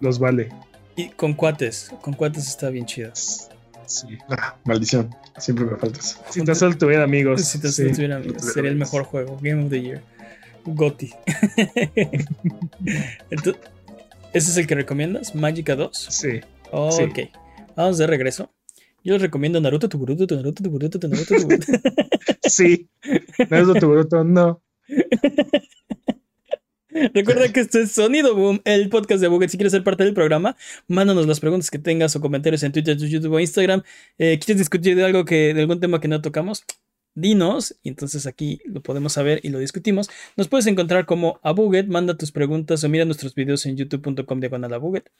[0.00, 0.50] los vale.
[0.96, 3.12] y con cuates, con cuates está bien chido.
[3.90, 4.06] Sí.
[4.28, 5.10] Ah, maldición.
[5.36, 6.18] Siempre me falta eso.
[6.30, 7.42] Si tan solo tuviera amigos.
[7.42, 7.94] Si sí.
[7.94, 10.02] sería el mejor juego, Game of the Year.
[10.64, 11.12] Goti.
[13.30, 13.62] Entonces,
[14.32, 15.34] ¿Ese es el que recomiendas?
[15.34, 15.90] ¿Magica 2?
[15.92, 16.40] Sí.
[16.70, 17.02] Oh, Sí.
[17.02, 17.18] Ok.
[17.76, 18.52] Vamos de regreso.
[19.02, 21.08] Yo les recomiendo Naruto, tu Boruto, tu Naruto, tu Naruto, tu.
[22.48, 22.88] Sí.
[23.48, 24.62] Naruto, tu no.
[27.14, 29.50] Recuerda que esto es Sonido Boom, el podcast de Buget.
[29.50, 30.56] Si quieres ser parte del programa,
[30.88, 33.82] mándanos las preguntas que tengas o comentarios en Twitter, YouTube o Instagram.
[34.18, 36.64] Eh, ¿Quieres discutir de algo que, de algún tema que no tocamos?
[37.14, 40.10] Dinos, y entonces aquí lo podemos saber y lo discutimos.
[40.36, 44.40] Nos puedes encontrar como a Buget, manda tus preguntas o mira nuestros videos en youtube.com
[44.40, 45.10] diagonal a Buget.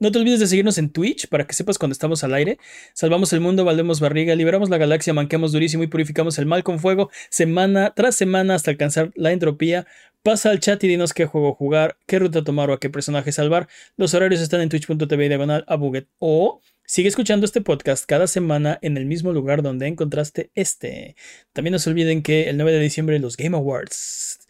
[0.00, 2.58] No te olvides de seguirnos en Twitch para que sepas cuando estamos al aire.
[2.94, 6.80] Salvamos el mundo, valdemos barriga, liberamos la galaxia, manqueamos durísimo y purificamos el mal con
[6.80, 9.86] fuego semana tras semana hasta alcanzar la entropía.
[10.24, 13.30] Pasa al chat y dinos qué juego jugar, qué ruta tomar o a qué personaje
[13.30, 13.68] salvar.
[13.96, 16.08] Los horarios están en twitch.tv diagonal a Buget.
[16.18, 21.14] O sigue escuchando este podcast cada semana en el mismo lugar donde encontraste este.
[21.52, 24.43] También no se olviden que el 9 de diciembre los Game Awards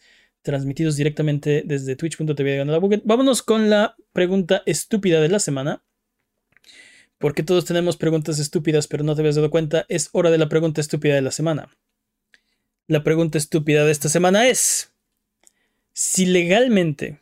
[0.45, 5.83] transmitidos directamente desde twitch.tv Vámonos con la pregunta estúpida de la semana.
[7.17, 9.85] Porque todos tenemos preguntas estúpidas, pero no te habías dado cuenta.
[9.89, 11.75] Es hora de la pregunta estúpida de la semana.
[12.87, 14.93] La pregunta estúpida de esta semana es:
[15.93, 17.19] Si legalmente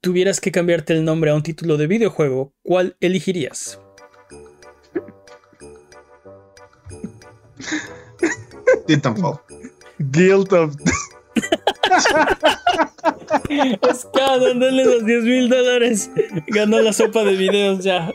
[0.00, 3.80] tuvieras que cambiarte el nombre a un título de videojuego, ¿cuál elegirías?
[8.86, 9.40] Titanfall.
[9.98, 10.76] Guild of
[13.80, 16.10] Oscar, dándole los 10 mil dólares.
[16.48, 18.12] Ganó la sopa de videos ya.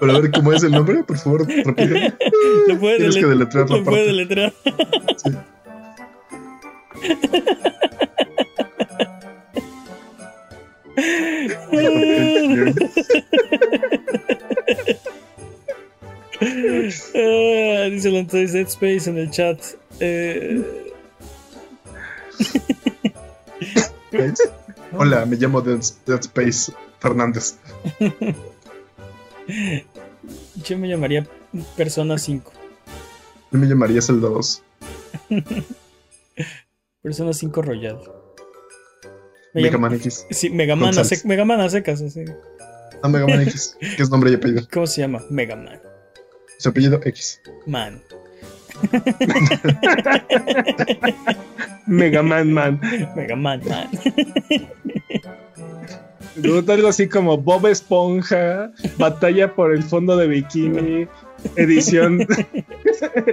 [0.00, 1.46] Pero a ver cómo es el nombre, por favor.
[2.68, 4.52] Lo puede Tienes que deletrear Lo puede deletrear.
[5.16, 5.30] Sí.
[17.14, 19.58] Ah, dice Dead Space en el chat.
[20.00, 20.91] Eh,
[24.96, 27.56] Hola, me llamo Dead, Dead Space Fernández.
[30.64, 31.26] yo me llamaría
[31.76, 32.52] Persona 5.
[33.50, 34.62] Yo me llamaría Zelda 2.
[37.02, 37.98] Persona 5 Royal.
[39.54, 40.26] Me Mega Man X.
[40.30, 42.00] Sí, Mega Man, a sec- Mega Man a secas.
[42.00, 42.24] así.
[43.02, 43.76] Ah, Mega Man X.
[43.96, 44.66] Que es nombre y apellido.
[44.72, 45.22] ¿Cómo se llama?
[45.30, 45.80] Mega Man.
[46.58, 47.40] Su apellido X.
[47.66, 48.00] Man.
[51.86, 52.80] Mega Man Man.
[53.16, 53.88] Mega Man, man.
[56.68, 61.06] Algo así como Bob Esponja, Batalla por el fondo de bikini,
[61.56, 62.20] edición,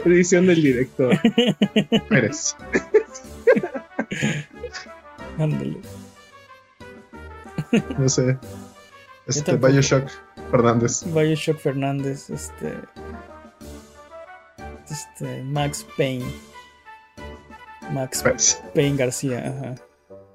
[0.05, 1.17] edición del director.
[2.09, 2.57] Pérez.
[5.37, 5.77] Ándale.
[7.97, 8.37] No sé.
[9.27, 9.55] Este.
[9.55, 10.09] Bioshock
[10.51, 11.03] Fernández.
[11.05, 12.73] Bioshock Fernández, este.
[14.91, 15.43] Este.
[15.43, 16.25] Max Payne.
[17.91, 18.23] Max.
[18.75, 19.75] Payne García, ajá.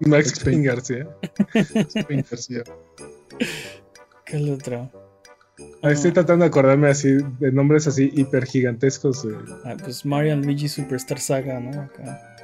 [0.01, 1.07] Max Payne García.
[1.55, 2.63] Spain García.
[4.27, 4.91] ¿Qué es lo otro?
[5.83, 9.23] Ah, Estoy tratando de acordarme así de nombres así hiper gigantescos.
[9.23, 11.83] de- Ah, pues Mario and Luigi Superstar Saga, ¿no?
[11.83, 12.37] Acá.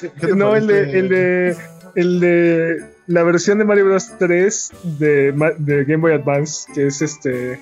[0.00, 1.56] ¿Qué te No, el de, el de
[1.94, 2.76] el de
[3.06, 7.58] la versión de Mario Bros 3 de, de Game Boy Advance, que es este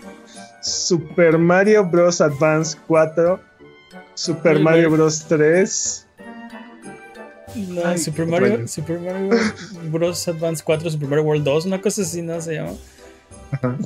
[0.66, 3.40] Super Mario Bros Advance 4,
[4.14, 6.06] Super Mario Mario- Bros 3.
[7.54, 8.66] No, Ay, Super Mario.
[8.68, 9.30] Super Mario
[9.90, 10.26] Bros.
[10.28, 12.40] Advance 4, Super Mario World 2, una cosa así, ¿no?
[12.40, 12.72] Se llama.
[13.52, 13.76] Ajá.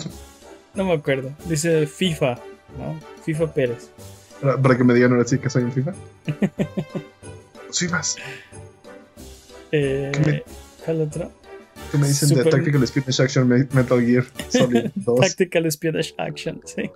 [0.75, 1.31] No me acuerdo.
[1.45, 2.39] Dice FIFA,
[2.79, 2.99] ¿no?
[3.25, 3.91] FIFA Pérez.
[4.41, 5.93] Para, que me digan ahora sí que soy un FIFA.
[7.73, 8.17] Sí, más.
[9.71, 10.43] Eh, ¿Qué me-
[10.85, 11.31] ¿Cuál otro?
[11.91, 15.21] ¿Qué me dicen Super- de Tactical Espionage Action Me- Metal Gear Solid 2?
[15.21, 16.91] Tactical Espionage Action, sí.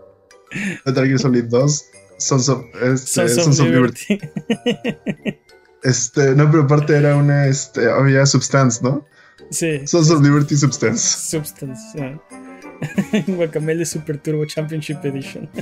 [0.87, 1.85] Metal Gear Solid 2.
[2.19, 4.19] Sons of, este, Sons of Sons of Liberty.
[4.55, 5.39] Liberty.
[5.83, 9.05] Este, no, pero aparte era una, este, había Substance, ¿no?
[9.51, 9.87] sí.
[9.87, 10.99] Sons of Liberty Substance.
[11.01, 11.81] Substance.
[11.93, 13.23] sí.
[13.33, 15.49] Guacamele Super Turbo Championship Edition.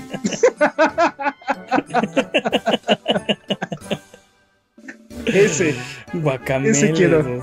[5.27, 5.75] Ese.
[6.13, 6.71] Guacamele.
[6.71, 7.23] Ese quiero.
[7.23, 7.43] dude.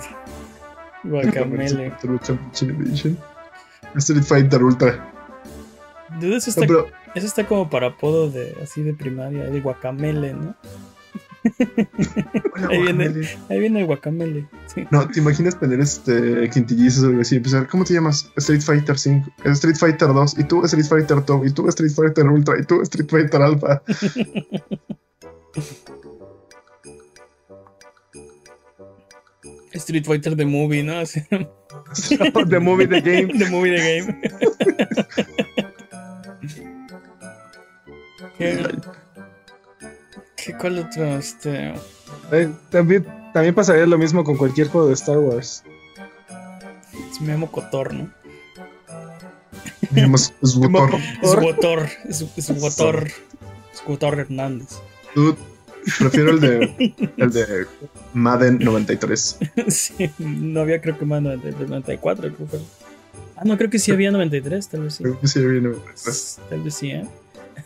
[1.04, 1.94] Guacamele.
[3.96, 5.12] Street Fighter Ultra.
[6.20, 9.62] Dude, eso No, está, pero, eso está como para apodo de así de primaria, el
[9.62, 10.56] guacamele, ¿no?
[12.54, 13.28] hola, Ahí viene.
[13.50, 14.48] Ahí viene el guacamele.
[14.68, 14.86] Sí.
[14.92, 17.38] No, ¿te imaginas tener este quintillizos o algo así?
[17.38, 18.32] Empezar, ¿cómo te llamas?
[18.38, 22.28] Street Fighter 5, Street Fighter 2, y tú Street Fighter Top, y tú Street Fighter
[22.28, 23.82] Ultra, y tú Street Fighter Alpha.
[29.74, 31.00] Street Fighter The Movie, ¿no?
[31.00, 31.22] Así,
[32.50, 33.38] The Movie The Game.
[33.38, 34.22] The Movie The Game.
[38.38, 38.66] ¿Qué,
[40.38, 41.18] ¿Qué cuál otro?
[41.18, 41.74] Este.
[42.32, 45.64] Eh, también, también pasaría lo mismo con cualquier juego de Star Wars.
[47.12, 48.10] Es Memo Cotor, ¿no?
[49.92, 50.96] Me llamo Swotor.
[51.22, 51.90] Es Wotor.
[52.08, 53.08] Es, es Wotor.
[53.74, 54.80] Es Wotor Hernández.
[55.16, 55.38] Dude,
[56.00, 57.66] prefiero el de, el de
[58.14, 59.40] Madden 93.
[59.68, 62.58] Sí, no había creo que más 93, 94, creo que.
[63.36, 65.04] Ah, no, creo que sí había 93, tal vez sí.
[65.04, 66.40] Creo que sí, había 93.
[66.50, 67.08] Tal vez sí, ¿eh?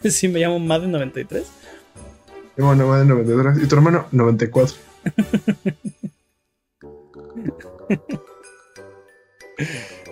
[0.10, 1.44] Sí, me llamo Madden 93.
[2.56, 3.64] Mi hermano Madden 93.
[3.64, 4.76] Y tu hermano 94.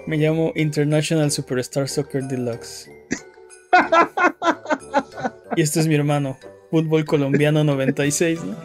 [0.07, 2.89] Me llamo International Superstar Soccer Deluxe.
[5.55, 6.37] y este es mi hermano,
[6.71, 8.55] Fútbol Colombiano 96, ¿no?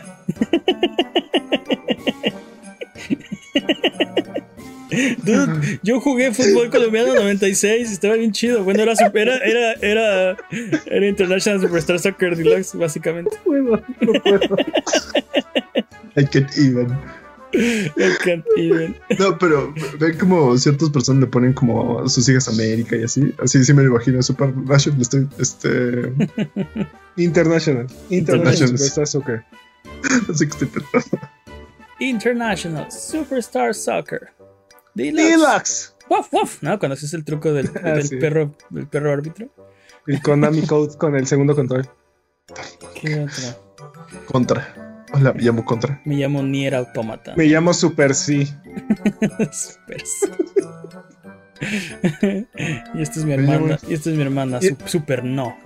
[5.24, 8.62] Dude, yo jugué fútbol colombiano 96, estaba bien chido.
[8.64, 10.36] Bueno, era era, era,
[10.86, 13.36] era, International Superstar Soccer Deluxe, básicamente.
[13.36, 14.56] No puedo, no puedo.
[16.16, 16.96] I can't even.
[19.18, 23.34] No, pero ven como ciertas personas le ponen como a sus hijas América y así.
[23.42, 24.22] Así sí me lo imagino.
[24.22, 26.12] Super National, estoy, este.
[27.16, 27.86] International.
[28.10, 29.44] International Superstar Soccer.
[30.30, 31.28] Así que estoy pensando.
[31.98, 34.28] International Superstar Soccer.
[34.94, 35.94] Deluxe.
[36.08, 36.62] Woof, woof.
[36.62, 39.48] No, cuando haces el truco del, ah, perro, del perro árbitro.
[40.06, 41.88] Y Konami Code con el segundo control.
[42.94, 43.66] ¿Qué otro?
[44.26, 44.85] Contra.
[45.16, 46.00] Hola, me llamo Contra.
[46.04, 47.32] Me llamo Nier Automata.
[47.36, 48.44] Me llamo Super C.
[49.50, 50.30] Super C.
[52.92, 53.78] y esta es mi hermana.
[53.88, 54.60] Y esta es mi hermana.
[54.84, 55.56] Super no.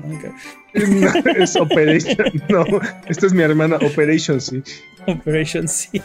[1.36, 2.16] es Operation.
[2.48, 2.64] No,
[3.09, 4.62] esta es mi hermana Operation C.
[5.09, 6.01] Operation C.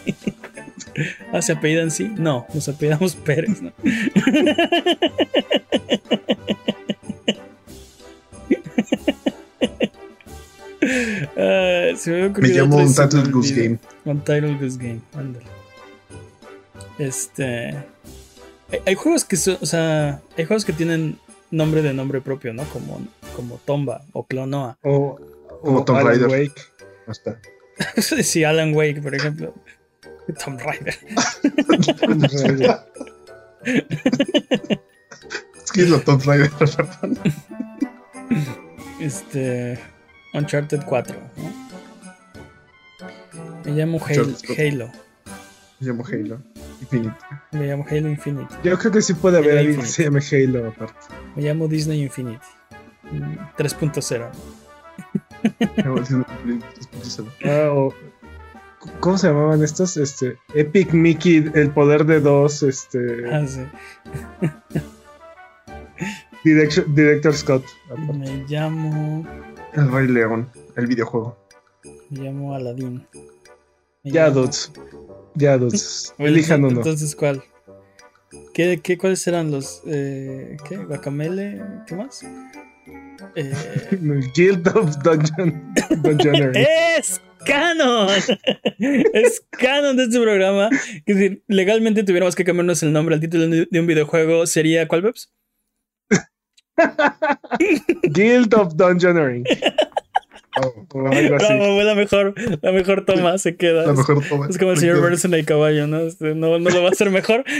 [1.31, 2.11] ¿Ah, se apellidan sí?
[2.17, 3.72] No, nos apellidamos Pérez, ¿no?
[10.86, 13.80] uh, se me, me llamo Untitled Goose Game.
[14.06, 15.45] Untitled Goose Game, ándale.
[16.98, 17.76] Este.
[18.86, 21.20] Hay, juegos que son, o sea, hay juegos que tienen
[21.52, 22.64] nombre de nombre propio, ¿no?
[22.66, 23.06] Como,
[23.36, 24.78] como Tomba o Clonoa.
[24.82, 25.20] O,
[25.62, 26.28] como Tomb Raider.
[26.28, 26.62] Wake.
[28.24, 29.53] sí, Alan Wake, por ejemplo.
[30.44, 30.98] Tomb Raider.
[35.64, 36.52] es que es la Tomb Raider,
[38.99, 39.80] Este.
[40.36, 41.66] Uncharted 4, ¿no?
[43.66, 44.36] Me llamo Halo.
[44.57, 44.91] Halo.
[45.80, 46.40] Me llamo Halo
[46.82, 47.16] Infinite.
[47.52, 48.56] Me llamo Halo Infinite.
[48.64, 51.07] Yo creo que sí puede haber alguien que se llame Halo aparte.
[51.36, 52.41] Me llamo Disney Infinite.
[53.57, 54.30] 3.0.
[57.45, 57.94] ah, o
[58.99, 59.98] ¿Cómo se llamaban estos?
[59.98, 63.30] Este, Epic Mickey, el poder de dos, este.
[63.32, 63.62] Ah, sí.
[66.44, 67.66] Director, Scott.
[68.14, 69.26] Me llamo.
[69.76, 71.38] El Rey León, el videojuego.
[72.10, 73.06] Me llamo Aladdin.
[74.03, 74.72] ya, dudes.
[75.35, 76.14] Ya, dudes.
[76.18, 76.77] Elijan uno.
[76.77, 77.43] Entonces, ¿cuál?
[78.53, 79.81] ¿Qué, qué, ¿Cuáles serán los.
[79.85, 80.77] Eh, ¿Qué?
[80.77, 81.61] ¿Guacamele?
[81.88, 82.22] ¿Qué más?
[83.38, 83.53] Eh...
[84.35, 85.73] Guild of Dungeon.
[86.56, 87.22] ¡Es!
[87.45, 88.10] canon.
[88.77, 90.69] es canon de este programa.
[91.06, 95.06] Que si legalmente tuviéramos que cambiarnos el nombre al título de un videojuego, sería ¿cuál,
[95.06, 95.31] Webs?
[98.03, 99.45] Guild of Dungeoneering.
[100.57, 103.88] Oh, fue la mejor, la mejor toma, se queda.
[103.88, 104.47] La mejor toma.
[104.49, 105.99] Es como el señor Burns en el caballo, ¿no?
[105.99, 106.57] Este, ¿no?
[106.60, 107.43] No lo va a hacer mejor.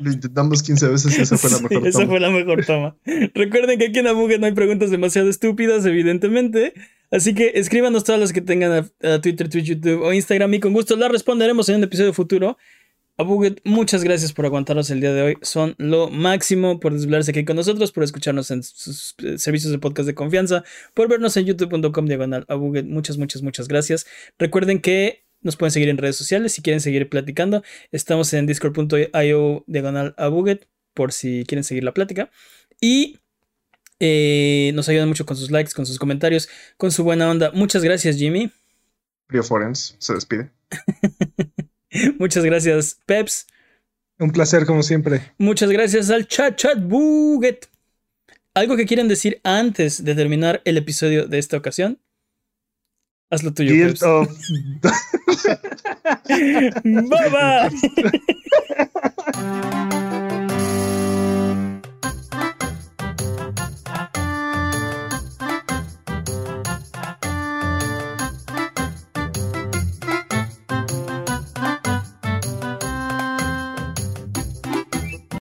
[0.00, 1.88] Lo intentamos 15 veces y esa fue la mejor toma.
[1.88, 2.96] Esa fue la mejor toma.
[3.34, 6.72] Recuerden que aquí en Abuget no hay preguntas demasiado estúpidas, evidentemente.
[7.10, 8.72] Así que escríbanos todas las que tengan
[9.02, 12.58] a, Twitter, Twitch, YouTube o Instagram y con gusto las responderemos en un episodio futuro.
[13.20, 15.38] Abuget, muchas gracias por aguantarnos el día de hoy.
[15.42, 19.80] Son lo máximo por desvelarse aquí con nosotros, por escucharnos en sus eh, servicios de
[19.80, 20.62] podcast de confianza,
[20.94, 22.86] por vernos en youtube.com diagonal Abuget.
[22.86, 24.06] Muchas, muchas, muchas gracias.
[24.38, 27.64] Recuerden que nos pueden seguir en redes sociales si quieren seguir platicando.
[27.90, 32.30] Estamos en discord.io diagonal Abuget por si quieren seguir la plática.
[32.80, 33.18] Y
[33.98, 37.50] eh, nos ayudan mucho con sus likes, con sus comentarios, con su buena onda.
[37.50, 38.52] Muchas gracias, Jimmy.
[39.28, 40.50] Rio Forens se despide.
[42.18, 43.46] Muchas gracias, Peps.
[44.18, 45.22] Un placer, como siempre.
[45.38, 47.68] Muchas gracias al chat chat buget.
[48.54, 52.00] ¿Algo que quieran decir antes de terminar el episodio de esta ocasión?
[53.30, 53.86] Hazlo tuyo.
[53.86, 54.00] Peps.